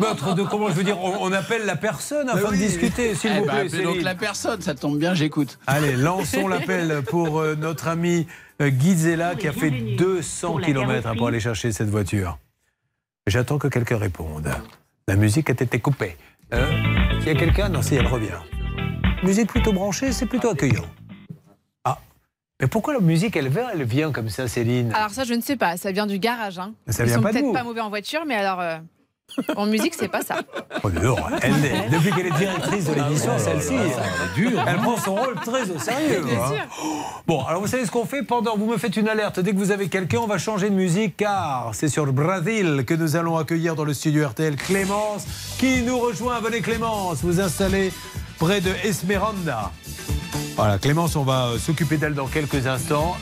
[0.00, 3.30] Maître de Comont, je veux dire, on, on appelle la personne afin de discuter, s'il
[3.36, 3.82] Eh vous ben, plaît.
[3.84, 5.58] donc la personne, ça tombe bien, j'écoute.
[5.68, 8.26] Allez, lançons l'appel pour euh, notre ami
[8.62, 12.36] euh, Gizella qui a fait 200 pour la km pour aller chercher cette voiture.
[13.28, 14.50] J'attends que quelqu'un réponde.
[15.06, 16.16] La musique a été coupée.
[16.52, 16.66] Hein
[17.26, 18.38] Il y a quelqu'un Non, si, elle revient.
[19.22, 20.84] Musique plutôt branchée, c'est plutôt accueillant.
[21.82, 21.96] Ah,
[22.60, 24.92] mais pourquoi la musique, elle vient, elle vient comme ça, Céline?
[24.92, 25.78] Alors ça, je ne sais pas.
[25.78, 26.58] Ça vient du garage.
[26.58, 26.74] Hein.
[26.86, 28.76] Ça Ils vient sont pas peut-être pas mauvais en voiture, mais alors euh,
[29.56, 30.40] en musique, c'est pas ça.
[30.84, 30.88] Oh,
[31.42, 33.74] elle est- depuis qu'elle est directrice de l'émission, celle-ci,
[34.66, 36.22] elle prend son rôle très au sérieux.
[36.24, 36.48] Bien hein.
[36.48, 37.12] sûr.
[37.26, 39.40] Bon, alors vous savez ce qu'on fait pendant Vous me faites une alerte.
[39.40, 42.84] Dès que vous avez quelqu'un, on va changer de musique car c'est sur le Brésil
[42.86, 45.24] que nous allons accueillir dans le studio RTL Clémence
[45.58, 46.40] qui nous rejoint.
[46.40, 47.92] Venez Clémence, vous installez
[48.38, 49.72] près de Esmeralda.
[50.56, 53.16] Voilà, Clémence, on va euh, s'occuper d'elle dans quelques instants.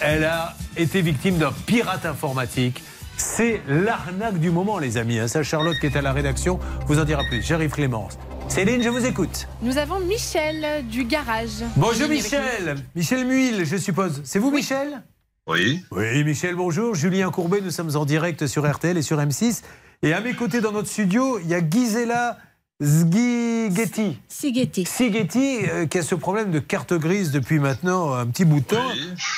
[0.00, 2.82] Elle a été victime d'un pirate informatique.
[3.18, 5.18] C'est l'arnaque du moment, les amis.
[5.18, 5.26] hein.
[5.28, 7.42] Ça, Charlotte, qui est à la rédaction, vous en dira plus.
[7.42, 8.16] J'arrive, Clémence.
[8.48, 9.48] Céline, je vous écoute.
[9.60, 11.64] Nous avons Michel du garage.
[11.76, 12.76] Bonjour Michel.
[12.94, 14.20] Michel Muil, je suppose.
[14.24, 15.02] C'est vous, Michel?
[15.48, 15.82] Oui.
[15.90, 16.94] Oui, Michel, bonjour.
[16.94, 19.62] Julien Courbet, nous sommes en direct sur RTL et sur M6.
[20.02, 22.38] Et à mes côtés dans notre studio, il y a Gisela
[22.80, 24.18] Zgigeti.
[24.28, 24.84] Sigeti.
[24.84, 28.64] Sigeti, euh, qui a ce problème de carte grise depuis maintenant un petit bout de
[28.66, 28.90] temps.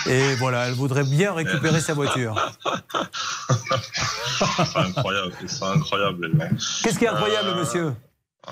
[0.06, 2.34] Et voilà, elle voudrait bien récupérer sa voiture.
[3.56, 6.30] C'est incroyable, c'est incroyable.
[6.82, 7.92] Qu'est-ce qui est incroyable, Euh, monsieur?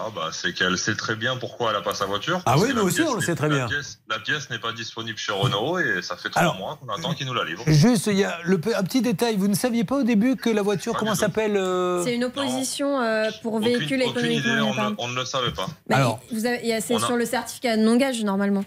[0.01, 2.41] Ah bah c'est qu'elle sait très bien pourquoi elle n'a pas sa voiture.
[2.47, 3.67] Ah oui, nous la aussi, on le sait très la bien.
[3.67, 6.89] pièce- la pièce n'est pas disponible chez Renault et ça fait trois Alors, mois qu'on
[6.93, 7.65] attend qu'ils nous la livrent.
[7.67, 9.37] Juste, il y a le, un petit détail.
[9.37, 13.01] Vous ne saviez pas au début que la voiture, comment s'appelle euh, C'est une opposition
[13.01, 15.67] euh, pour véhicules économiquement on on ne le savait pas.
[15.89, 18.65] Bah, vous avez- il y a- C'est a- sur le certificat de non-gage normalement.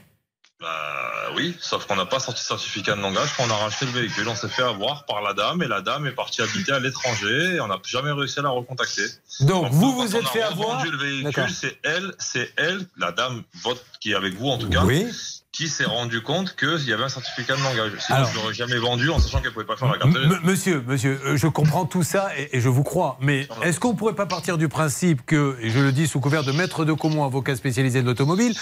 [0.62, 3.92] Bah oui, sauf qu'on n'a pas sorti certificat de langage quand on a racheté le
[3.94, 4.28] véhicule.
[4.28, 7.56] On s'est fait avoir par la dame et la dame est partie habiter à l'étranger
[7.56, 9.02] et on n'a jamais réussi à la recontacter.
[9.40, 13.82] Donc, vous vous êtes fait avoir le véhicule, c'est elle, c'est elle, la dame votre
[14.00, 15.08] qui est avec vous en tout cas, Oui.
[15.52, 17.94] qui s'est rendu compte qu'il y avait un certificat de langage.
[18.00, 20.12] Sinon, Alors- je l'aurais jamais vendu en sachant qu'elle pouvait pas faire la carte.
[20.44, 23.94] Monsieur, monsieur, euh, je comprends tout ça et, et je vous crois, mais est-ce qu'on
[23.94, 26.86] ne pourrait pas partir du principe que, et je le dis sous couvert de maître
[26.86, 28.54] de Comont, avocat spécialisé de l'automobile,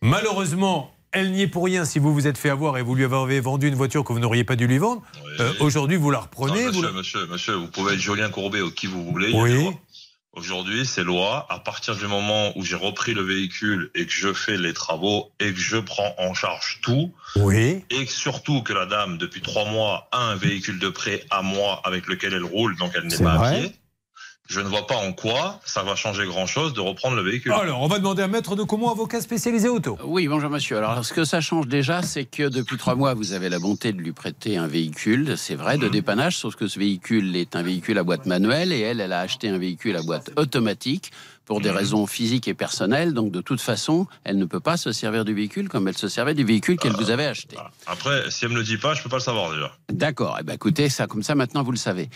[0.00, 3.04] malheureusement, elle n'y est pour rien si vous vous êtes fait avoir et vous lui
[3.04, 5.02] avez vendu une voiture que vous n'auriez pas dû lui vendre.
[5.40, 6.64] Euh, Aujourd'hui, vous la reprenez.
[6.64, 9.30] Non, monsieur, monsieur, monsieur, vous pouvez être Julien Courbet ou qui vous voulez.
[9.34, 9.68] Oui.
[10.34, 11.46] Aujourd'hui, c'est loi.
[11.50, 15.30] À partir du moment où j'ai repris le véhicule et que je fais les travaux
[15.40, 17.84] et que je prends en charge tout, Oui.
[17.90, 21.42] et que surtout que la dame, depuis trois mois, a un véhicule de prêt à
[21.42, 23.60] moi avec lequel elle roule, donc elle n'est pas à vrai.
[23.60, 23.72] pied,
[24.48, 27.52] je ne vois pas en quoi ça va changer grand-chose de reprendre le véhicule.
[27.52, 29.96] Alors, on va demander à maître de Comont, avocat spécialisé auto.
[30.04, 30.78] Oui, bonjour monsieur.
[30.78, 33.92] Alors, ce que ça change déjà, c'est que depuis trois mois, vous avez la bonté
[33.92, 37.62] de lui prêter un véhicule, c'est vrai, de dépannage, sauf que ce véhicule est un
[37.62, 41.12] véhicule à boîte manuelle et elle, elle a acheté un véhicule à boîte automatique
[41.44, 43.14] pour des raisons physiques et personnelles.
[43.14, 46.08] Donc, de toute façon, elle ne peut pas se servir du véhicule comme elle se
[46.08, 47.56] servait du véhicule qu'elle vous avait acheté.
[47.86, 49.72] Après, si elle me le dit pas, je peux pas le savoir déjà.
[49.90, 50.36] D'accord.
[50.40, 52.10] Eh ben, écoutez, ça, comme ça, maintenant, vous le savez.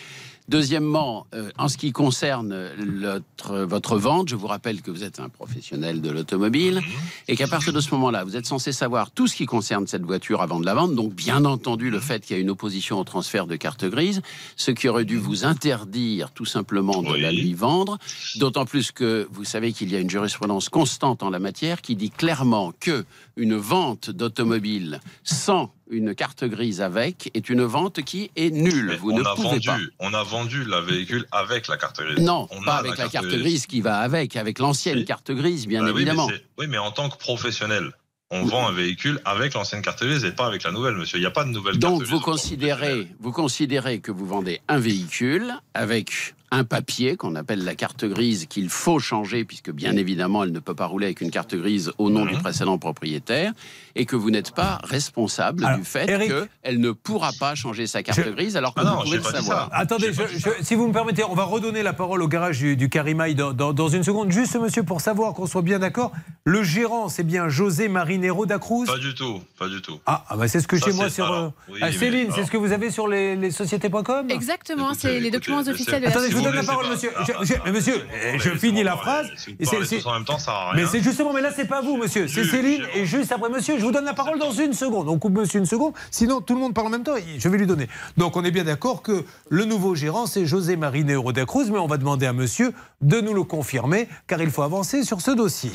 [0.48, 5.18] Deuxièmement, euh, en ce qui concerne l'autre- votre vente, je vous rappelle que vous êtes
[5.18, 6.82] un professionnel de l'automobile
[7.26, 10.04] et qu'à partir de ce moment-là, vous êtes censé savoir tout ce qui concerne cette
[10.04, 10.94] voiture avant de la vendre.
[10.94, 14.22] Donc, bien entendu, le fait qu'il y a une opposition au transfert de carte grise,
[14.54, 17.98] ce qui aurait dû vous interdire tout simplement de la lui vendre.
[18.36, 21.96] D'autant plus que vous savez qu'il y a une jurisprudence constante en la matière qui
[21.96, 23.04] dit clairement que
[23.36, 28.96] une vente d'automobile sans une carte grise avec est une vente qui est nulle.
[29.00, 29.78] Vous on ne a pouvez vendu, pas.
[30.00, 32.18] on a vendu la véhicule avec la carte grise.
[32.24, 35.66] Non, On pas a avec la carte grise qui va avec, avec l'ancienne carte grise,
[35.66, 36.28] bien Bah oui, mais évidemment.
[36.58, 37.92] oui, mais en tant que professionnel,
[38.30, 41.18] on vend un véhicule avec l'ancienne carte grise et pas avec la nouvelle, monsieur.
[41.18, 42.24] Il n'y a pas de nouvelle Donc carte vous grise.
[42.24, 48.04] considérez, vous considérez que vous vendez un véhicule avec un papier qu'on appelle la carte
[48.04, 51.54] grise qu'il faut changer puisque bien évidemment elle ne peut pas rouler avec une carte
[51.56, 53.52] grise au nom du précédent propriétaire
[53.96, 58.02] et que vous n'êtes pas responsable Alors, du fait qu'elle ne pourra pas changer sa
[58.02, 59.70] carte Je- grise alors que Ah non, vous pouvez j'ai le savoir.
[59.72, 62.76] Attendez, je- je- si vous me permettez, on va redonner la parole au garage du,
[62.76, 64.30] du Carimaï dans, dans- dans une seconde.
[64.30, 66.12] Juste, monsieur, pour savoir qu'on soit bien d'accord,
[66.44, 69.98] le gérant, c'est bien José Marinero da Cruz Pas du tout, pas du tout.
[70.06, 71.32] Ah, ah bah c'est ce que chez moi sur.
[71.32, 75.18] euh, oui, ah, Céline, c'est ce que vous avez sur les, les sociétés.com Exactement, c'est
[75.20, 77.10] les documents officiels de la Attendez, je vous donne la parole, monsieur.
[77.26, 78.06] Je- je- mais monsieur,
[78.38, 79.26] je finis la phrase.
[79.36, 81.02] Si Et vous c'est- parlez c'est- tous en même temps, ça sert à Mais c'est
[81.02, 82.28] justement, mais là, c'est pas vous, monsieur.
[82.28, 82.82] C'est Céline.
[82.94, 85.08] Et juste après, monsieur, je vous donne la parole dans une seconde.
[85.08, 85.92] On coupe monsieur une seconde.
[86.10, 87.14] Sinon, tout le monde parle en même temps.
[87.38, 87.88] Je vais lui donner.
[88.16, 91.70] Donc, on est bien d'accord que le nouveau gérant, c'est José Marinero da Cruz.
[91.70, 95.20] Mais on va demander à monsieur de nous le confirmer, car il faut avancer sur
[95.20, 95.70] ce dossier.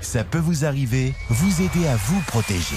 [0.00, 2.76] Ça peut vous arriver, vous aider à vous protéger.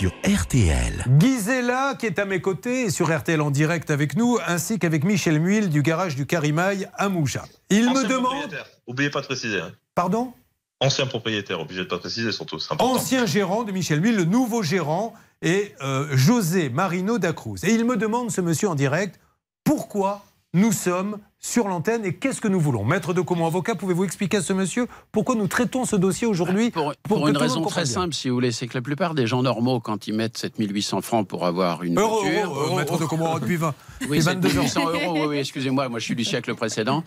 [0.00, 1.04] Sur RTL.
[1.20, 5.04] Gisela, qui est à mes côtés, est sur RTL en direct avec nous, ainsi qu'avec
[5.04, 7.44] Michel Muil du garage du Carimaï à Mouja.
[7.68, 8.24] Il me Ancien demande.
[8.30, 8.64] propriétaire.
[8.86, 9.60] Oubliez pas de préciser.
[9.60, 9.72] hein.
[9.94, 10.32] Pardon?
[10.80, 12.56] Ancien propriétaire, obligé de pas préciser surtout.
[12.78, 15.12] Ancien gérant de Michel Muil, le nouveau gérant
[15.42, 17.62] est euh, José Marino da Cruz.
[17.64, 19.20] Et il me demande, ce monsieur en direct,
[19.64, 20.24] pourquoi
[20.54, 22.84] nous sommes sur l'antenne et qu'est-ce que nous voulons?
[22.84, 26.70] Maître de Comont, avocat, pouvez-vous expliquer à ce monsieur pourquoi nous traitons ce dossier aujourd'hui
[26.70, 27.90] Pour, une raison très bien?
[27.92, 31.00] simple, si vous voulez, c'est que la plupart des gens normaux, quand ils mettent 7800
[31.00, 32.44] francs pour avoir une Euro, voiture...
[32.44, 34.66] euro, euro, maître de Comont, depuis 20 Oui, depuis 22 ans.
[34.66, 37.02] 7800 euros, oui, oui, excusez-moi, moi je suis du siècle précédent.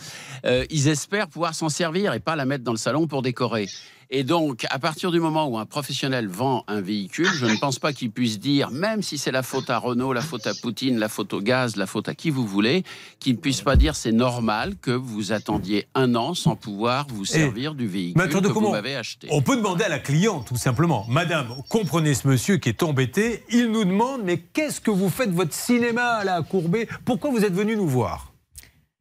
[0.46, 3.68] Euh, ils espèrent pouvoir s'en servir et pas la mettre dans le salon pour décorer.
[4.16, 7.80] Et donc, à partir du moment où un professionnel vend un véhicule, je ne pense
[7.80, 11.00] pas qu'il puisse dire, même si c'est la faute à Renault, la faute à Poutine,
[11.00, 12.84] la faute au gaz, la faute à qui vous voulez,
[13.20, 17.26] qu'il ne puisse pas dire c'est normal que vous attendiez un an sans pouvoir vous
[17.26, 19.30] servir du véhicule que vous m'avez acheté.
[19.32, 21.08] on peut demander à la cliente, tout simplement.
[21.10, 23.44] Madame, comprenez ce monsieur qui est embêté.
[23.50, 26.88] Il nous demande, mais qu'est-ce que vous faites votre cinéma là à Courbet?
[27.04, 28.32] Pourquoi vous êtes venu nous voir?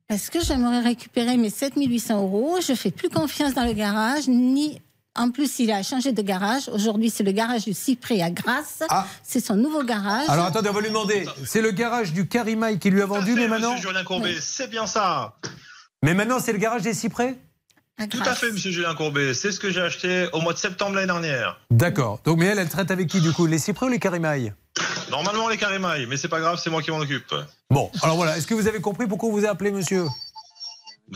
[0.08, 2.56] Parce que j'aimerais récupérer mes 7800 euros.
[2.66, 4.80] Je fais plus confiance dans le garage, ni.
[5.14, 6.70] En plus, il a changé de garage.
[6.72, 8.82] Aujourd'hui, c'est le garage du Cyprès à Grasse.
[9.22, 10.28] C'est son nouveau garage.
[10.28, 11.26] Alors attendez, on va lui demander.
[11.44, 13.72] C'est le garage du Carimaï qui lui a vendu, mais maintenant.
[13.72, 15.36] Monsieur Julien Courbet, c'est bien ça.
[16.02, 17.36] Mais maintenant, c'est le garage des cyprès
[18.10, 19.34] Tout à fait, monsieur Julien Courbet.
[19.34, 21.60] C'est ce que j'ai acheté au mois de septembre l'année dernière.
[21.70, 22.20] D'accord.
[22.24, 23.46] Donc, mais elle, elle traite avec qui du coup?
[23.46, 24.54] Les cyprès ou les Carimaï
[25.10, 27.34] Normalement, les carimailles, mais c'est pas grave, c'est moi qui m'en occupe.
[27.68, 28.38] Bon, alors voilà.
[28.38, 30.06] Est-ce que vous avez compris pourquoi on vous a appelé, monsieur?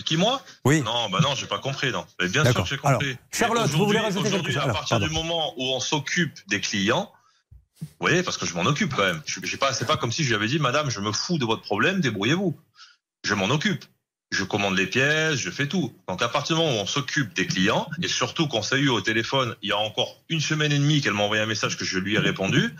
[0.04, 0.82] Qui, moi Oui.
[0.82, 2.04] Non, bah non, j'ai pas compris, non.
[2.20, 3.06] Mais bien sûr que j'ai compris.
[3.06, 5.06] Alors, Charlotte, vous voulez rajouter quelque chose à partir pardon.
[5.06, 7.10] du moment où on s'occupe des clients,
[7.80, 9.22] vous voyez, parce que je m'en occupe quand même.
[9.26, 11.38] Je, j'ai pas, c'est pas comme si je lui avais dit, madame, je me fous
[11.38, 12.56] de votre problème, débrouillez-vous.
[13.24, 13.84] Je m'en occupe.
[14.32, 15.94] Je commande les pièces, je fais tout.
[16.08, 18.88] Donc à partir du moment où on s'occupe des clients, et surtout qu'on s'est eu
[18.88, 21.76] au téléphone il y a encore une semaine et demie qu'elle m'a envoyé un message
[21.76, 22.74] que je lui ai répondu,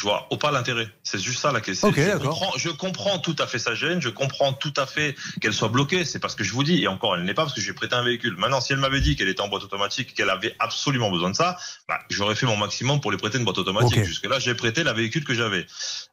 [0.00, 0.88] je vois au pas l'intérêt.
[1.02, 1.92] C'est juste ça la question.
[1.92, 5.52] Je, comprends, je comprends tout à fait sa gêne, je comprends tout à fait qu'elle
[5.52, 6.06] soit bloquée.
[6.06, 7.94] C'est parce que je vous dis, et encore, elle n'est pas parce que j'ai prêté
[7.94, 8.34] un véhicule.
[8.38, 11.36] Maintenant, si elle m'avait dit qu'elle était en boîte automatique, qu'elle avait absolument besoin de
[11.36, 14.02] ça, bah, j'aurais fait mon maximum pour lui prêter une boîte automatique.
[14.02, 15.66] Jusque-là, j'ai prêté la véhicule que j'avais.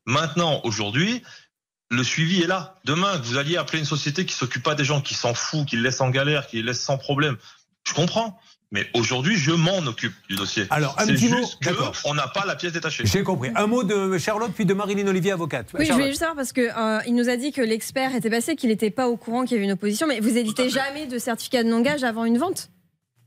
[0.06, 1.24] Maintenant, aujourd'hui,
[1.90, 2.76] le suivi est là.
[2.84, 5.66] Demain, que vous alliez appeler une société qui s'occupe pas des gens, qui s'en fout,
[5.66, 7.38] qui les laisse en galère, qui les laisse sans problème.
[7.88, 8.38] Je comprends.
[8.72, 10.66] Mais aujourd'hui, je m'en occupe du dossier.
[10.70, 11.94] Alors, un petit mot, que d'accord.
[12.04, 13.06] on n'a pas la pièce détachée.
[13.06, 13.50] J'ai compris.
[13.56, 15.70] Un mot de Charlotte, puis de Marilyn Olivier, avocate.
[15.78, 18.30] Oui, je voulais juste savoir parce que euh, il nous a dit que l'expert était
[18.30, 21.08] passé, qu'il n'était pas au courant qu'il y avait une opposition, mais vous éditez jamais
[21.08, 22.70] de certificat de non-gage avant une vente?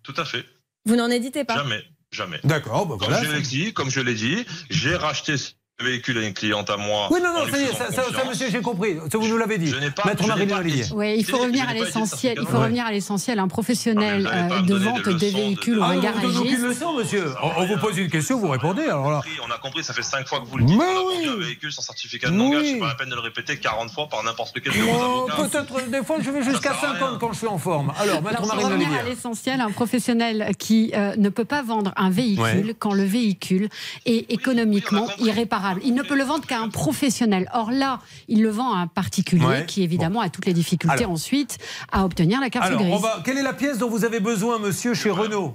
[0.02, 0.44] Tout à fait.
[0.84, 1.56] Vous n'en éditez pas?
[1.56, 2.40] Jamais, jamais.
[2.44, 3.24] D'accord, bah Comme voilà.
[3.24, 5.36] je l'ai dit, comme je l'ai dit, j'ai racheté
[5.82, 7.08] véhicule à une cliente à moi.
[7.10, 8.28] Oui, non, non, ça y est, ça, ça- ça, confiance.
[8.28, 8.96] monsieur, j'ai compris.
[9.10, 9.68] Ça, vous nous l'avez dit.
[9.68, 12.38] Je n'ai pas- Maître je pas dit- Oui, il faut revenir à l'essentiel.
[12.40, 13.38] Il faut revenir à l'essentiel.
[13.38, 15.96] Un professionnel Ah, euh, de vente des des leçons de- véhicules ou Ah, un
[16.26, 17.32] vous aucune leçon, monsieur.
[17.42, 18.82] On, on vous pose une question, vous répondez.
[18.84, 19.20] Alors là.
[19.46, 20.76] On a compris, ça fait 5 fois que vous le dites.
[20.78, 21.28] Mais on a oui.
[21.28, 22.62] un véhicule sans certificat de non-gage.
[22.62, 22.70] Oui.
[22.74, 25.28] C'est pas la peine de le répéter 40 fois par n'importe lequel de vos Oh.
[25.36, 27.18] Peut-être, des fois, je vais jusqu'à Ça sert à 50 rien.
[27.20, 27.92] quand je suis en forme.
[27.98, 31.92] Alors, Maître pour Marilyn revenir à l'essentiel, un professionnel qui euh, ne peut pas vendre
[31.96, 33.68] un véhicule quand le véhicule
[34.06, 35.69] est économiquement irréparable.
[35.84, 37.48] Il ne peut le vendre qu'à un professionnel.
[37.54, 39.66] Or là, il le vend à un particulier Ouais.
[39.66, 41.12] qui évidemment a toutes les difficultés Alors.
[41.12, 41.58] ensuite
[41.92, 42.92] à obtenir la carte Alors, grise.
[42.94, 43.22] on va...
[43.24, 45.54] quelle est la pièce dont vous avez besoin, monsieur, chez Renault?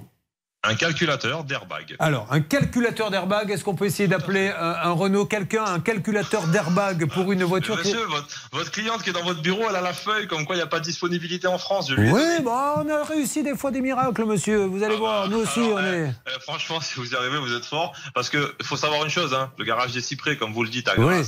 [0.68, 1.94] Un calculateur d'airbag.
[1.98, 6.46] Alors, un calculateur d'airbag, est-ce qu'on peut essayer d'appeler un, un Renault quelqu'un, un calculateur
[6.48, 7.88] d'airbag pour une voiture qui...
[7.88, 10.56] Monsieur, votre, votre cliente qui est dans votre bureau, elle a la feuille comme quoi
[10.56, 11.90] il n'y a pas de disponibilité en France.
[11.90, 14.64] Je lui ai Oui, bah, on a réussi des fois des miracles, monsieur.
[14.64, 15.82] Vous allez voir, nous aussi, on est...
[15.82, 16.10] Euh,
[16.40, 17.92] franchement, si vous y arrivez, vous êtes fort.
[18.14, 20.88] Parce que faut savoir une chose, hein, le garage des Cyprès, comme vous le dites
[20.88, 21.22] à Oui.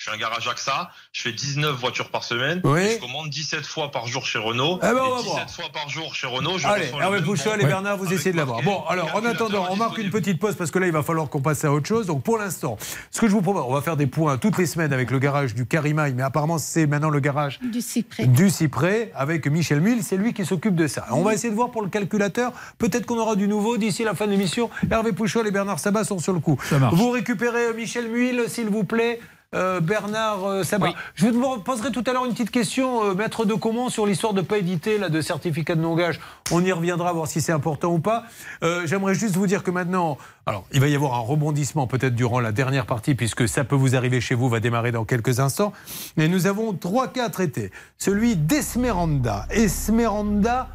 [0.00, 2.80] Je j'ai un garage AXA, je fais 19 voitures par semaine, Oui.
[2.80, 5.24] et je commande 17 fois par jour chez Renault, Eh ben, on et va 17
[5.34, 5.50] voir.
[5.50, 8.62] fois par jour chez Renault, je Allez, Hervé Pouchol et Bernard, vous essayez de l'avoir.
[8.62, 11.28] Bon, alors en attendant, on marque une petite pause parce que là, il va falloir
[11.28, 12.06] qu'on passe à autre chose.
[12.06, 12.78] Donc pour l'instant,
[13.10, 15.18] ce que je vous propose, on va faire des points toutes les semaines avec le
[15.18, 18.26] garage du Carimaï, mais apparemment, c'est maintenant le garage Du cyprès.
[18.26, 21.04] du Cyprès avec Michel Mille, c'est lui qui s'occupe de ça.
[21.10, 24.14] On va essayer de voir pour le calculateur, peut-être qu'on aura du nouveau d'ici la
[24.14, 24.70] fin de l'émission.
[24.90, 26.58] Hervé Pouchol et Bernard Sabat sont sur le coup.
[26.72, 26.94] marche.
[26.94, 29.20] Vous récupérez euh, Michel Mille, s'il vous plaît.
[29.52, 30.94] Euh, Bernard euh, Sabat.
[31.16, 34.32] Je vous poserai tout à l'heure une petite question, euh, maître de Comont, sur l'histoire
[34.32, 36.20] de pas éditer là, de certificat de non-gage.
[36.52, 38.22] On y reviendra, voir si c'est important ou pas.
[38.62, 42.14] Euh, J'aimerais juste vous dire que maintenant, alors il va y avoir un rebondissement peut-être
[42.14, 45.40] durant la dernière partie, puisque ça peut vous arriver chez vous, va démarrer dans quelques
[45.40, 45.72] instants.
[46.16, 47.72] Mais nous avons trois cas à traiter.
[47.98, 49.46] Celui d'Esmeranda.
[49.50, 50.68] Esmeranda,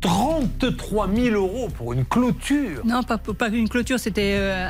[0.00, 2.84] 33 000 euros pour une clôture.
[2.84, 4.68] Non, pas, pas une clôture, c'était euh,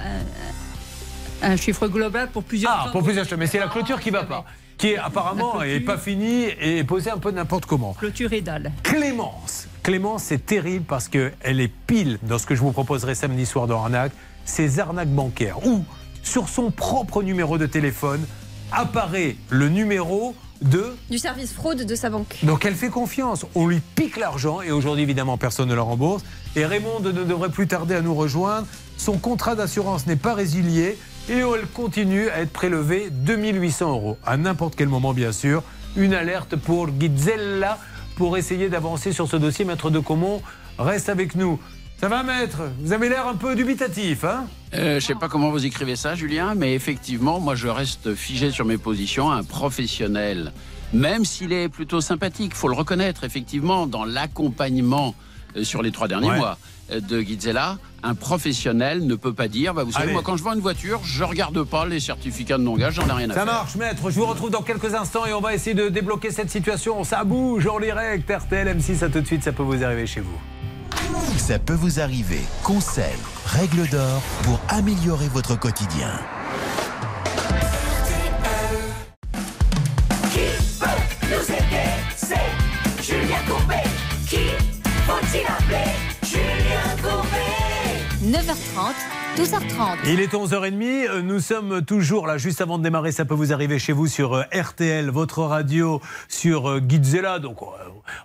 [1.43, 2.87] un, chiffre global pour plusieurs.
[2.87, 3.39] Ah, pour plusieurs choses.
[3.39, 4.45] Mais c'est la clôture qui va pas.
[4.79, 7.95] Qui est apparemment La n'est pas finie et est posée un peu n'importe comment.
[7.95, 8.73] Clôture et dalle.
[8.83, 9.69] Clémence.
[9.83, 13.67] Clémence, c'est terrible parce qu'elle est pile dans ce que je vous proposerai samedi soir
[13.67, 14.13] dans Arnaque,
[14.45, 15.85] ces arnaques bancaires où,
[16.23, 18.27] sur son propre numéro de téléphone,
[18.73, 22.39] apparaît le numéro de Du service fraude de sa banque.
[22.43, 23.47] donc elle fait confiance.
[23.55, 26.25] On lui pique l'argent et aujourd'hui évidemment personne ne le rembourse.
[26.57, 28.67] Et Raymond ne devrait plus tarder à nous rejoindre.
[28.97, 30.99] Son contrat d'assurance n'est pas résilié
[31.29, 34.19] et elle continue à être prélevée 2800 euros.
[34.25, 35.63] À n'importe quel moment bien sûr.
[35.97, 37.79] Une alerte pour Gizella
[38.17, 39.65] pour essayer d'avancer sur ce dossier.
[39.65, 40.43] Maître de Comont
[40.79, 41.59] reste avec nous.
[41.99, 42.59] Ça va maître?
[42.81, 44.47] Vous avez l'air un peu dubitatif hein?
[44.75, 48.51] Euh, je sais pas comment vous écrivez ça, Julien, mais effectivement, moi, je reste figé
[48.51, 49.31] sur mes positions.
[49.31, 50.53] Un professionnel,
[50.93, 55.15] même s'il est plutôt sympathique, faut le reconnaître, effectivement, dans l'accompagnement
[55.57, 56.37] euh, sur les trois derniers Ouais.
[56.39, 56.59] mois
[56.91, 60.13] de Gizella, un professionnel ne peut pas dire, bah, vous savez, Allez.
[60.13, 63.13] moi, quand je vends une voiture, je regarde pas les certificats de non-gage, j'en ai
[63.13, 63.53] rien à Ça faire.
[63.53, 64.11] marche, maître.
[64.11, 67.03] Je vous retrouve dans quelques instants et on va essayer de débloquer cette situation.
[67.05, 68.31] Ça bouge en direct.
[68.31, 70.39] RTL M6, à tout de suite, ça peut vous arriver chez vous.
[71.39, 72.41] Ça peut vous arriver.
[72.63, 73.05] Conseils,
[73.47, 76.11] règles d'or pour améliorer votre quotidien.
[88.47, 89.99] 9h30, 12h30.
[90.07, 93.53] Il est 11h30, euh, nous sommes toujours là, juste avant de démarrer, ça peut vous
[93.53, 97.39] arriver chez vous sur euh, RTL, votre radio, sur euh, Gizella.
[97.39, 97.59] Donc,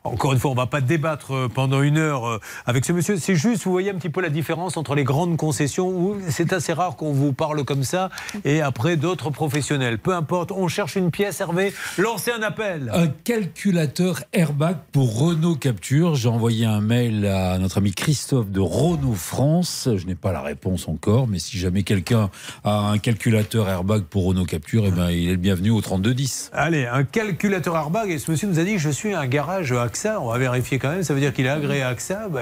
[0.05, 3.17] encore une fois, on va pas débattre pendant une heure avec ce monsieur.
[3.17, 6.53] C'est juste, vous voyez un petit peu la différence entre les grandes concessions, où c'est
[6.53, 8.09] assez rare qu'on vous parle comme ça,
[8.45, 9.97] et après d'autres professionnels.
[9.97, 12.89] Peu importe, on cherche une pièce, Hervé, lancez un appel.
[12.93, 16.15] Un calculateur airbag pour Renault Capture.
[16.15, 19.89] J'ai envoyé un mail à notre ami Christophe de Renault France.
[19.93, 22.29] Je n'ai pas la réponse encore, mais si jamais quelqu'un
[22.63, 26.51] a un calculateur airbag pour Renault Capture, eh ben, il est le bienvenu au 3210.
[26.53, 28.09] Allez, un calculateur airbag.
[28.11, 30.19] Et ce monsieur nous a dit Je suis un garage AXA.
[30.21, 31.03] On va vérifier quand même.
[31.03, 32.27] Ça veut dire qu'il est agréé à AXA.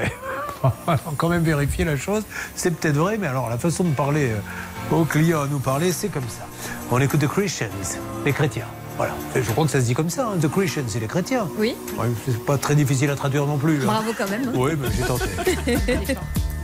[0.61, 2.23] Ben, on va quand même vérifier la chose.
[2.55, 5.91] C'est peut-être vrai, mais alors la façon de parler euh, aux clients, à nous parler,
[5.93, 6.45] c'est comme ça.
[6.91, 7.67] On écoute The Christians,
[8.25, 8.65] les chrétiens.
[8.97, 9.13] Voilà.
[9.35, 10.27] Et je crois que ça se dit comme ça.
[10.27, 11.47] hein, The Christians, c'est les chrétiens.
[11.57, 11.75] Oui.
[11.97, 13.77] Ouais, c'est pas très difficile à traduire non plus.
[13.83, 13.85] hein.
[13.85, 14.49] Bravo quand même.
[14.49, 14.53] hein.
[14.53, 16.17] Oui, mais j'ai tenté.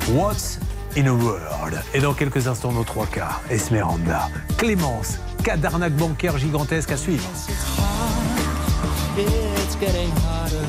[0.14, 0.60] What's
[0.98, 3.42] in a World Et dans quelques instants, nos trois quarts.
[3.50, 7.24] Esmeralda, Clémence, cas d'arnaque bancaire gigantesque à suivre.
[9.18, 10.66] It's getting harder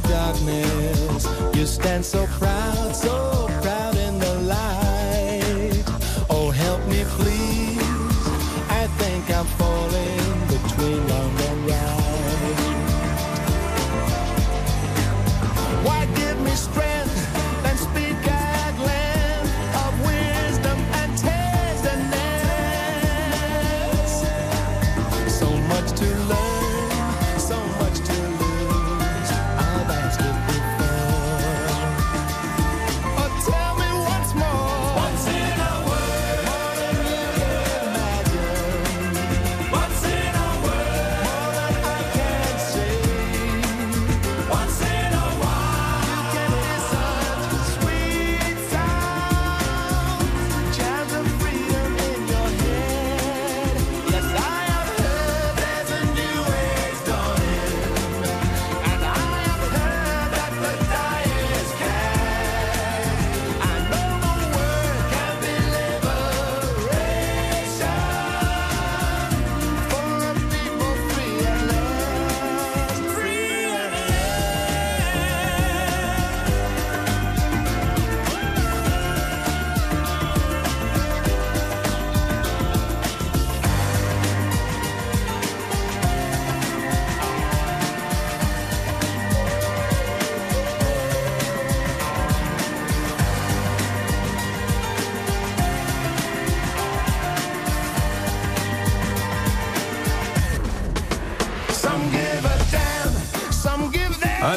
[0.00, 3.45] darkness, you stand so proud, so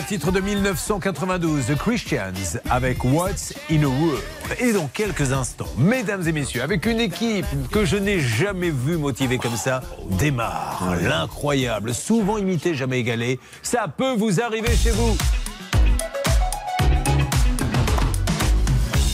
[0.09, 4.23] titre de 1992, The Christians, avec What's in a World.
[4.59, 8.97] Et dans quelques instants, mesdames et messieurs, avec une équipe que je n'ai jamais vue
[8.97, 13.39] motivée comme ça, démarre l'incroyable, souvent imité, jamais égalé.
[13.61, 15.15] Ça peut vous arriver chez vous.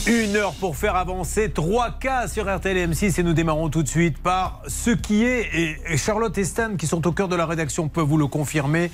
[0.06, 3.88] Une heure pour faire avancer 3 cas sur RTL M6 et nous démarrons tout de
[3.88, 5.50] suite par ce qui est,
[5.90, 8.90] et Charlotte et Stan qui sont au cœur de la rédaction peuvent vous le confirmer,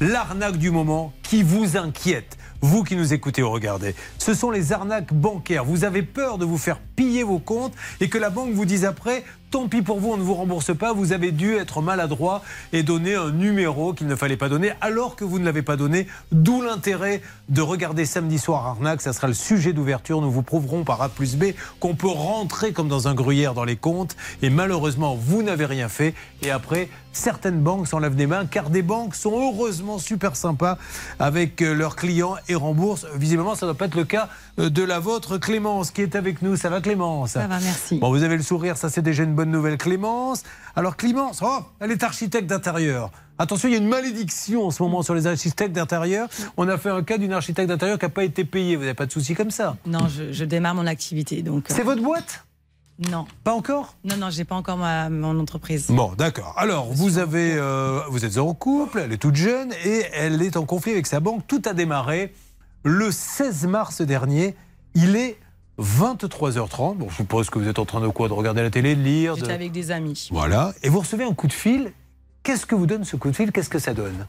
[0.00, 2.36] l'arnaque du moment qui vous inquiète.
[2.62, 5.64] Vous qui nous écoutez ou regardez, ce sont les arnaques bancaires.
[5.64, 8.84] Vous avez peur de vous faire piller vos comptes et que la banque vous dise
[8.84, 12.42] après tant pis pour vous, on ne vous rembourse pas, vous avez dû être maladroit
[12.72, 15.76] et donner un numéro qu'il ne fallait pas donner alors que vous ne l'avez pas
[15.76, 16.06] donné.
[16.32, 20.20] D'où l'intérêt de regarder samedi soir Arnaque, ça sera le sujet d'ouverture.
[20.20, 23.64] Nous vous prouverons par A plus B qu'on peut rentrer comme dans un gruyère dans
[23.64, 28.46] les comptes et malheureusement vous n'avez rien fait et après certaines banques s'enlèvent des mains
[28.46, 30.78] car des banques sont heureusement super sympas
[31.18, 33.06] avec euh, leurs clients et remboursent.
[33.14, 34.28] Visiblement ça ne doit pas être le cas
[34.58, 36.56] euh, de la vôtre Clémence qui est avec nous.
[36.56, 37.30] Ça va Clémence?
[37.32, 37.98] Ça va, merci.
[37.98, 40.42] Bon, vous avez le sourire, ça c'est déjà une bonne nouvelle, Clémence.
[40.76, 43.10] Alors Clémence, oh, elle est architecte d'intérieur.
[43.38, 46.28] Attention, il y a une malédiction en ce moment sur les architectes d'intérieur.
[46.56, 48.76] On a fait un cas d'une architecte d'intérieur qui n'a pas été payée.
[48.76, 49.76] Vous n'avez pas de souci comme ça?
[49.84, 51.42] Non, je, je démarre mon activité.
[51.42, 51.70] donc.
[51.70, 52.44] euh, C'est votre boîte?
[52.98, 53.26] Non.
[53.44, 53.96] Pas encore?
[54.04, 55.88] Non, non, j'ai pas encore ma, mon entreprise.
[55.90, 56.54] Bon, d'accord.
[56.56, 60.56] Alors, vous avez, euh, vous êtes en couple, elle est toute jeune et elle est
[60.56, 61.46] en conflit avec sa banque.
[61.46, 62.32] Tout a démarré
[62.84, 64.54] le 16 mars dernier.
[64.94, 65.38] Il est
[65.78, 66.96] 23h30.
[66.96, 68.28] Bon, je suppose que vous êtes en train de quoi?
[68.28, 69.40] De regarder la télé, de lire de...
[69.40, 70.28] J'étais avec des amis.
[70.30, 70.72] Voilà.
[70.82, 71.92] Et vous recevez un coup de fil.
[72.42, 73.52] Qu'est-ce que vous donne ce coup de fil?
[73.52, 74.26] Qu'est-ce que ça donne?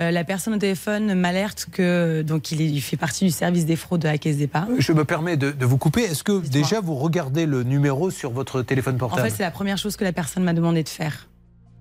[0.00, 3.64] Euh, la personne au téléphone m'alerte que donc il, est- il fait partie du service
[3.64, 4.74] des fraudes de la caisse d'épargne.
[4.78, 6.02] Je me permets de, de vous couper.
[6.02, 9.50] Est-ce que déjà vous regardez le numéro sur votre téléphone En portable fait, c'est la
[9.50, 11.28] première chose que la personne m'a demandé de faire.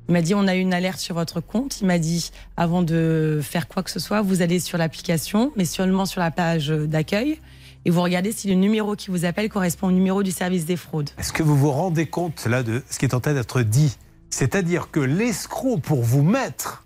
[0.08, 1.82] Il m'a dit on a eu une alerte sur votre compte.
[1.82, 5.66] Il m'a dit avant de faire quoi que ce soit, vous allez sur l'application, mais
[5.66, 7.40] seulement sur la page d'accueil,
[7.84, 10.78] et vous regardez si le numéro qui vous appelle correspond au numéro du service des
[10.78, 11.10] fraudes.
[11.18, 13.98] Est-ce que vous vous rendez compte là de ce qui est en train d'être dit?
[14.30, 16.85] C'est-à-dire que l'escroc, pour vous mettre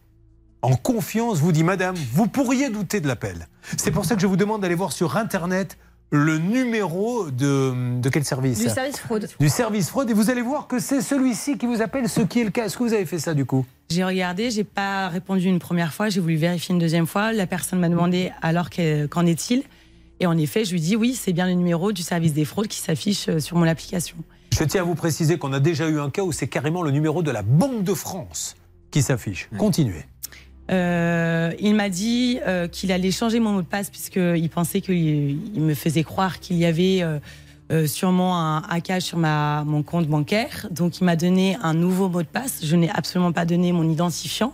[0.62, 3.48] en confiance, vous dit Madame, vous pourriez douter de l'appel.
[3.78, 5.78] C'est pour ça que je vous demande d'aller voir sur Internet
[6.12, 8.60] le numéro de, de quel service?
[8.60, 9.28] Du service fraude.
[9.40, 12.42] Du service fraude et vous allez voir que c'est celui-ci qui vous appelle, ce qui
[12.42, 12.66] est le cas.
[12.66, 13.66] Est-ce que vous avez fait ça du coup?
[13.92, 17.32] J'ai regardé, j'ai pas répondu une première fois, j'ai voulu vérifier une deuxième fois.
[17.32, 19.64] La personne m'a demandé alors que- qu'en est-il
[20.20, 22.68] Et en effet, je lui dis oui, c'est bien le numéro du service des fraudes
[22.68, 24.18] qui s'affiche euh, sur mon application.
[24.52, 26.90] Je tiens à vous préciser qu'on a déjà eu un cas où c'est carrément le
[26.92, 28.56] numéro de la Banque de France
[28.92, 29.48] qui s'affiche.
[29.60, 30.06] Continuez.
[30.70, 34.96] Euh, il m'a dit euh, qu'il allait changer mon mot de passe puisqu'il pensait qu'il
[35.56, 37.20] il me faisait croire qu'il y avait euh,
[37.72, 40.68] euh, sûrement un hackage sur ma, mon compte bancaire.
[40.72, 42.62] Donc il m'a donné un nouveau mot de passe.
[42.64, 44.54] Je n'ai absolument pas donné mon identifiant.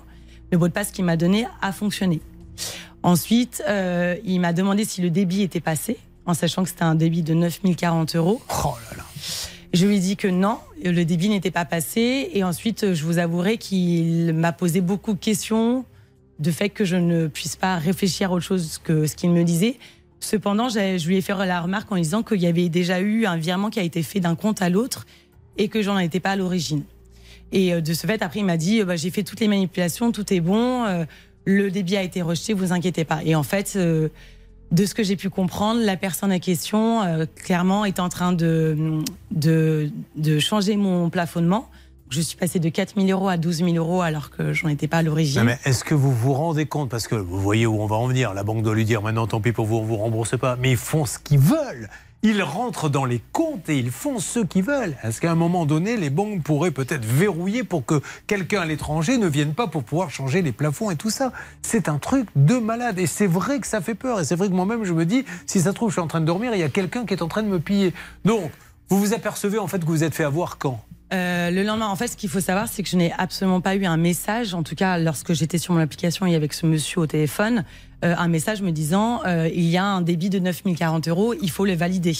[0.51, 2.19] Le mot de passe qu'il m'a donné a fonctionné.
[3.03, 6.95] Ensuite, euh, il m'a demandé si le débit était passé, en sachant que c'était un
[6.95, 8.41] débit de 9040 euros.
[8.65, 9.03] Oh là là.
[9.73, 12.31] Je lui ai dit que non, le débit n'était pas passé.
[12.33, 15.85] Et ensuite, je vous avouerai qu'il m'a posé beaucoup de questions
[16.39, 19.43] de fait que je ne puisse pas réfléchir à autre chose que ce qu'il me
[19.43, 19.77] disait.
[20.19, 23.37] Cependant, je lui ai fait la remarque en disant qu'il y avait déjà eu un
[23.37, 25.05] virement qui a été fait d'un compte à l'autre
[25.57, 26.83] et que j'en étais pas à l'origine.
[27.51, 29.47] Et euh, de ce fait, après, il m'a dit euh, bah, j'ai fait toutes les
[29.47, 31.05] manipulations, tout est bon, euh,
[31.45, 33.21] le débit a été rejeté, vous inquiétez pas.
[33.23, 37.01] Et en fait, de ce que j'ai pu comprendre, la personne en question,
[37.35, 38.99] clairement, est en train de,
[39.29, 41.69] de changer mon plafonnement.
[42.09, 44.87] Je suis passée de 4 000 euros à 12 000 euros alors que j'en étais
[44.87, 45.43] pas à l'origine.
[45.43, 48.07] Mais est-ce que vous vous rendez compte Parce que vous voyez où on va en
[48.07, 48.33] venir.
[48.33, 50.55] La banque doit lui dire maintenant, tant pis pour vous, on vous rembourse pas.
[50.55, 51.89] Mais ils font ce qu'ils veulent.
[52.21, 54.95] Ils rentrent dans les comptes et ils font ce qu'ils veulent.
[55.03, 59.17] Est-ce qu'à un moment donné, les banques pourraient peut-être verrouiller pour que quelqu'un à l'étranger
[59.17, 61.31] ne vienne pas pour pouvoir changer les plafonds et tout ça?
[61.61, 62.97] C'est un truc de malade.
[62.99, 64.19] Et c'est vrai que ça fait peur.
[64.19, 66.07] Et c'est vrai que moi-même, je me dis, si ça se trouve, je suis en
[66.07, 67.93] train de dormir, il y a quelqu'un qui est en train de me piller.
[68.25, 68.51] Donc,
[68.89, 70.83] vous vous apercevez en fait que vous êtes fait avoir quand?
[71.15, 73.75] Euh, le lendemain, en fait, ce qu'il faut savoir, c'est que je n'ai absolument pas
[73.75, 77.01] eu un message, en tout cas lorsque j'étais sur mon application et avec ce monsieur
[77.01, 77.63] au téléphone,
[78.03, 81.49] euh, un message me disant euh, il y a un débit de 9040 euros, il
[81.49, 82.15] faut le valider.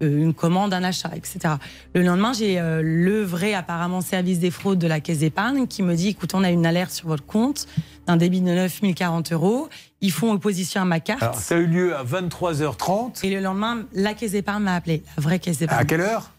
[0.00, 1.54] Une commande, un achat, etc.
[1.94, 5.94] Le lendemain, j'ai le vrai apparemment service des fraudes de la caisse d'épargne qui me
[5.94, 7.68] dit écoute, on a une alerte sur votre compte
[8.06, 9.68] d'un débit de 9040 euros.
[10.00, 11.22] Ils font opposition à ma carte.
[11.22, 13.24] Alors, ça a eu lieu à 23h30.
[13.24, 15.80] Et le lendemain, la caisse d'épargne m'a appelé, la vraie caisse d'épargne.
[15.80, 16.33] À quelle heure?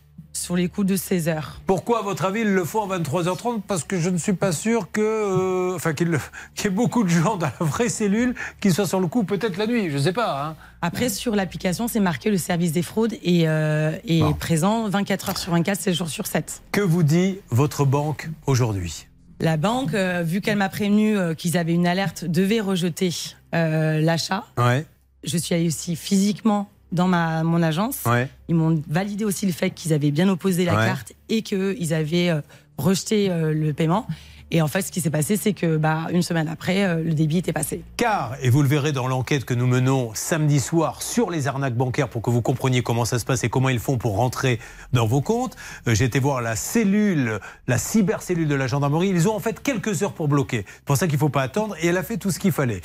[0.46, 1.60] Sur les coups de 16 heures.
[1.66, 4.52] Pourquoi, à votre avis, ils le font à 23h30 Parce que je ne suis pas
[4.52, 8.70] sûr que, euh, enfin, qu'il y ait beaucoup de gens dans la vraie cellule qui
[8.72, 10.46] soient sur le coup, peut-être la nuit, je ne sais pas.
[10.50, 10.56] hein.
[10.84, 15.38] Après, sur l'application, c'est marqué le service des fraudes et euh, est présent 24 heures
[15.40, 16.62] sur 24, 7 jours sur 7.
[16.72, 19.08] Que vous dit votre banque aujourd'hui?
[19.40, 23.10] La banque, euh, vu qu'elle m'a prévenu euh, qu'ils avaient une alerte, devait rejeter
[23.56, 24.46] euh, l'achat.
[24.60, 24.86] Ouais.
[25.24, 28.00] Je suis allée aussi physiquement dans ma, mon agence.
[28.06, 28.30] Ouais.
[28.48, 30.86] Ils m'ont validé aussi le fait qu'ils avaient bien opposé la Ouais.
[30.86, 32.42] carte et qu'ils avaient euh,
[32.78, 34.08] rejeté euh, le paiement.
[34.52, 37.14] Et en fait, ce qui s'est passé, c'est que bah, une semaine après, euh, le
[37.14, 37.82] débit était passé.
[37.98, 41.76] Car, et vous le verrez dans l'enquête que nous menons samedi soir sur les arnaques
[41.76, 44.60] bancaires pour que vous compreniez comment ça se passe et comment ils font pour rentrer
[44.94, 45.56] dans vos comptes,
[45.88, 49.10] euh, j'ai été voir la cellule, la cybercellule de la gendarmerie.
[49.10, 50.64] Ils ont en fait quelques heures pour bloquer.
[50.68, 52.52] C'est pour ça qu'il ne faut pas attendre et elle a fait tout ce qu'il
[52.52, 52.82] fallait.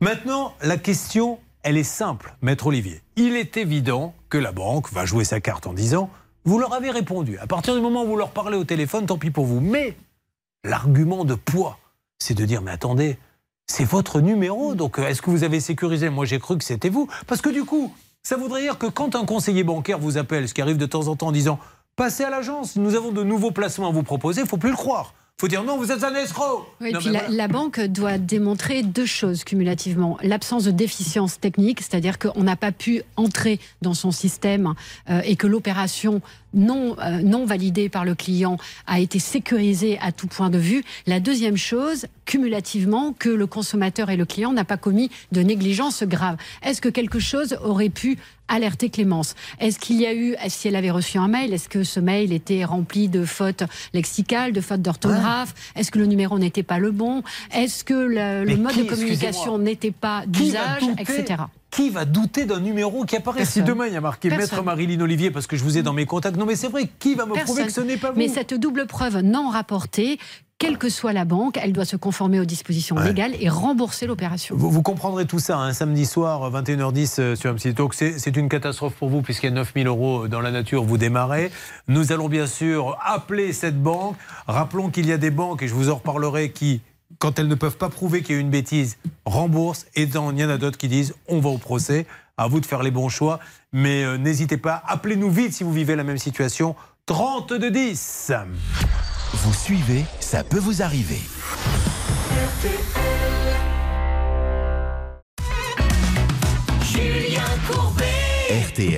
[0.00, 3.02] Maintenant, la question, elle est simple, maître Olivier.
[3.16, 6.10] Il est évident que la banque va jouer sa carte en disant
[6.44, 7.38] vous leur avez répondu.
[7.38, 9.60] À partir du moment où vous leur parlez au téléphone, tant pis pour vous.
[9.60, 9.96] Mais
[10.64, 11.78] l'argument de poids,
[12.18, 13.18] c'est de dire mais attendez,
[13.66, 16.08] c'est votre numéro, donc euh, est-ce que vous avez sécurisé?
[16.08, 17.08] Moi j'ai cru que c'était vous.
[17.26, 20.54] Parce que du coup, ça voudrait dire que quand un conseiller bancaire vous appelle, ce
[20.54, 21.58] qui arrive de temps en temps en disant
[21.94, 24.76] passez à l'agence, nous avons de nouveaux placements à vous proposer, il faut plus le
[24.76, 25.12] croire.
[25.40, 26.66] Faut dire non, vous êtes un escroc.
[26.82, 27.34] Oui, Non, puis mais la, voilà.
[27.34, 30.18] la banque doit démontrer deux choses cumulativement.
[30.22, 34.74] L'absence de déficience technique, c'est-à-dire qu'on n'a pas pu entrer dans son système
[35.08, 36.20] euh, et que l'opération
[36.54, 38.56] non, euh, non validée par le client
[38.86, 40.84] a été sécurisée à tout point de vue.
[41.06, 46.02] La deuxième chose, cumulativement, que le consommateur et le client n'a pas commis de négligence
[46.02, 46.36] grave.
[46.62, 48.18] Est-ce que quelque chose aurait pu
[48.48, 49.34] alerter Clémence?
[49.60, 52.32] Est-ce qu'il y a eu, si elle avait reçu un mail, est-ce que ce mail
[52.32, 53.62] était rempli de fautes
[53.94, 55.54] lexicales, de fautes d'orthographe?
[55.76, 57.22] Est-ce que le numéro n'était pas le bon?
[57.52, 61.44] Est-ce que le, le mode qui, de communication n'était pas d'usage, etc.
[61.70, 63.74] Qui va douter d'un numéro qui apparaît Si Personne.
[63.74, 64.50] demain il y a marqué Personne.
[64.50, 66.36] Maître Marilyn Olivier parce que je vous ai dans mes contacts.
[66.36, 68.54] Non mais c'est vrai, qui va me prouver que ce n'est pas vous Mais cette
[68.54, 70.18] double preuve non rapportée,
[70.58, 73.06] quelle que soit la banque, elle doit se conformer aux dispositions Ouais.
[73.06, 74.54] légales et rembourser l'opération.
[74.58, 77.94] Vous, vous comprendrez tout ça un samedi soir, 21h10 euh, sur M6 Talk.
[77.94, 80.98] C'est c'est une catastrophe pour vous puisqu'il y a 9000 euros dans la nature, vous
[80.98, 81.50] démarrez.
[81.88, 84.16] Nous allons bien sûr appeler cette banque.
[84.48, 86.82] Rappelons qu'il y a des banques, et je vous en reparlerai, qui,
[87.20, 89.86] quand elles ne peuvent pas prouver qu'il y a eu une bêtise, remboursent.
[89.94, 92.06] Et dans- il y en a d'autres qui disent on va au procès.
[92.36, 93.38] À vous de faire les bons choix.
[93.72, 96.74] Mais euh, n'hésitez pas, appelez-nous vite si vous vivez la même situation.
[97.06, 98.32] 30 de 10.
[99.34, 101.20] Vous suivez, ça peut vous arriver.
[106.82, 108.09] Julien Courbet.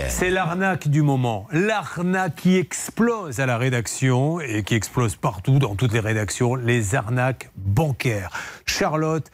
[0.08, 1.46] C'est l'arnaque du moment.
[1.52, 6.94] L'arnaque qui explose à la rédaction et qui explose partout dans toutes les rédactions, les
[6.94, 8.30] arnaques bancaires.
[8.64, 9.30] Charlotte,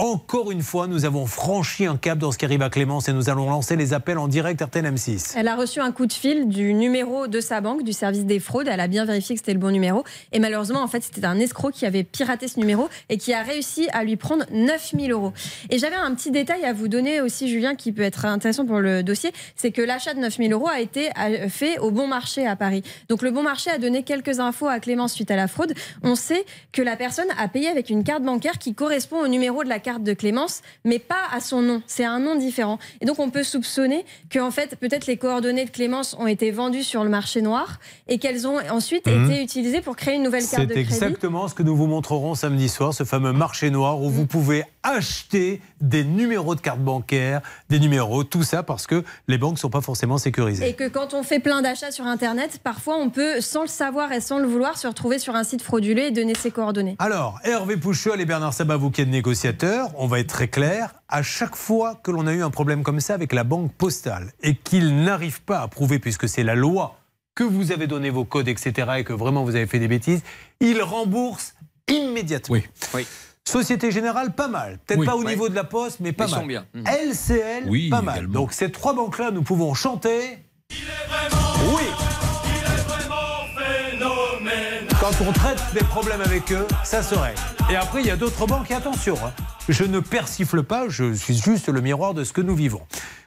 [0.00, 3.12] encore une fois, nous avons franchi un cap dans ce qui arrive à Clémence et
[3.12, 5.34] nous allons lancer les appels en direct RTL M6.
[5.36, 8.40] Elle a reçu un coup de fil du numéro de sa banque, du service des
[8.40, 8.66] fraudes.
[8.66, 10.02] Elle a bien vérifié que c'était le bon numéro.
[10.32, 13.42] Et malheureusement, en fait, c'était un escroc qui avait piraté ce numéro et qui a
[13.42, 15.34] réussi à lui prendre 9000 euros.
[15.68, 18.80] Et j'avais un petit détail à vous donner aussi, Julien, qui peut être intéressant pour
[18.80, 19.32] le dossier.
[19.54, 21.10] C'est que l'achat de 9000 euros a été
[21.50, 22.82] fait au bon marché à Paris.
[23.10, 25.74] Donc le bon marché a donné quelques infos à Clémence suite à la fraude.
[26.02, 29.62] On sait que la personne a payé avec une carte bancaire qui correspond au numéro
[29.62, 31.82] de la carte de Clémence, mais pas à son nom.
[31.88, 32.78] C'est un nom différent.
[33.00, 36.52] Et donc on peut soupçonner que en fait peut-être les coordonnées de Clémence ont été
[36.52, 39.30] vendues sur le marché noir et qu'elles ont ensuite Mhm.
[39.32, 40.88] été utilisées pour créer une nouvelle carte C'est de crédit.
[40.94, 44.62] exactement ce que nous vous montrerons samedi soir, ce fameux marché noir où vous pouvez
[44.82, 49.58] acheter des numéros de carte bancaire, des numéros, tout ça parce que les banques ne
[49.58, 50.68] sont pas forcément sécurisées.
[50.68, 54.12] Et que quand on fait plein d'achats sur Internet, parfois on peut, sans le savoir
[54.12, 56.96] et sans le vouloir, se retrouver sur un site frauduleux et donner ses coordonnées.
[56.98, 60.94] Alors, Hervé Pouchol et Bernard Sabat, vous qui êtes négociateurs, on va être très clair.
[61.08, 64.32] À chaque fois que l'on a eu un problème comme ça avec la banque postale
[64.42, 66.96] et qu'ils n'arrivent pas à prouver, puisque c'est la loi,
[67.34, 70.22] que vous avez donné vos codes, etc., et que vraiment vous avez fait des bêtises,
[70.60, 71.54] ils remboursent
[71.88, 72.56] immédiatement.
[72.94, 73.06] Oui.
[73.50, 74.78] Société Générale, pas mal.
[74.86, 75.06] Peut-être Oui.
[75.06, 75.30] pas au Ouais.
[75.30, 76.40] niveau de la Poste, mais pas Ils mal.
[76.40, 76.66] sont bien.
[76.86, 78.16] LCL, Oui, pas mal.
[78.18, 78.32] également.
[78.34, 80.38] Donc ces trois banques-là, nous pouvons chanter.
[80.70, 81.82] Oui.
[85.00, 87.38] Quand on traite des problèmes avec eux, ça se règle.
[87.70, 89.32] Et après, il y a d'autres banques, et attention, hein,
[89.68, 92.82] je ne persifle pas, je suis juste le miroir de ce que nous vivons.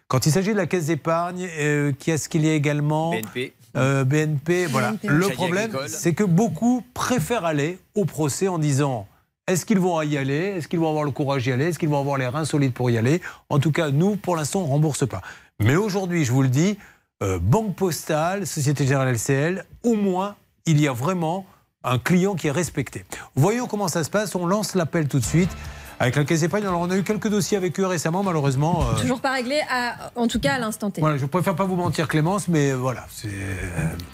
[0.08, 3.54] Quand il s'agit de la caisse d'épargne, euh, qui est-ce qu'il y a également BNP.
[3.76, 4.92] Euh, BNP, voilà.
[4.92, 5.08] BNP.
[5.08, 9.08] Le problème, c'est que beaucoup préfèrent aller au procès en disant
[9.48, 10.56] est-ce qu'ils vont y aller?
[10.58, 11.66] Est-ce qu'ils vont avoir le courage d'y aller?
[11.66, 13.22] Est-ce qu'ils vont avoir les reins solides pour y aller?
[13.50, 15.22] En tout cas, nous, pour l'instant, on ne rembourse pas.
[15.60, 16.78] Mais aujourd'hui, je vous le dis,
[17.22, 21.46] euh, Banque Postale, Société Générale LCL, au moins, il y a vraiment
[21.84, 23.04] un client qui est respecté.
[23.36, 24.34] Voyons comment ça se passe.
[24.36, 25.52] On lance l'appel tout de suite.
[26.00, 28.82] Avec la Caisse d'épargne, alors on a eu quelques dossiers avec eux récemment, malheureusement.
[28.96, 31.02] euh, Toujours pas réglé, à- en tout cas à l'instant T.
[31.02, 33.06] voilà, je préfère pas vous mentir, Clémence, mais euh, voilà.
[33.26, 33.30] euh,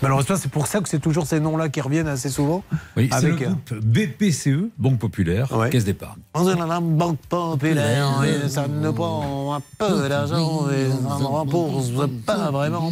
[0.02, 2.64] Malheureusement, c'est pour ça que c'est toujours ces noms-là qui reviennent assez souvent.
[2.96, 6.20] Oui, c'est le Avec, euh, groupe BPCE, Banque Populaire, Caisse d'épargne.
[6.34, 11.18] On est dans la banque populaire, et ça nous prend un peu d'argent et ça
[11.20, 11.90] ne rembourse
[12.26, 12.92] pas vraiment.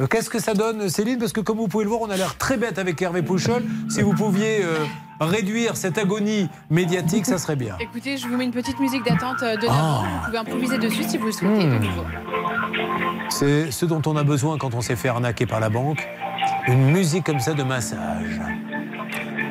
[0.00, 1.18] Euh, Qu'est-ce que ça donne, Céline?
[1.18, 3.62] Parce que comme vous pouvez le voir, on a l'air très bête avec Hervé Pouchol.
[3.88, 4.76] Si vous pouviez euh,
[5.20, 7.76] réduire cette agonie médiatique, ça serait bien.
[7.78, 10.02] Écoutez, je vous mets une petite musique d'attente euh, de Ah.
[10.18, 11.68] Vous pouvez improviser dessus si vous le souhaitez.
[13.28, 16.04] C'est ce dont on a besoin quand on s'est fait arnaquer par la banque.
[16.66, 18.40] Une musique comme ça de massage.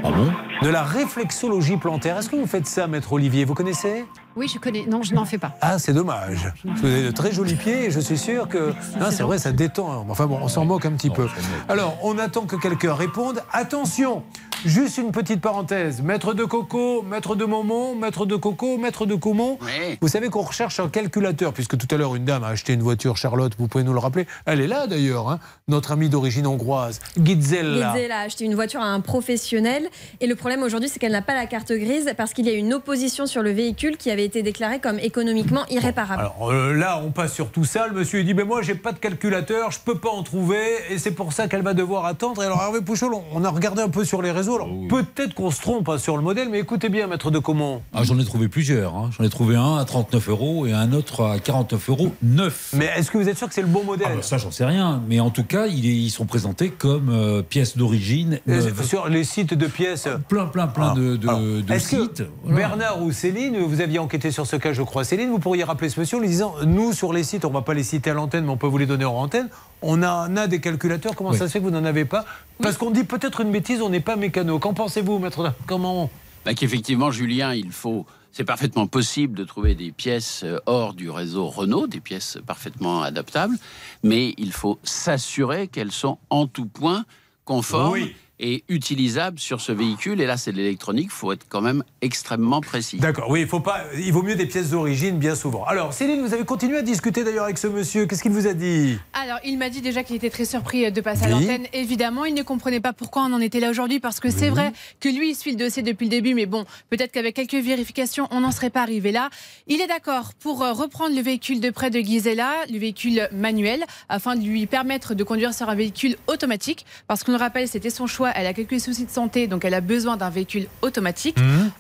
[0.06, 0.32] Ah bon
[0.62, 2.18] De la réflexologie plantaire.
[2.18, 3.46] Est-ce que vous faites ça, maître Olivier?
[3.46, 4.06] Vous connaissez?
[4.36, 4.86] Oui, je connais.
[4.86, 5.56] Non, je n'en fais pas.
[5.62, 6.52] Ah, c'est dommage.
[6.66, 8.74] Vous avez de très jolis pieds et je suis sûr que.
[9.00, 10.06] Non, c'est vrai, ça détend.
[10.10, 11.28] Enfin bon, on s'en moque un petit peu.
[11.70, 13.44] Alors, on attend que quelqu'un réponde.
[13.54, 14.24] Attention
[14.66, 16.02] Juste une petite parenthèse.
[16.02, 19.58] Maître de Coco, maître de Momon, maître de Coco, maître de Comon.
[20.00, 22.82] Vous savez qu'on recherche un calculateur, puisque tout à l'heure, une dame a acheté une
[22.82, 24.26] voiture, Charlotte, vous pouvez nous le rappeler.
[24.46, 27.92] Elle est là d'ailleurs, hein, notre amie d'origine hongroise, Gitzella.
[27.94, 29.90] Guézé a acheté une voiture à un professionnel
[30.22, 32.54] et le problème aujourd'hui c'est qu'elle n'a pas la carte grise parce qu'il y a
[32.54, 36.22] une opposition sur le véhicule qui avait été déclarée comme économiquement irréparable.
[36.22, 37.88] Alors euh, là, on passe sur tout ça.
[37.88, 40.62] Le monsieur il dit Mais moi, j'ai pas de calculateur, je peux pas en trouver,
[40.90, 42.42] et c'est pour ça qu'elle va devoir attendre.
[42.42, 44.53] Et alors, Hervé Pouchol, on a regardé un peu sur les réseaux.
[44.56, 47.82] Alors, peut-être qu'on se trompe hein, sur le modèle, mais écoutez bien, maître de Comont.
[47.94, 48.96] Ah, J'en ai trouvé plusieurs.
[48.96, 49.10] hein.
[49.18, 52.74] J'en ai trouvé un à 39 euros et un autre à 49 euros neuf.
[52.78, 54.52] Mais est-ce que vous êtes sûr que c'est le bon modèle ah, bah, Ça, j'en
[54.52, 55.02] sais rien.
[55.08, 58.40] Mais en tout cas, ils sont présentés comme euh, pièces d'origine.
[58.50, 58.70] Euh.
[58.84, 60.08] Sur les sites de pièces.
[60.28, 62.24] Plein, plein, plein Ah, de, de- alors, de est-ce que sites.
[62.44, 62.58] Voilà.
[62.58, 65.04] Bernard ou Céline, vous aviez enquêté sur ce cas, je crois.
[65.04, 67.54] Céline, vous pourriez rappeler ce monsieur en lui disant Nous, sur les sites, on ne
[67.54, 69.50] va pas les citer à l'antenne, mais on peut vous les donner en antenne.
[69.82, 71.14] On a, on a des calculateurs.
[71.16, 71.38] Comment Oui.
[71.38, 72.24] ça se fait que vous n'en avez pas?
[72.62, 74.58] Parce qu'on dit peut-être une bêtise, on n'est pas mécano.
[74.58, 76.10] Qu'en pensez-vous, maître Comment
[76.44, 78.06] Bah, qu'effectivement, Julien, il faut.
[78.32, 83.04] C'est parfaitement possible de trouver des pièces euh, hors du réseau Renault, des pièces parfaitement
[83.04, 83.56] adaptables,
[84.02, 87.06] mais il faut s'assurer qu'elles sont en tout point
[87.46, 88.16] conformes Oui.
[88.40, 90.20] Et utilisables sur ce véhicule.
[90.22, 92.98] Et là, c'est de l'électronique, il faut être quand même extrêmement précis.
[92.98, 95.64] D'accord, oui, il, faut pas, il vaut mieux des pièces d'origine, bien souvent.
[95.66, 98.06] Alors, Céline, vous avez continué à discuter d'ailleurs avec ce monsieur.
[98.06, 98.98] Qu'est-ce qu'il vous a dit?
[99.14, 101.68] Alors, il m'a dit déjà qu'il était très surpris de passer à l'antenne.
[101.74, 104.74] Évidemment, il ne comprenait pas pourquoi on en était là aujourd'hui, parce que c'est vrai
[105.00, 108.28] que lui, il suit le dossier depuis le début, mais bon, peut-être qu'avec quelques vérifications,
[108.32, 109.30] on n'en serait pas arrivé là.
[109.68, 113.84] Il est d'accord pour euh, reprendre le véhicule de près de Gisela, le véhicule manuel,
[114.10, 117.90] afin de lui permettre de conduire sur un véhicule automatique, parce qu'on le rappelle, c'était
[117.90, 118.23] son choix.
[118.36, 121.38] Elle a quelques soucis de santé, donc elle a besoin d'un véhicule automatique.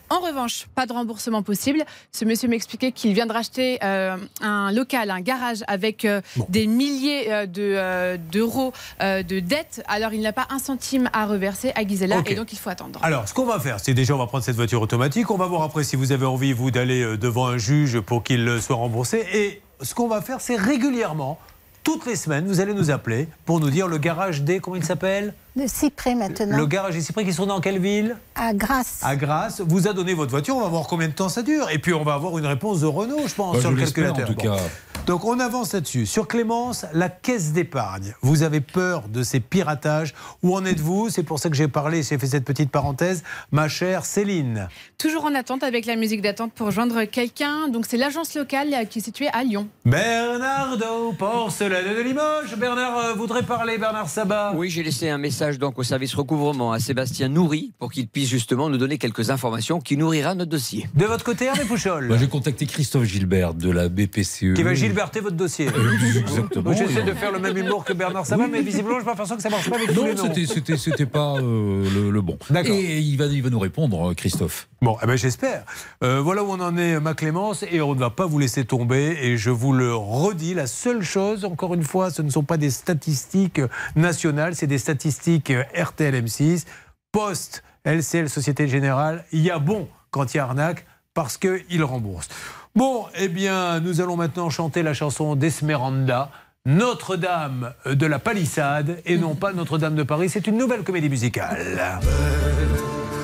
[0.09, 1.83] En revanche, pas de remboursement possible.
[2.11, 6.67] Ce monsieur m'expliquait qu'il vient de racheter euh, un local, un garage avec euh, des
[6.67, 9.83] milliers euh, de, d'euros de dettes.
[9.87, 12.99] Alors il n'a pas un centime à reverser à Gisela et donc il faut attendre.
[13.03, 15.31] Alors, ce qu'on va faire, c'est déjà, on va prendre cette voiture automatique.
[15.31, 18.61] On va voir après si vous avez envie, vous, d'aller devant un juge pour qu'il
[18.61, 19.25] soit remboursé.
[19.33, 21.39] Et ce qu'on va faire, c'est régulièrement,
[21.83, 24.83] toutes les semaines, vous allez nous appeler pour nous dire le garage D, comment il
[24.85, 26.55] s'appelle De Cyprès maintenant.
[26.57, 28.99] Le garage des Cyprès qui sont dans quelle ville À Grasse.
[29.03, 29.61] À Grasse.
[29.65, 31.69] Vous a donné votre voiture, on va voir combien de temps ça dure.
[31.71, 33.81] Et puis, on va avoir une réponse de Renault, je pense, Bah, sur je le
[33.83, 34.29] calculateur.
[34.29, 34.57] en tout Bon.
[35.05, 36.05] Donc on avance là-dessus.
[36.05, 38.15] Sur Clémence, la caisse d'épargne.
[38.21, 40.13] Vous avez peur de ces piratages
[40.43, 41.09] Où en êtes-vous?
[41.09, 43.21] C'est pour ça que j'ai parlé, j'ai fait cette petite parenthèse.
[43.51, 44.69] Ma chère Céline.
[44.97, 47.67] Toujours en attente avec la musique d'attente pour joindre quelqu'un.
[47.67, 49.67] Donc c'est l'agence locale qui est située à Lyon.
[49.83, 52.55] Bernardo, porcelaine de Limoges.
[52.57, 54.53] Bernard euh, voudrait parler, Bernard Sabat.
[54.55, 58.29] Oui, j'ai laissé un message donc au service recouvrement à Sébastien Nourri pour qu'il puisse
[58.29, 60.87] justement nous donner quelques informations qui nourrira notre dossier.
[60.95, 62.07] De votre côté, Hervé Pouchol.
[62.07, 64.53] Bah, J'ai contacté Christophe Gilbert de la BPCE.
[64.55, 65.67] Qui va gilberter votre dossier.
[65.67, 66.71] Euh, Exactement.
[66.73, 69.41] J'essaie de faire le même humour que Bernard Sabat, mais visiblement, j'ai pas l'impression que
[69.41, 70.31] ça marche pas avec tous Non, les noms.
[70.53, 72.37] c'était- c'était pas euh, le, le bon.
[72.51, 72.75] D'accord.
[72.75, 74.67] Et il va, il va nous répondre, euh, Christophe.
[74.81, 75.63] Bon, eh ben, j'espère.
[76.03, 78.65] Euh, voilà où on en est, ma Clémence, et on ne va pas vous laisser
[78.65, 79.17] tomber.
[79.21, 82.57] Et je vous le redis, la seule chose, encore une fois, ce ne sont pas
[82.57, 83.61] des statistiques
[83.95, 86.65] nationales, c'est des statistiques euh, RTL M6,
[87.11, 89.25] Poste, LCL, Société Générale.
[89.31, 92.29] Il y a bon quand il y a arnaque, parce qu'ils remboursent.
[92.75, 96.31] Bon, eh bien, nous allons maintenant chanter la chanson d'Esmeranda.
[96.65, 100.29] Notre-Dame de la Palissade et non pas Notre-Dame de Paris.
[100.29, 101.99] C'est une nouvelle comédie musicale.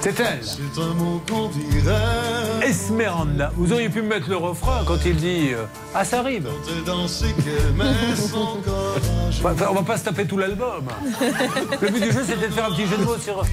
[0.02, 0.40] C'est elle.
[0.42, 2.66] C'est un mot qu'on dirait.
[2.68, 3.52] Esmeralda.
[3.56, 6.48] Vous auriez pu me mettre le refrain quand il dit euh, Ah, ça arrive.
[9.44, 10.86] Enfin, on va pas se taper tout l'album.
[11.82, 13.44] Le but du jeu, c'était de faire un petit jeu de mots sur.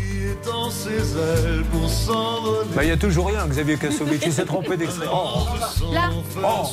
[2.75, 4.23] Bah, Il y a toujours rien, Xavier Kassovitch.
[4.27, 5.07] Il s'est trompé d'extrait.
[5.13, 5.47] Oh.
[5.93, 6.11] Là.
[6.43, 6.69] Oh.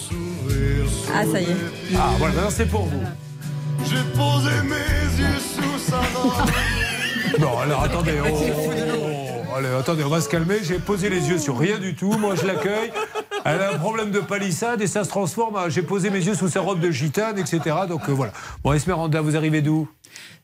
[1.16, 1.48] Ah, ça y est.
[1.96, 3.02] Ah, voilà, maintenant c'est pour vous.
[3.86, 6.50] J'ai posé mes yeux sous sa robe.
[7.40, 8.14] Non, alors attendez.
[8.24, 9.23] oh.
[9.56, 10.64] Allez, attendez, on va se calmer.
[10.64, 12.12] J'ai posé les yeux sur rien du tout.
[12.14, 12.92] Moi, je l'accueille.
[13.46, 15.70] Elle a un problème de palissade et ça se transforme.
[15.70, 17.76] J'ai posé mes yeux sous sa robe de gitane, etc.
[17.88, 18.32] Donc euh, voilà.
[18.64, 19.88] Bon, Esmeralda, vous arrivez d'où?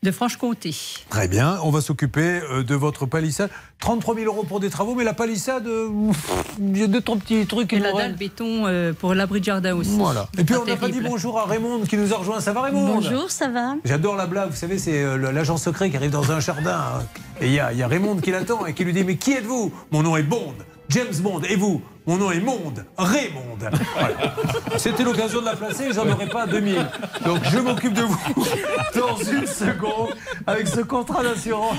[0.02, 0.74] De Franche-Comté.
[1.08, 3.50] Très bien, on va s'occuper euh, de votre palissade.
[3.80, 5.88] 33 000 euros pour des travaux, mais la palissade, euh,
[6.58, 9.40] il y a deux, trois petits trucs qui Et la dalle béton euh, pour l'abri
[9.40, 9.96] de jardin aussi.
[9.96, 10.28] Voilà.
[10.38, 12.40] Et puis on n'a pas dit bonjour à Raymond qui nous a rejoint.
[12.40, 15.96] Ça va Raymond Bonjour, ça va J'adore la blague, vous savez, c'est l'agent secret qui
[15.96, 16.78] arrive dans un jardin.
[17.00, 17.02] hein.
[17.40, 19.72] Et il y y a Raymond qui l'attend et qui lui dit Mais qui êtes-vous?
[19.92, 20.54] Mon nom est Bond,
[20.90, 21.40] James Bond.
[21.48, 23.58] Et vous Mon nom est Monde, Raymond.
[23.94, 24.34] Voilà.
[24.76, 26.86] C'était l'occasion de la placer, j'en aurais pas 2000.
[27.24, 28.18] Donc je m'occupe de vous
[28.94, 30.14] dans une seconde
[30.46, 31.76] avec ce contrat d'assurance.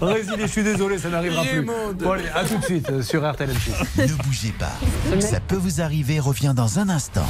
[0.00, 1.62] Résilié, je suis désolé, ça n'arrivera plus.
[1.62, 4.08] Bon, allez, à tout de suite sur RTL M6.
[4.08, 5.20] Ne bougez pas.
[5.20, 7.26] Ça peut vous arriver revient dans un instant.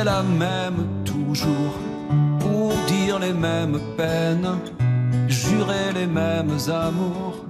[0.00, 1.74] C'est la même toujours.
[2.38, 4.52] Pour dire les mêmes peines,
[5.28, 6.56] jurer les mêmes
[6.86, 7.44] amours.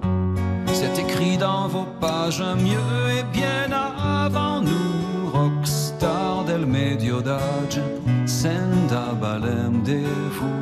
[0.73, 5.29] C'est écrit dans vos pages mieux et bien avant nous.
[5.33, 7.79] Rockstar del medio d'âge,
[8.25, 10.01] senda balem de
[10.37, 10.61] vous.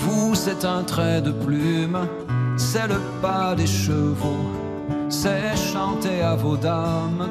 [0.00, 1.98] Vous, c'est un trait de plume,
[2.56, 4.50] c'est le pas des chevaux,
[5.24, 7.26] c'est chanter à vos dames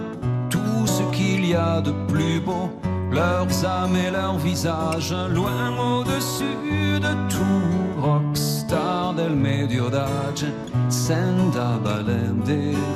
[0.49, 2.67] tout ce qu'il y a de plus beau,
[3.11, 8.01] leurs âmes et leurs visages, loin au-dessus de tout.
[8.01, 10.45] Rockstar del medio d'âge,
[10.89, 11.71] senda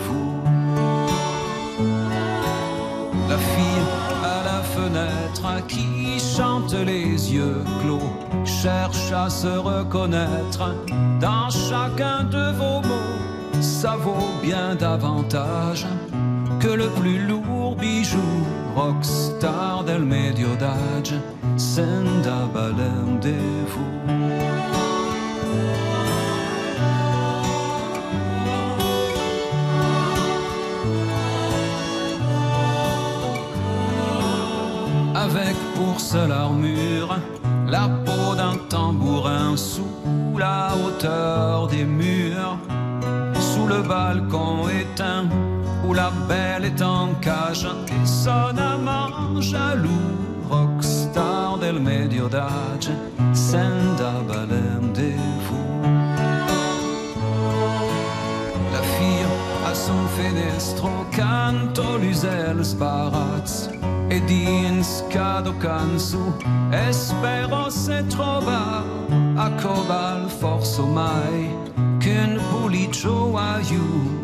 [0.05, 0.31] vous.
[3.29, 3.87] La fille
[4.35, 8.11] à la fenêtre qui chante les yeux clos
[8.45, 10.73] cherche à se reconnaître
[11.21, 13.16] dans chacun de vos mots.
[13.61, 15.85] Ça vaut bien davantage
[16.59, 18.19] que le plus lourd bijou.
[18.75, 21.15] Rockstar del medio d'âge,
[21.57, 23.33] senda balem de
[23.71, 24.37] vous.
[35.31, 37.17] avec pour seule armure
[37.67, 42.57] la peau d'un tambourin sous la hauteur des murs,
[43.67, 45.27] le balcon éteint
[45.85, 50.15] où la belle est en cage et son amant jaloux,
[50.49, 52.89] rockstar del medio d'âge,
[53.33, 54.13] senda
[55.45, 55.81] vous.
[58.73, 59.25] La fille
[59.69, 63.69] a son fenestro canto l'usel sparaz
[64.09, 66.33] e din scado cansu
[66.71, 68.83] espero se trova
[69.35, 73.83] a cobal forso mai qu'un pulicio aiu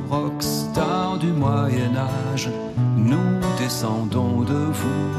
[0.10, 2.49] rockstar du Moyen Âge
[2.95, 5.10] nous descendons de vous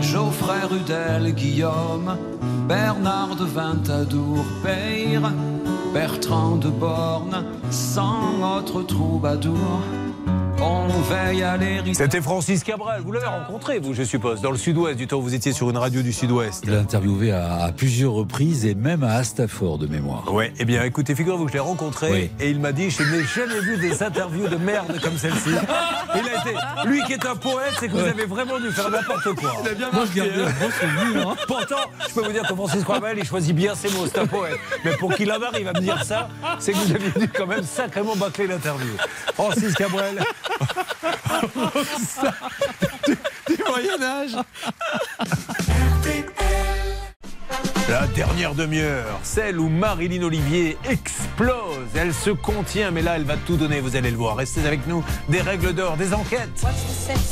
[0.00, 2.16] Geoffrey Rudel, Guillaume,
[2.66, 5.30] Bernard de Vintadour, Peyre,
[5.92, 9.82] Bertrand de Borne, sans autre troubadour.
[10.60, 11.94] On veille à l'héritage.
[11.94, 15.22] C'était Francis Cabrel, vous l'avez rencontré, vous, je suppose, dans le sud-ouest, du temps où
[15.22, 16.62] vous étiez sur une radio du sud-ouest.
[16.64, 20.32] Il l'a interviewé à, à plusieurs reprises et même à Astafor de mémoire.
[20.32, 22.30] Ouais, eh bien écoutez, figurez-vous que je l'ai rencontré Oui.
[22.40, 25.50] et il m'a dit Je n'ai jamais vu des interviews de merde comme celle-ci.
[26.14, 26.88] Il a été.
[26.88, 29.52] Lui qui est un poète, c'est que vous avez vraiment dû faire n'importe quoi.
[29.62, 31.36] Il a bien Moi, je marqué, bon souvenir, hein.
[31.46, 34.26] Pourtant, je peux vous dire que Francis Cabrel, il choisit bien ses mots, c'est un
[34.26, 34.58] poète.
[34.84, 36.28] Mais pour qu'il en arrive à me dire ça,
[36.58, 38.88] c'est que vous avez dû quand même sacrément bâcler l'interview.
[39.34, 40.18] Francis Cabrel.
[41.98, 42.34] Ça,
[43.06, 43.16] du,
[43.54, 44.36] du Moyen-Âge.
[47.88, 51.88] La dernière demi-heure, celle où Marilyn Olivier explose.
[51.94, 54.36] Elle se contient, mais là, elle va tout donner, vous allez le voir.
[54.36, 55.02] Restez avec nous.
[55.30, 56.66] Des règles d'or, des enquêtes,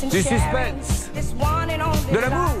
[0.09, 1.11] du suspense,
[2.11, 2.55] de l'amour.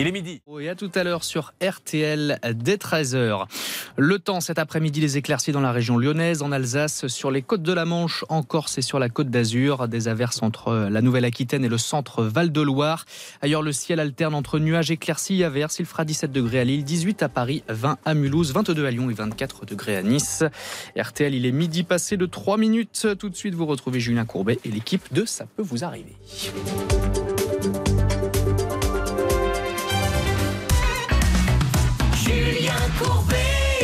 [0.00, 0.40] Il est midi.
[0.58, 3.44] Et à tout à l'heure sur RTL dès 13h.
[3.98, 7.62] Le temps cet après-midi, les éclaircies dans la région lyonnaise, en Alsace, sur les côtes
[7.62, 9.88] de la Manche, en Corse et sur la côte d'Azur.
[9.88, 13.04] Des averses entre la Nouvelle-Aquitaine et le centre Val-de-Loire.
[13.42, 15.80] Ailleurs, le ciel alterne entre nuages éclaircis et averses.
[15.80, 19.10] Il fera 17 degrés à Lille, 18 à Paris, 20 à Mulhouse, 22 à Lyon
[19.10, 20.44] et 24 degrés à Nice.
[20.96, 23.06] RTL, il est midi passé de 3 minutes.
[23.18, 26.16] Tout de suite, vous retrouvez Julien Courbet et l'équipe de Ça peut vous arriver.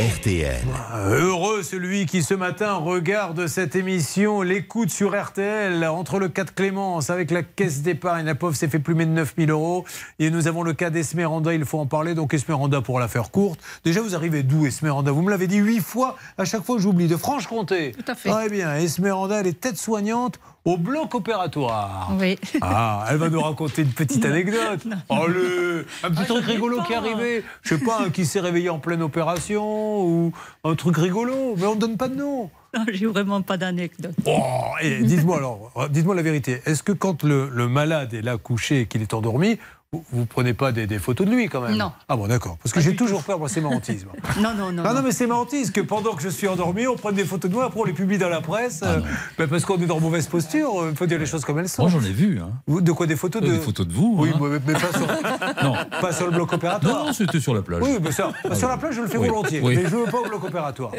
[0.07, 0.63] RTL.
[1.09, 6.51] Heureux celui qui ce matin regarde cette émission, l'écoute sur RTL entre le cas de
[6.51, 8.25] Clémence avec la caisse d'épargne.
[8.25, 9.85] La pauvre s'est fait plumer de 9000 euros.
[10.21, 12.15] Et nous avons le cas d'Esmeranda, il faut en parler.
[12.15, 13.59] Donc Esmeranda, pour la faire courte.
[13.85, 16.17] Déjà, vous arrivez d'où Esmeranda Vous me l'avez dit huit fois.
[16.39, 17.09] À chaque fois, j'oublie.
[17.09, 17.91] De Franche-Comté?
[17.91, 18.31] Tout à fait.
[18.31, 18.77] Très bien.
[18.77, 22.11] Esmeranda, elle est tête soignante au bloc opératoire.
[22.21, 22.37] Oui.
[22.61, 24.87] Ah, elle va nous raconter une petite anecdote.
[25.09, 26.85] Oh, le, un petit Ah, truc rigolo pas.
[26.85, 27.45] qui est arrivé.
[27.63, 30.33] Je sais pas, un qui s'est réveillé en pleine opération ou
[30.65, 32.51] un truc rigolo, mais on ne donne pas de nom.
[32.77, 34.15] Non, j'ai vraiment pas d'anecdote.
[34.27, 34.41] Oh,
[34.83, 36.61] et dites-moi alors, dites-moi la vérité.
[36.67, 39.59] Est-ce que quand le, le malade est là couché et qu'il est endormi,
[39.93, 41.93] vous, vous prenez pas des, des photos de lui quand même Non.
[42.09, 42.59] Ah bon, d'accord.
[42.63, 44.09] Parce que j'ai toujours peur, moi, c'est mentisme.
[44.41, 44.83] Non, non, non.
[44.85, 47.51] Ah non, mais c'est mentis que pendant que je suis endormi, on prenne des photos
[47.51, 48.81] de moi, après on les publie dans la presse.
[48.83, 49.01] euh,
[49.39, 51.83] ben parce qu'on est dans mauvaise posture, il faut dire les choses comme elles sont.
[51.83, 52.39] Moi, j'en ai vu.
[52.41, 52.51] Hein.
[52.67, 53.47] Vous- De quoi Des photos de.
[53.49, 54.15] Des photos de vous.
[54.19, 54.39] Oui, hein.
[54.41, 55.07] mais, mais pas, sur...
[55.65, 55.75] Non.
[56.01, 56.99] pas sur le bloc opératoire.
[56.99, 57.81] Non, non, c'était sur la plage.
[57.83, 59.77] Oui, mais ça, sur la plage, je le fais Oui, volontiers, oui.
[59.77, 60.91] mais je ne veux pas au bloc opératoire.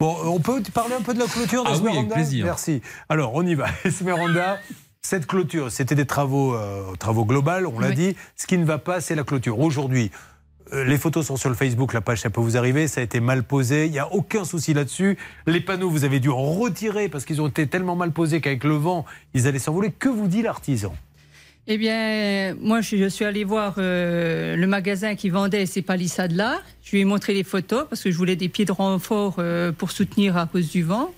[0.00, 2.44] Bon, on peut parler un peu de la clôture Ah oui, avec plaisir.
[2.44, 2.82] Merci.
[3.08, 3.66] Alors, on y va.
[3.84, 4.58] Esmeralda,
[5.04, 7.94] cette clôture, c'était des travaux, euh, travaux globaux, on l'a Oui.
[7.94, 8.16] dit.
[8.36, 9.58] Ce qui ne va pas, c'est la clôture.
[9.58, 10.10] Aujourd'hui,
[10.72, 13.04] euh, les photos sont sur le Facebook, la page, ça peut vous arriver, ça a
[13.04, 15.18] été mal posé, il n'y a aucun souci là-dessus.
[15.46, 18.62] Les panneaux, vous avez dû en retirer parce qu'ils ont été tellement mal posés qu'avec
[18.62, 19.04] le vent,
[19.34, 19.90] ils allaient s'envoler.
[19.90, 20.94] Que vous dit l'artisan?
[21.66, 26.60] Eh bien, moi, je, suis allée voir euh, le magasin qui vendait ces palissades-là.
[26.82, 29.72] Je lui ai montré les photos parce que je voulais des pieds de renfort euh,
[29.72, 31.12] pour soutenir à cause du vent.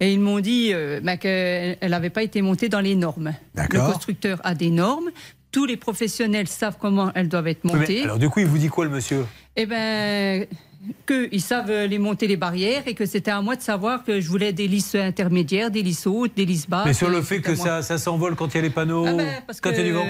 [0.00, 3.34] Et ils m'ont dit euh, bah, qu'elle n'avait pas été montée dans les normes.
[3.54, 5.10] Le constructeur a des normes.
[5.52, 8.02] Tous les professionnels savent comment elles doivent être Mais montées.
[8.02, 9.26] Alors, du coup, il vous dit quoi, le monsieur?
[9.56, 10.46] Eh ben,
[11.06, 14.28] qu'ils savent les monter les barrières et que c'était à moi de savoir que je
[14.28, 16.86] voulais des lisses intermédiaires, des lisses hautes, des lisses basses.
[16.86, 19.12] Mais sur le fait que ça, ça s'envole quand il y a les panneaux, Ah
[19.12, 20.06] ben, parce quand que il y a du vent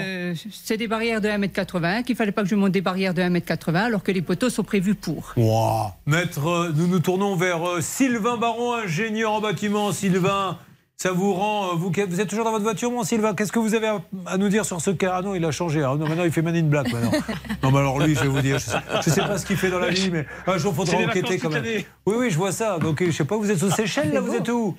[0.51, 3.75] c'est des barrières de 1m80, qu'il fallait pas que je monte des barrières de 1m80
[3.75, 5.33] alors que les poteaux sont prévus pour.
[5.37, 5.91] Wow.
[6.05, 9.91] Maître, euh, nous nous tournons vers euh, Sylvain Baron, ingénieur en bâtiment.
[9.91, 10.57] Sylvain,
[11.01, 11.71] ça vous rend.
[11.71, 14.01] euh, Vous, vous êtes toujours dans votre voiture, mon Sylvain Qu'est-ce que vous avez à,
[14.27, 15.15] à nous dire sur ce cas?
[15.17, 15.81] Ah non, il a changé.
[15.81, 16.93] Ah non, maintenant il fait Man in Black.
[16.93, 17.11] Maintenant.
[17.63, 19.57] non, mais alors lui, je vais vous dire, je sais, je sais pas ce qu'il
[19.57, 21.65] fait dans la vie, mais un jour il faudra enquêter quand même.
[22.05, 22.77] Oui, oui, je vois ça.
[22.77, 24.77] Donc, euh, je sais pas, vous êtes aux Seychelles, là, vous êtes où?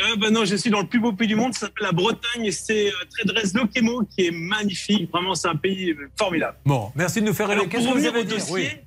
[0.00, 1.92] Euh, ben non, je suis dans le plus beau pays du monde, ça s'appelle la
[1.92, 5.10] Bretagne et c'est euh, Trédresse Lokemo qui est magnifique.
[5.10, 6.56] Vraiment, c'est un pays euh, formidable.
[6.66, 7.66] Bon, merci de nous faire aller.
[7.66, 8.62] Qu'est-ce pour que vous revenir avez au à dire Oui.
[8.64, 8.84] dossier,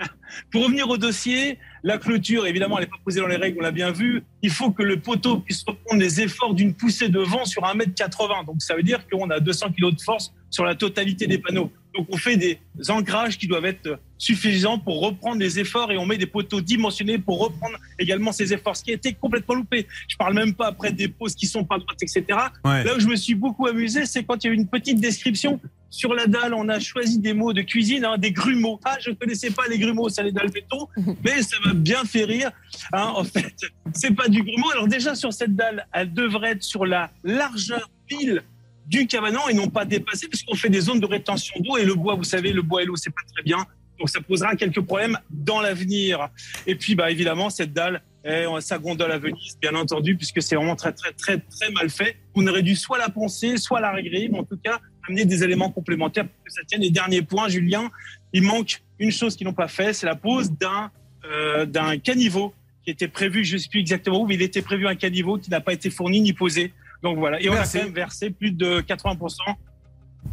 [0.52, 3.62] pour revenir au dossier, la clôture, évidemment, elle n'est pas posée dans les règles, on
[3.62, 4.22] l'a bien vu.
[4.42, 8.46] Il faut que le poteau puisse reprendre les efforts d'une poussée de vent sur 1m80.
[8.46, 11.70] Donc ça veut dire qu'on a 200 kg de force sur la totalité des panneaux.
[11.94, 12.58] Donc on fait des
[12.88, 17.18] ancrages qui doivent être suffisants pour reprendre les efforts et on met des poteaux dimensionnés
[17.18, 19.86] pour reprendre également ces efforts, ce qui a été complètement loupé.
[20.08, 22.24] Je parle même pas après des poses qui sont pas droites, etc.
[22.64, 22.84] Ouais.
[22.84, 25.00] Là où je me suis beaucoup amusé, c'est quand il y a eu une petite
[25.00, 25.58] description
[25.92, 28.78] sur la dalle, on a choisi des mots de cuisine, hein, des grumeaux.
[28.84, 30.86] Ah, je connaissais pas les grumeaux, c'est les dalles béton,
[31.24, 32.52] mais ça m'a bien fait rire.
[32.92, 33.12] hein.
[33.16, 33.54] en fait,
[33.92, 34.70] c'est pas du grumeau.
[34.70, 38.42] Alors déjà sur cette dalle, elle devrait être sur la largeur pile
[38.86, 41.94] du cabanon et non pas dépassée, puisqu'on fait des zones de rétention d'eau et le
[41.94, 43.66] bois, vous savez, le bois et l'eau, c'est pas très bien.
[43.98, 46.28] Donc ça posera quelques problèmes dans l'avenir.
[46.66, 50.56] Et puis, bah évidemment, cette dalle, eh, sa gondole à Venise, bien entendu, puisque c'est
[50.56, 52.16] vraiment très, très, très, très mal fait.
[52.34, 55.44] On aurait dû soit la poncer, soit la régler, mais en tout cas, amener des
[55.44, 56.82] éléments complémentaires pour que ça tienne.
[56.82, 57.90] Et dernier point, Julien,
[58.32, 60.90] il manque une chose qu'ils n'ont pas fait, c'est la pose d'un
[61.26, 64.62] euh, d'un caniveau qui était prévu, je ne sais plus exactement où, mais il était
[64.62, 66.72] prévu un caniveau qui n'a pas été fourni ni posé.
[67.02, 67.40] Donc voilà.
[67.40, 67.78] Et on Merci.
[67.78, 69.36] a quand même versé plus de 80%.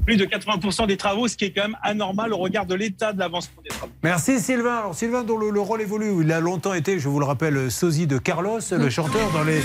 [0.05, 3.13] Plus de 80% des travaux, ce qui est quand même anormal au regard de l'état
[3.13, 3.91] de l'avancement des travaux.
[4.03, 4.79] Merci Sylvain.
[4.79, 7.71] Alors Sylvain dont le, le rôle évolue, il a longtemps été, je vous le rappelle,
[7.71, 9.61] sosie de Carlos, le chanteur dans les...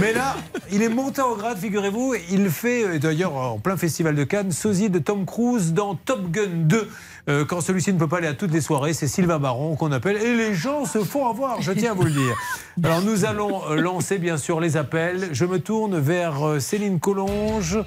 [0.00, 0.36] Mais là,
[0.70, 2.14] il est monté en grade, figurez-vous.
[2.30, 6.30] Il fait, euh, d'ailleurs, en plein festival de Cannes, sosie de Tom Cruise dans Top
[6.30, 6.88] Gun 2.
[7.28, 9.92] Euh, quand celui-ci ne peut pas aller à toutes les soirées, c'est Sylvain Baron qu'on
[9.92, 10.16] appelle.
[10.16, 12.36] Et les gens se font avoir, je tiens à vous le dire.
[12.82, 15.28] Alors nous allons euh, lancer, bien sûr, les appels.
[15.32, 17.78] Je me tourne vers Céline Collonge,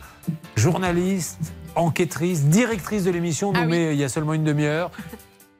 [0.56, 1.38] journaliste,
[1.76, 4.92] enquêtrice, directrice de l'émission, Ah nommée il y a seulement une demi-heure.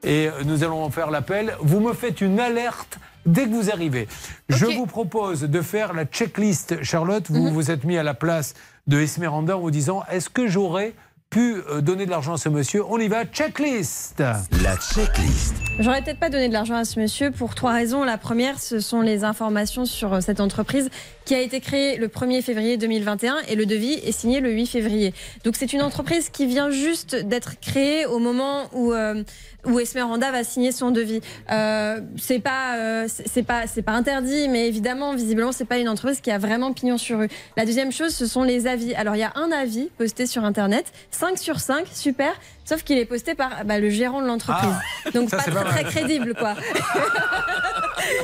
[0.04, 1.56] Et nous allons en faire l'appel.
[1.60, 4.08] Vous me faites une alerte dès que vous arrivez.
[4.48, 6.82] Je vous propose de faire la checklist.
[6.82, 8.54] Charlotte, vous vous êtes mis à la place
[8.86, 10.94] de Esmeralda en vous disant est-ce que j'aurais
[11.30, 12.82] pu euh, donner de l'argent à ce monsieur?
[12.86, 14.20] On y va, checklist
[14.62, 15.54] La checklist.
[15.78, 18.02] J'aurais peut-être pas donné de l'argent à ce monsieur pour trois raisons.
[18.02, 20.88] La première, ce sont les informations sur euh, cette entreprise
[21.24, 24.66] qui a été créée le 1er février 2021 et le devis est signé le 8
[24.66, 25.12] février.
[25.44, 29.22] Donc c'est une entreprise qui vient juste d'être créée au moment où euh,
[29.66, 31.20] où Esmeralda va signer son devis.
[31.50, 35.88] Euh, c'est pas, euh, c'est pas, c'est pas interdit, mais évidemment, visiblement, c'est pas une
[35.88, 37.28] entreprise qui a vraiment pignon sur rue.
[37.56, 38.94] La deuxième chose, ce sont les avis.
[38.94, 42.32] Alors, il y a un avis posté sur Internet, 5 sur 5, super.
[42.68, 44.74] Sauf qu'il est posté par bah, le gérant de l'entreprise.
[45.14, 45.92] Donc, ça, pas c'est très, pas très mal.
[45.92, 46.54] crédible, quoi.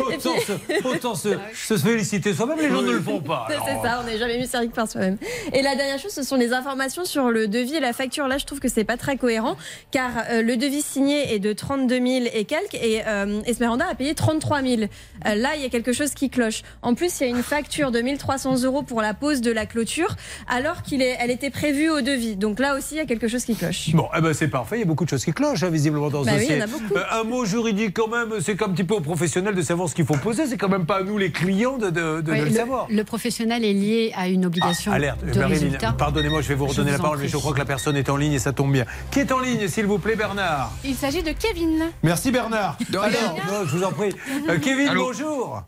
[0.06, 3.48] Autant, se, autant se, se féliciter soi-même, les gens ne le font pas.
[3.66, 5.18] C'est ça, on n'est jamais servi que par soi-même.
[5.52, 8.28] Et la dernière chose, ce sont les informations sur le devis et la facture.
[8.28, 9.56] Là, je trouve que c'est pas très cohérent,
[9.90, 13.94] car euh, le devis signé est de 32 000 et quelques, et euh, Esmeralda a
[13.94, 14.82] payé 33 000.
[14.82, 16.62] Euh, là, il y a quelque chose qui cloche.
[16.82, 19.66] En plus, il y a une facture de 1300 euros pour la pose de la
[19.66, 20.16] clôture,
[20.48, 22.36] alors qu'elle elle était prévue au devis.
[22.36, 23.90] Donc là aussi, il y a quelque chose qui cloche.
[23.92, 26.10] Bon, eh ben c'est parfait, il y a beaucoup de choses qui clochent, hein, visiblement,
[26.10, 26.56] dans ce Bah oui, dossier.
[26.56, 26.94] il y en a beaucoup.
[26.96, 29.94] Euh, un mot juridique, quand même, c'est un petit peu aux professionnels de savoir ce
[29.94, 32.38] qu'il faut poser, c'est quand même pas à nous, les clients, de, de- de- Oui,
[32.38, 32.86] de le, le, savoir.
[32.90, 36.66] le professionnel est lié à une obligation Ah, Alerte, de Marilyn, pardonnez-moi, je vais vous
[36.66, 38.52] redonner vous la parole, mais je crois que la personne est en ligne et ça
[38.52, 38.84] tombe bien.
[39.10, 41.84] Qui est en ligne, s'il vous plaît, Bernard Il s'agit de Kevin.
[42.02, 42.76] Merci Bernard.
[42.92, 44.10] Alors, non, je vous en prie.
[44.48, 45.62] Euh, Kevin, Allô bonjour.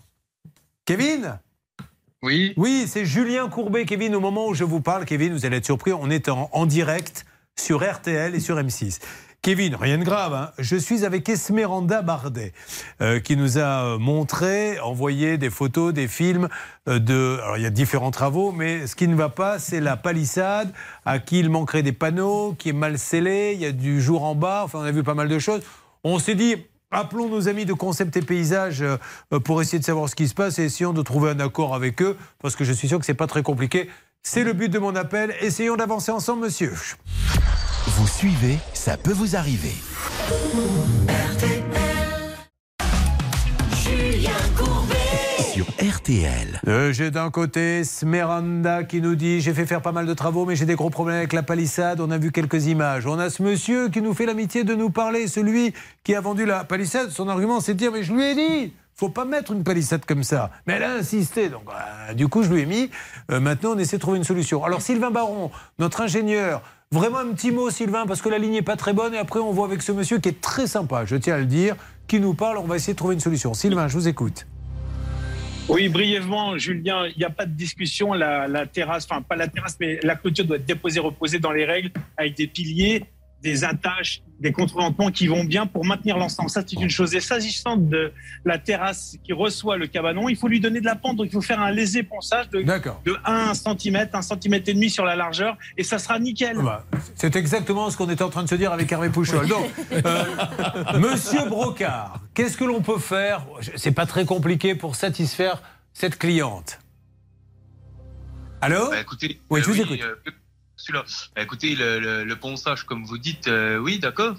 [0.84, 1.38] Kevin
[2.22, 2.52] Oui.
[2.56, 3.84] Oui, c'est Julien Courbet.
[3.84, 6.48] Kevin, au moment où je vous parle, Kevin, vous allez être surpris, on est en,
[6.52, 7.24] en direct
[7.58, 9.00] sur RTL et sur M6.
[9.42, 10.50] Kevin, rien de grave, hein.
[10.58, 12.52] je suis avec Esmeranda Bardet,
[13.00, 16.48] euh, qui nous a euh, montré, envoyé des photos, des films
[16.88, 17.38] euh, de...
[17.44, 20.72] Alors, il y a différents travaux, mais ce qui ne va pas, c'est la palissade,
[21.04, 24.24] à qui il manquerait des panneaux, qui est mal scellé, il y a du jour
[24.24, 25.62] en bas, enfin, on a vu pas mal de choses.
[26.02, 26.56] On s'est dit,
[26.90, 30.34] appelons nos amis de Concept et Paysage euh, pour essayer de savoir ce qui se
[30.34, 33.06] passe et essayons de trouver un accord avec eux, parce que je suis sûr que
[33.06, 33.88] c'est pas très compliqué.
[34.28, 35.32] C'est le but de mon appel.
[35.40, 36.72] Essayons d'avancer ensemble, monsieur.
[37.86, 39.72] Vous suivez, ça peut vous arriver.
[43.84, 44.96] Julien Courbet.
[45.38, 46.60] Sur RTL.
[46.66, 50.44] Euh, j'ai d'un côté Smeranda qui nous dit j'ai fait faire pas mal de travaux
[50.44, 52.00] mais j'ai des gros problèmes avec la palissade.
[52.00, 53.06] On a vu quelques images.
[53.06, 55.72] On a ce monsieur qui nous fait l'amitié de nous parler, celui
[56.02, 57.10] qui a vendu la palissade.
[57.10, 60.04] Son argument c'est de dire mais je lui ai dit faut pas mettre une palissade
[60.06, 60.50] comme ça.
[60.66, 61.48] Mais elle a insisté.
[61.48, 62.90] Donc euh, du coup je lui ai mis.
[63.30, 64.64] Euh, maintenant on essaie de trouver une solution.
[64.64, 66.62] Alors Sylvain Baron, notre ingénieur.
[66.92, 69.12] Vraiment un petit mot, Sylvain, parce que la ligne n'est pas très bonne.
[69.12, 71.44] Et après, on voit avec ce monsieur qui est très sympa, je tiens à le
[71.44, 71.74] dire,
[72.06, 72.58] qui nous parle.
[72.58, 73.54] On va essayer de trouver une solution.
[73.54, 74.46] Sylvain, je vous écoute.
[75.68, 78.12] Oui, brièvement, Julien, il n'y a pas de discussion.
[78.14, 81.50] La, la terrasse, enfin pas la terrasse, mais la clôture doit être déposée, reposée dans
[81.50, 83.04] les règles, avec des piliers,
[83.46, 86.50] des attaches, des contreventements qui vont bien pour maintenir l'ensemble.
[86.50, 87.14] Ça, c'est une chose.
[87.14, 88.12] Et s'agissant de
[88.44, 91.16] la terrasse qui reçoit le cabanon, il faut lui donner de la pente.
[91.16, 94.90] Donc, il faut faire un léger ponçage de, de 1 cm, 1 cm et demi
[94.90, 96.56] sur la largeur, et ça sera nickel.
[96.60, 99.46] Bah, C'est exactement ce qu'on était en train de se dire avec Hervé Pouchol.
[99.46, 100.24] Donc, euh,
[100.98, 103.46] Monsieur Brocard, qu'est-ce que l'on peut faire?
[103.76, 105.62] C'est pas très compliqué pour satisfaire
[105.92, 106.80] cette cliente.
[108.60, 108.90] Allô?
[108.90, 110.00] Bah, écoutez, Oui, euh, je vous écoute.
[110.02, 110.16] euh,
[110.76, 111.04] celui-là.
[111.34, 114.36] Bah, écoutez, le, le- le ponçage, comme vous dites, euh, oui, d'accord.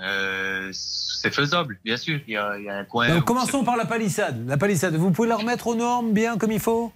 [0.00, 2.20] Euh, c'est faisable, bien sûr.
[2.28, 3.08] Il y a, il y a un coin.
[3.08, 4.46] Donc, commençons par la palissade.
[4.46, 6.92] La palissade, vous pouvez la remettre aux normes bien comme il faut?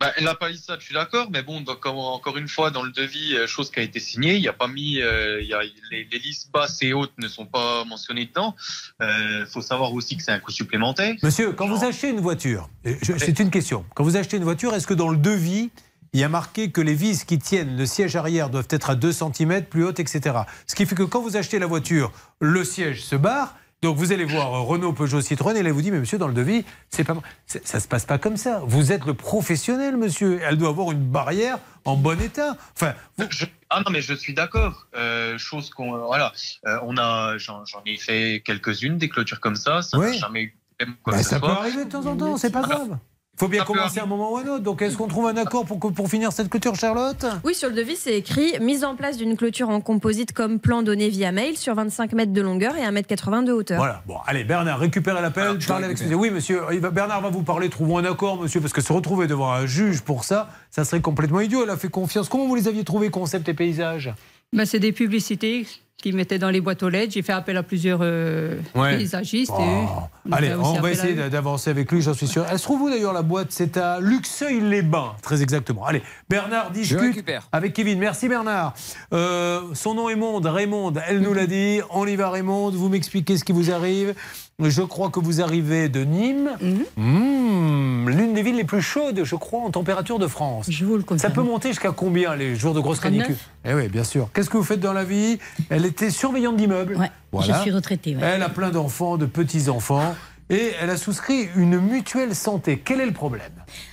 [0.00, 3.36] Bah, la palissade, je suis d'accord, mais bon, donc, encore une fois, dans le devis,
[3.36, 5.62] euh, chose qui a été signée, il n'y a pas mis, euh, il y a,
[5.92, 8.56] les, les listes basses et hautes ne sont pas mentionnées dedans.
[9.00, 11.14] Il faut savoir aussi que c'est un coût supplémentaire.
[11.22, 12.68] Monsieur, quand vous achetez une voiture,
[13.02, 13.86] c'est une question.
[13.94, 15.70] Quand vous achetez une voiture, est-ce que dans le devis,
[16.14, 18.94] il y a marqué que les vis qui tiennent le siège arrière doivent être à
[18.94, 20.36] 2 cm plus hautes, etc.
[20.66, 23.56] Ce qui fait que quand vous achetez la voiture, le siège se barre.
[23.82, 26.28] Donc vous allez voir euh, Renault, Peugeot, Citroën, et elle vous dit, mais monsieur, dans
[26.28, 27.14] le devis, c'est pas,
[27.46, 28.62] ça se passe pas comme ça.
[28.64, 30.40] Vous êtes le professionnel, monsieur.
[30.42, 32.56] Elle doit avoir une barrière en bon état.
[32.74, 32.94] Enfin,
[33.28, 34.86] Je- ah non, mais je suis d'accord.
[34.96, 36.32] Euh, chose qu'on, euh, voilà,
[36.66, 39.82] Euh, on a, j'en ai fait quelques-unes des clôtures comme ça.
[39.82, 40.16] Ça n'a Oui.
[40.18, 40.56] jamais eu
[41.02, 42.96] quoi bah, ça peut arriver de temps en temps, c'est pas grave.
[43.36, 44.62] Il faut bien Ça commencer à un moment ou à un autre.
[44.62, 47.26] Donc est-ce qu'on trouve un accord pour, que- pour finir cette clôture, Charlotte?
[47.44, 50.82] Oui, sur le devis, c'est écrit mise en place d'une clôture en composite comme plan
[50.82, 53.78] donné via mail sur 25 mètres de longueur et 1m80 de hauteur.
[53.78, 56.62] Voilà, bon, allez, Bernard, récupérez l'appel, parlez avec Oui, monsieur,
[56.92, 60.02] Bernard va vous parler, trouvons un accord, monsieur, parce que se retrouver devant un juge
[60.02, 61.64] pour ça, ça serait complètement idiot.
[61.64, 62.28] Elle a fait confiance.
[62.28, 64.14] Comment vous les aviez trouvés, concept et paysage
[64.52, 65.66] Ben, c'est des publicités
[66.04, 67.12] qu'ils mettaient dans les boîtes aux lettres.
[67.14, 68.96] J'ai fait appel à plusieurs euh, Ouais.
[68.98, 69.50] paysagistes.
[69.50, 70.00] et Oh.
[70.28, 72.44] eux, Allez, on va essayer d'avancer avec lui, j'en suis sûr.
[72.50, 73.46] Elle se trouve où d'ailleurs la boîte?
[73.50, 75.84] C'est à Luxeuil-les-Bains, très exactement.
[75.86, 77.48] Allez, Bernard discute récupère.
[77.52, 77.98] avec Kevin.
[77.98, 78.74] Merci Bernard.
[79.14, 81.80] Euh, son nom est Monde, Raymond, elle nous l'a dit.
[81.90, 84.14] On y va Raymond, vous m'expliquez ce qui vous arrive.
[84.62, 86.50] Je crois que vous arrivez de Nîmes.
[86.96, 90.66] Mmh, L'une des villes les plus chaudes, je crois, en température de France.
[90.70, 91.18] Je vous le confirme.
[91.18, 93.26] Ça peut monter jusqu'à combien les jours de grosse 39?
[93.26, 94.30] canicule Eh oui, bien sûr.
[94.32, 95.38] Qu'est-ce que vous faites dans la vie?
[95.70, 96.96] Elle était surveillante d'immeuble.
[97.40, 98.22] je suis retraitée, ouais.
[98.22, 100.14] Elle a plein d'enfants, de petits-enfants.
[100.50, 102.80] Et elle a souscrit une mutuelle santé.
[102.84, 103.50] Quel est le problème?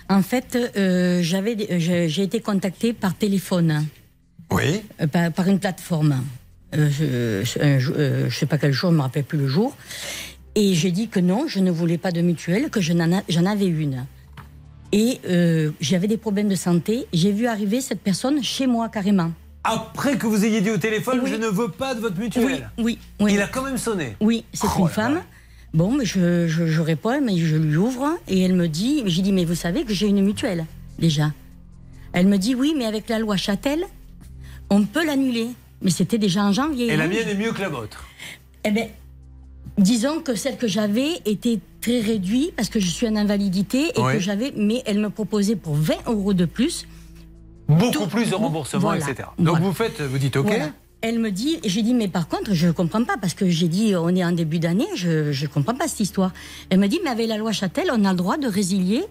[0.10, 3.86] En fait, euh, euh, j'ai été contactée par téléphone.
[4.52, 4.84] Oui.
[5.02, 6.22] Euh, par, par une plateforme.
[6.76, 6.90] euh,
[7.42, 9.76] je, euh, je sais pas quel jour, je me rappelle plus le jour.
[10.56, 14.06] Et j'ai dit que non, je ne voulais pas de mutuelle, que j'en avais une.
[14.92, 17.08] Et euh, j'avais des problèmes de santé.
[17.14, 19.32] J'ai vu arriver cette personne chez moi carrément.
[19.64, 22.70] Après que vous ayez dit au téléphone, je ne veux pas de votre mutuelle.
[22.78, 23.34] Oui, oui.
[23.34, 24.18] Il a quand même sonné.
[24.20, 25.22] Oui, c'est Oh une là femme.
[25.74, 29.22] Bon, mais je, je, je réponds, mais je lui ouvre et elle me dit, j'ai
[29.22, 30.66] dit, mais vous savez que j'ai une mutuelle
[31.00, 31.32] déjà.
[32.12, 33.86] Elle me dit, oui, mais avec la loi Châtel,
[34.70, 35.48] on peut l'annuler.
[35.82, 36.88] Mais c'était déjà en janvier.
[36.88, 37.08] Et la hein.
[37.08, 38.06] mienne est mieux que la vôtre.
[38.64, 38.88] Eh bien,
[39.82, 44.02] disons que celle que j'avais était très réduite parce que je suis en invalidité et
[44.02, 44.14] Ouais.
[44.14, 46.88] que j'avais, mais elle me proposait pour 20 euros de plus.
[47.68, 49.30] Beaucoup Tout- plus de remboursement, voilà, etc.
[49.40, 49.66] Donc voilà.
[49.66, 50.48] vous faites, vous dites OK.
[50.48, 50.70] Voilà.
[51.04, 53.68] Elle me dit, j'ai dit, mais par contre, je ne comprends pas, parce que j'ai
[53.68, 56.32] dit, on est en début d'année, je ne comprends pas cette histoire.
[56.70, 59.04] Elle me dit, mais avec la loi Châtel, on a le droit de résilier.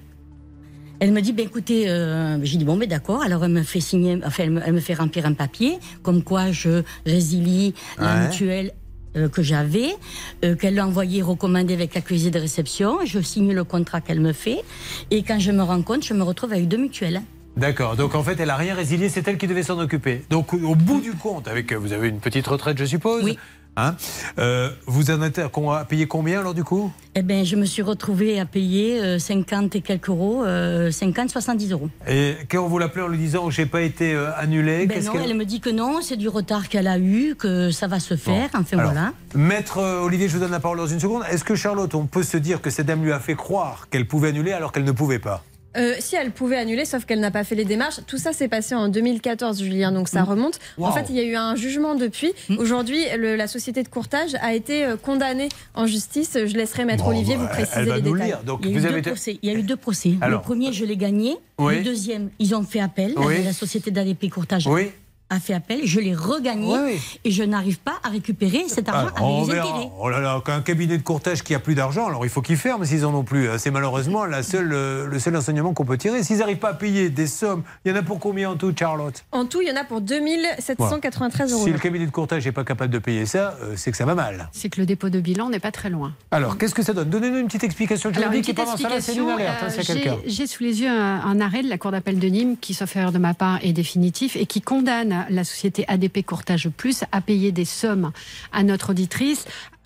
[1.00, 3.22] Elle me dit, ben écoutez, euh, j'ai dit, bon, ben d'accord.
[3.22, 6.22] Alors elle me fait signer, enfin, elle me, elle me fait remplir un papier, comme
[6.22, 8.26] quoi je résilie la Ouais.
[8.28, 8.72] mutuelle
[9.16, 9.96] euh, que j'avais,
[10.44, 12.98] euh, qu'elle l'a envoyé recommander avec l'accusé de réception.
[13.04, 14.62] Je signe le contrat qu'elle me fait.
[15.10, 17.22] Et quand je me rends compte, je me retrouve avec deux mutuelles.
[17.56, 17.96] D'accord.
[17.96, 20.22] Donc en fait, elle a rien résilié, c'est elle qui devait s'en occuper.
[20.30, 23.24] Donc au bout du compte, avec vous avez une petite retraite, je suppose.
[23.24, 23.38] Oui.
[23.80, 23.96] Hein
[24.38, 25.50] Euh, vous en êtes à
[25.84, 26.92] payer combien alors du coup?
[27.14, 31.30] Eh ben, je me suis retrouvée à payer euh, 50 et quelques euros, euh, 50,
[31.30, 31.88] 70 euros.
[32.08, 35.34] Et quand vous l'appelez en lui disant j'ai pas été euh, annulé, Ben non, elle
[35.34, 38.48] me dit que non, c'est du retard qu'elle a eu, que ça va se faire.
[38.54, 39.12] Enfin Alors, voilà.
[39.34, 41.24] Maître euh, Olivier, je vous donne la parole dans une seconde.
[41.30, 44.06] Est-ce que Charlotte, on peut se dire que cette dame lui a fait croire qu'elle
[44.06, 45.42] pouvait annuler alors qu'elle ne pouvait pas?
[45.76, 48.00] Euh, si elle pouvait annuler, sauf qu'elle n'a pas fait les démarches.
[48.08, 50.58] Tout ça s'est passé en 2014, Julien, donc ça remonte.
[50.78, 52.32] En fait, il y a eu un jugement depuis.
[52.58, 56.32] Aujourd'hui, le- la société de courtage a été euh, condamnée en justice.
[56.34, 58.34] Je laisserai Maître Bon, Olivier bah, vous elle préciser va les détails.
[58.44, 59.38] Donc, il, y a vous eu avez deux été- procès.
[59.42, 60.14] il y a eu deux procès.
[60.20, 60.40] Alors.
[60.40, 61.36] le premier, je l'ai gagné.
[61.58, 61.76] Oui.
[61.76, 63.14] Le deuxième, ils ont fait appel.
[63.44, 64.90] La, société d'ADP Courtage Oui.
[65.30, 65.80] A fait appel.
[65.84, 66.98] Je l'ai regagné.
[67.24, 69.88] Et je n'arrive pas à récupérer cet argent Alors, on avec les intérêts.
[70.00, 72.56] Oh là là, qu'un cabinet de courtage qui a plus d'argent, alors il faut qu'ils
[72.56, 73.48] ferment s'ils en ont plus.
[73.58, 76.22] C'est malheureusement la seule, euh, le seul enseignement qu'on peut tirer.
[76.22, 78.72] S'ils n'arrivent pas à payer des sommes, il y en a pour combien en tout,
[78.78, 79.24] Charlotte?
[79.32, 81.64] En tout, il y en a pour 2793 euros.
[81.64, 84.04] Si le cabinet de courtage n'est pas capable de payer ça, euh, c'est que ça
[84.04, 84.48] va mal.
[84.52, 86.12] C'est que le dépôt de bilan n'est pas très loin.
[86.30, 87.08] Alors, qu'est-ce que ça donne?
[87.10, 90.62] Donnez-nous une petite explication juridique pendant ça, c'est une alerte, hein, euh, j'ai- J'ai sous
[90.62, 93.18] les yeux un, un arrêt de la Cour d'appel de Nîmes qui, sauf erreur de
[93.18, 97.64] ma part, est définitif et qui condamne la société ADP Courtage Plus à payer des
[97.64, 98.12] sommes
[98.52, 99.44] à notre auditrice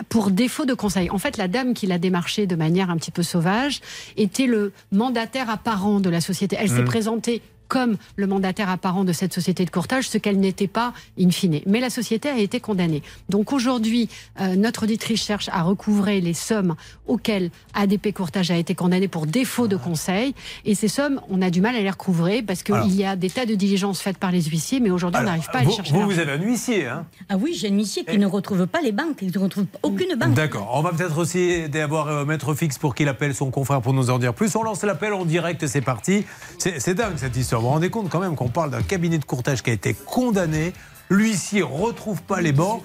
[0.09, 1.11] pour défaut de conseil.
[1.11, 3.81] En fait, la dame qui l'a démarché de manière un petit peu sauvage
[4.16, 6.56] était le mandataire apparent de la société.
[6.59, 6.86] Elle s'est Mm.
[6.86, 11.31] présentée comme le mandataire apparent de cette société de courtage, ce qu'elle n'était pas in
[11.31, 11.61] fine.
[11.66, 13.03] Mais la société a été condamnée.
[13.28, 14.09] Donc aujourd'hui,
[14.41, 16.74] euh, notre auditrice cherche à recouvrer les sommes
[17.07, 20.35] auxquelles ADP Courtage a été condamné pour défaut de conseil.
[20.65, 23.31] Et ces sommes, on a du mal à les recouvrer parce qu'il y a des
[23.31, 25.93] tas de diligences faites par les huissiers, mais aujourd'hui, on n'arrive pas à les chercher.
[25.93, 28.81] vous, vous avez un huissier, hein Ah oui, j'ai un huissier qui ne retrouve pas
[28.81, 29.19] les banques.
[29.23, 30.35] Il ne retrouve aucune banque.
[30.35, 30.70] D'accord.
[30.74, 34.11] On va peut-être aussi d'avoir euh, Maître Fixe pour qu'il appelle son confrère pour nous
[34.11, 34.55] en dire plus.
[34.57, 36.24] On lance l'appel en direct, c'est parti.
[36.59, 37.53] C'est dingue cette histoire.
[37.59, 39.94] Vous vous rendez compte quand même qu'on parle d'un cabinet de courtage qui a été
[39.94, 40.72] condamné.
[41.10, 42.82] L'huissier retrouve pas les bancs.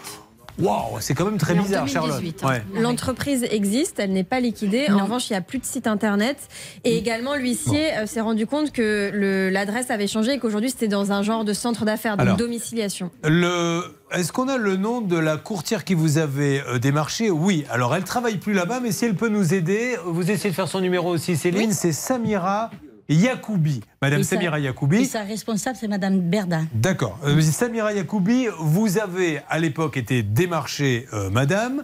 [0.60, 2.20] Waouh, c'est quand même très en bizarre, Charlotte.
[2.20, 2.62] 2018, Ouais.
[2.82, 4.88] L'entreprise existe, elle n'est pas liquidée.
[4.90, 6.38] En revanche, il n'y a plus de site internet.
[6.84, 9.10] Et également, l'huissier euh, s'est rendu compte que
[9.54, 12.36] l'adresse avait changé et qu'aujourd'hui, c'était dans un genre de centre d'affaires, Alors.
[12.36, 13.10] domiciliation.
[13.24, 13.84] Le...
[14.12, 17.30] Est-ce qu'on a le nom de la courtière qui vous avait euh, démarché?
[17.32, 17.64] Oui.
[17.72, 20.68] Alors, elle travaille plus là-bas, mais si elle peut nous aider, vous essayez de faire
[20.68, 21.72] son numéro aussi, Céline.
[21.72, 22.70] C'est Samira
[23.10, 23.82] Yacoubi.
[24.02, 25.06] Madame Et sa- Samira Et Yacoubi.
[25.06, 26.62] sa responsable, c'est Madame Berda.
[26.74, 27.18] D'accord.
[27.26, 31.84] Euh, Samira Yacoubi, vous avez à l'époque été démarché, euh, madame.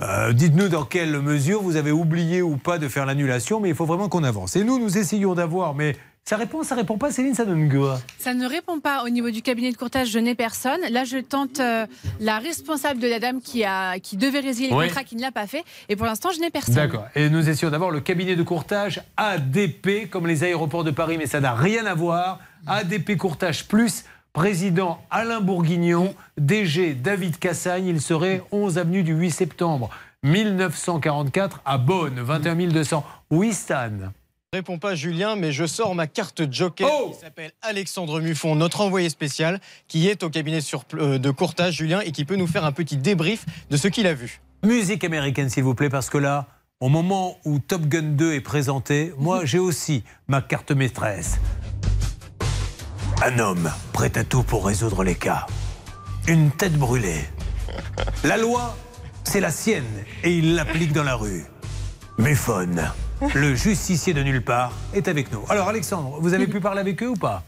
[0.00, 3.74] Euh, Dites-nous dans quelle mesure vous avez oublié ou pas de faire l'annulation, mais il
[3.74, 4.56] faut vraiment qu'on avance.
[4.56, 5.96] Et nous, nous essayons d'avoir, mais
[6.28, 9.30] ça répond, ça répond pas, Céline, ça donne quoi Ça ne répond pas au niveau
[9.30, 10.80] du cabinet de courtage, je n'ai personne.
[10.90, 11.86] Là, je tente euh,
[12.18, 14.86] la responsable de la dame qui, a, qui devait résilier le Oui.
[14.86, 15.62] contrat, qui ne l'a pas fait.
[15.88, 16.74] Et pour l'instant, je n'ai personne.
[16.74, 17.04] D'accord.
[17.14, 21.26] Et nous essayons d'avoir le cabinet de courtage ADP, comme les aéroports de Paris, mais
[21.26, 22.40] ça n'a rien à voir.
[22.66, 27.86] ADP Courtage Plus, président Alain Bourguignon, DG David Cassagne.
[27.86, 29.90] Il serait 11 avenue du 8 septembre
[30.24, 33.04] 1944 à Bonn, 21 200.
[33.30, 33.90] Oui, Stan.
[34.56, 38.80] Réponds pas Julien, mais je sors ma carte joker Oh qui s'appelle Alexandre Muffon, notre
[38.80, 42.46] envoyé spécial, qui est au cabinet sur- euh, de courtage Julien et qui peut nous
[42.46, 44.40] faire un petit débrief de ce qu'il a vu.
[44.64, 46.46] Musique américaine, s'il vous plaît, parce que là,
[46.80, 51.38] au moment où Top Gun 2 est présenté, moi, j'ai aussi ma carte maîtresse.
[53.24, 55.46] Un homme prêt à tout pour résoudre les cas.
[56.28, 57.24] Une tête brûlée.
[58.24, 58.76] La loi,
[59.24, 61.44] c'est la sienne et il l'applique dans la rue.
[62.18, 62.76] Muffon,
[63.34, 65.44] le justicier de nulle part, est avec nous.
[65.50, 67.44] Alors, Alexandre, vous avez pu parler avec eux ou pas?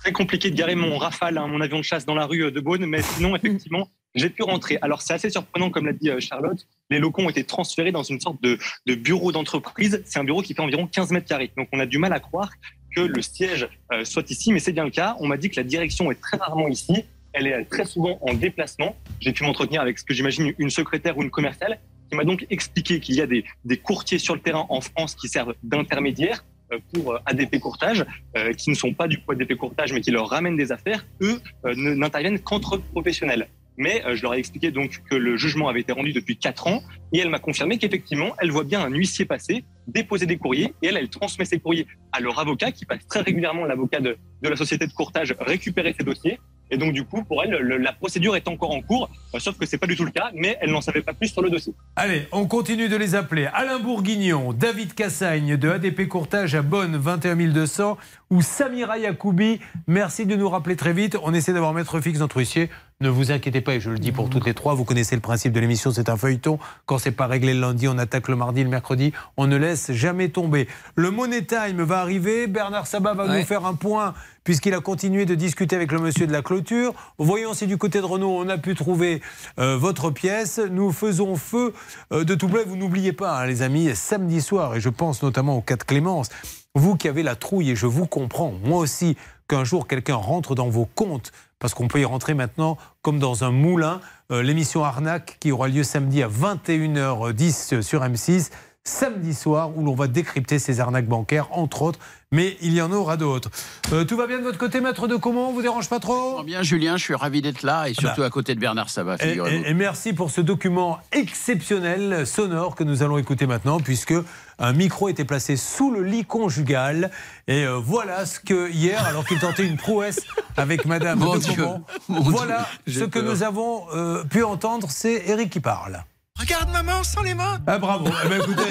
[0.00, 2.50] Très compliqué de garer mon Rafale, hein, mon avion de chasse dans la rue euh,
[2.50, 4.78] de Beaune, mais sinon, effectivement, j'ai pu rentrer.
[4.82, 6.66] Alors, c'est assez surprenant, comme l'a dit euh, Charlotte.
[6.90, 10.02] Les locaux ont été transférés dans une sorte de, de bureau d'entreprise.
[10.04, 11.52] C'est un bureau qui fait environ 15 mètres carrés.
[11.56, 12.50] Donc, on a du mal à croire
[12.96, 15.16] que le siège euh, soit ici, mais c'est bien le cas.
[15.20, 17.04] On m'a dit que la direction est très rarement ici.
[17.32, 18.96] Elle est très souvent en déplacement.
[19.20, 21.78] J'ai pu m'entretenir avec ce que j'imagine une secrétaire ou une commerciale
[22.10, 23.44] qui m'a donc expliqué qu'il y a des,
[23.78, 28.04] courtiers sur le terrain en France qui servent d'intermédiaires euh, pour euh, ADP Courtage,
[28.36, 31.06] euh, qui ne sont pas du coup ADP Courtage, mais qui leur ramènent des affaires,
[31.22, 33.48] eux ne- n'interviennent qu'entre professionnels.
[33.76, 36.82] Mais je leur ai expliqué donc que le jugement avait été rendu depuis quatre ans,
[37.14, 40.88] et elle m'a confirmé qu'effectivement, elle voit bien un huissier passer, déposer des courriers, et
[40.88, 44.48] elle, elle transmet ces courriers à leur avocat, qui passe très régulièrement, l'avocat de, de
[44.48, 46.38] la société de courtage, récupérer ces dossiers.
[46.70, 49.56] Et donc, du coup, pour elle, le- la procédure est encore en cours, euh, sauf
[49.58, 51.50] que c'est pas du tout le cas, mais elle n'en savait pas plus sur le
[51.50, 51.72] dossier.
[51.96, 53.48] Allez, on continue de les appeler.
[53.52, 57.98] Alain Bourguignon, David Cassagne de ADP Courtage à Bonne, 21 200,
[58.30, 59.60] ou Samira Yacoubi.
[59.86, 61.16] Merci de nous rappeler très vite.
[61.22, 62.70] On essaie d'avoir maître fixe notre huissier.
[63.02, 65.22] Ne vous inquiétez pas, et je le dis pour toutes les trois, vous connaissez le
[65.22, 66.58] principe de l'émission, c'est un feuilleton.
[66.84, 69.14] Quand c'est pas réglé le lundi, on attaque le mardi, le mercredi.
[69.38, 70.68] On ne laisse jamais tomber.
[70.96, 72.46] Le Money Time va arriver.
[72.46, 73.38] Bernard Sabat va Ouais.
[73.38, 74.12] nous faire un point,
[74.44, 76.92] puisqu'il a continué de discuter avec le monsieur de la clôture.
[77.16, 79.22] Voyons si du côté de Renault, on a pu trouver
[79.58, 80.58] euh, votre pièce.
[80.70, 81.72] Nous faisons feu
[82.12, 82.64] euh, de tout blé.
[82.66, 85.84] Vous n'oubliez pas, hein, les amis, samedi soir, et je pense notamment au cas de
[85.84, 86.28] Clémence,
[86.74, 89.16] vous qui avez la trouille, et je vous comprends, moi aussi,
[89.48, 93.44] qu'un jour quelqu'un rentre dans vos comptes, parce qu'on peut y rentrer maintenant comme dans
[93.44, 94.00] un moulin,
[94.32, 98.50] euh, l'émission Arnaque qui aura lieu samedi à 21h10 sur M6,
[98.82, 102.00] samedi soir, où l'on va décrypter ces arnaques bancaires, entre autres,
[102.32, 103.50] mais il y en aura d'autres.
[103.92, 106.42] Euh, tout va bien de votre côté, maître de comment On vous dérange pas trop?
[106.44, 109.36] Bien, Julien, je suis ravi d'être là et surtout à côté de Bernard Sabat, et,
[109.48, 114.14] et- et merci pour ce document exceptionnel sonore que nous allons écouter maintenant, puisque
[114.60, 117.10] un micro était placé sous le lit conjugal.
[117.48, 120.20] Et euh, voilà ce que hier, alors qu'il tentait une prouesse
[120.56, 121.64] avec Madame Mon de Dieu,
[122.08, 124.86] voilà Dieu, ce que nous avons euh, pu entendre.
[124.90, 126.04] C'est Eric qui parle.
[126.40, 127.58] Regarde maman sans les mains.
[127.66, 128.06] Ah bravo.
[128.24, 128.62] Eh ben, écoutez,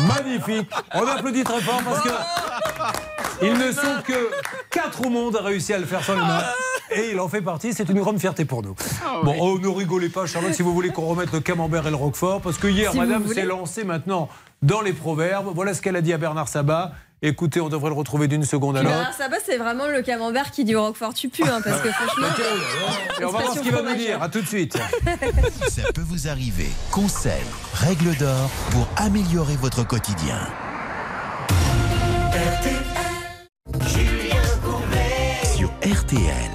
[0.08, 0.68] magnifique.
[0.92, 2.08] On applaudit très fort parce que
[3.42, 4.30] ils ne sont que
[4.70, 6.42] quatre au monde à réussir à le faire sans les mains.
[6.90, 8.74] Et il en fait partie, c'est une grande fierté pour nous.
[9.22, 11.96] bon, oh, ne rigolez pas, Charlotte, si vous voulez qu'on remette le camembert et le
[11.96, 14.28] roquefort, parce que hier, Si madame s'est lancée maintenant
[14.62, 15.52] dans les proverbes.
[15.54, 16.92] Voilà ce qu'elle a dit à Bernard Sabat.
[17.20, 18.94] Écoutez, on devrait le retrouver d'une seconde à l'autre.
[18.94, 21.88] Bernard Sabat, c'est vraiment le camembert qui dit au Roquefort tu pues, hein, parce que
[21.92, 22.28] franchement.
[23.20, 24.22] Et on va voir ce qu'il va nous dire.
[24.22, 24.78] À tout de suite.
[25.68, 26.68] Ça peut vous arriver.
[26.92, 27.32] Conseils,
[27.74, 30.38] règles d'or pour améliorer votre quotidien.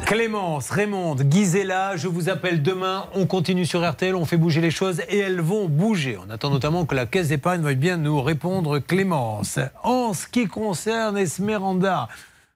[0.06, 3.06] Clémence, Raymond, Gisela, je vous appelle demain.
[3.14, 6.18] On continue sur RTL, on fait bouger les choses et elles vont bouger.
[6.26, 9.60] On attend notamment que la caisse d'épargne veuille bien nous répondre, Clémence.
[9.84, 12.08] En ce qui concerne Esmeranda,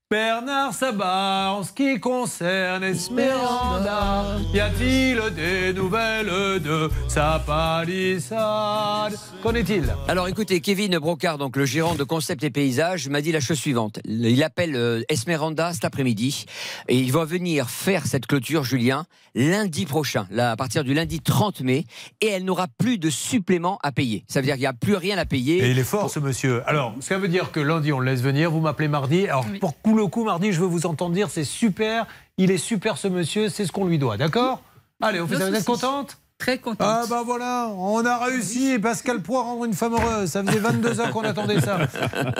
[0.09, 9.17] Bernard Sabat, en ce qui concerne Esmeranda, y a-t-il des nouvelles de sa palissade?
[9.43, 9.93] Qu'en est-il?
[10.07, 13.57] Alors écoutez, Kevin Brocard, donc le gérant de Concept et Paysages, m'a dit la chose
[13.57, 13.99] suivante.
[14.05, 16.45] Il appelle euh, Esmeralda cet après-midi
[16.87, 19.05] et il va venir faire cette clôture, Julien,
[19.35, 21.85] lundi prochain, là, à partir du lundi 30 mai,
[22.21, 24.23] et elle n'aura plus de supplément à payer.
[24.29, 25.65] Ça veut dire qu'il n'y a plus rien à payer.
[25.65, 26.63] Et il est fort ce monsieur.
[26.65, 29.27] Alors, ça veut dire que lundi on le laisse venir, vous m'appelez mardi.
[29.27, 32.07] Alors pour le coup mardi, je veux vous entendre dire c'est super,
[32.37, 34.61] il est super ce monsieur, c'est ce qu'on lui doit, d'accord
[35.01, 35.49] Allez, on fait ça.
[35.49, 36.87] Vous êtes contente Très contente.
[36.87, 38.77] Ah bah voilà, on a réussi.
[38.77, 40.29] Pascal Poix rendre une femme heureuse.
[40.29, 41.79] Ça faisait 22 ans qu'on attendait ça.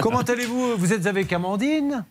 [0.01, 0.77] Comment allez-vous?
[0.77, 2.05] Vous êtes avec Amandine?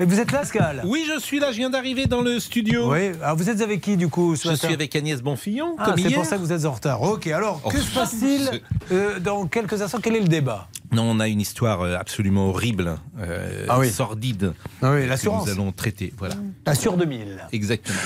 [0.00, 2.90] Et vous êtes là, Pascal Oui, je suis là, je viens d'arriver dans le studio.
[2.90, 3.10] Oui.
[3.22, 4.66] Alors vous êtes avec qui du coup ce Je matin?
[4.68, 6.14] suis avec Agnès Bonfillon, Ah, comme c'est hier.
[6.18, 7.02] pour ça que vous êtes en retard.
[7.02, 8.62] Ok, alors que Oh, se passe-t-il
[8.92, 9.98] euh, dans quelques instants?
[10.02, 10.68] Quel est le débat?
[10.92, 13.90] Non, on a une histoire euh, absolument horrible, euh, Ah oui.
[13.90, 14.54] sordide.
[14.82, 15.46] Ah oui, que l'assurance.
[15.46, 16.14] Nous allons traiter.
[16.16, 16.34] Voilà.
[16.66, 17.46] La sur 2000.
[17.52, 17.98] Exactement.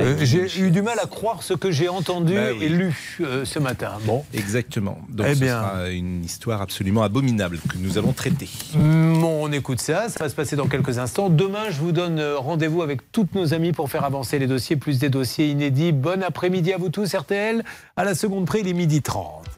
[0.00, 2.64] Euh, j'ai eu du mal à croire ce que j'ai entendu Bah oui.
[2.64, 3.92] et lu euh, ce matin.
[4.04, 4.24] Bon.
[4.34, 4.98] Exactement.
[5.08, 5.60] Donc Eh ce bien.
[5.60, 8.48] sera une histoire absolument abominable que nous allons traiter.
[8.74, 11.28] Bon, on écoute ça, ça va se passer dans quelques instants.
[11.30, 14.76] Demain, je vous donne euh, rendez-vous avec toutes nos amies pour faire avancer les dossiers,
[14.76, 15.92] plus des dossiers inédits.
[15.92, 17.64] Bon après-midi à vous tous, RTL.
[17.96, 19.55] À la seconde près, il est midi 30.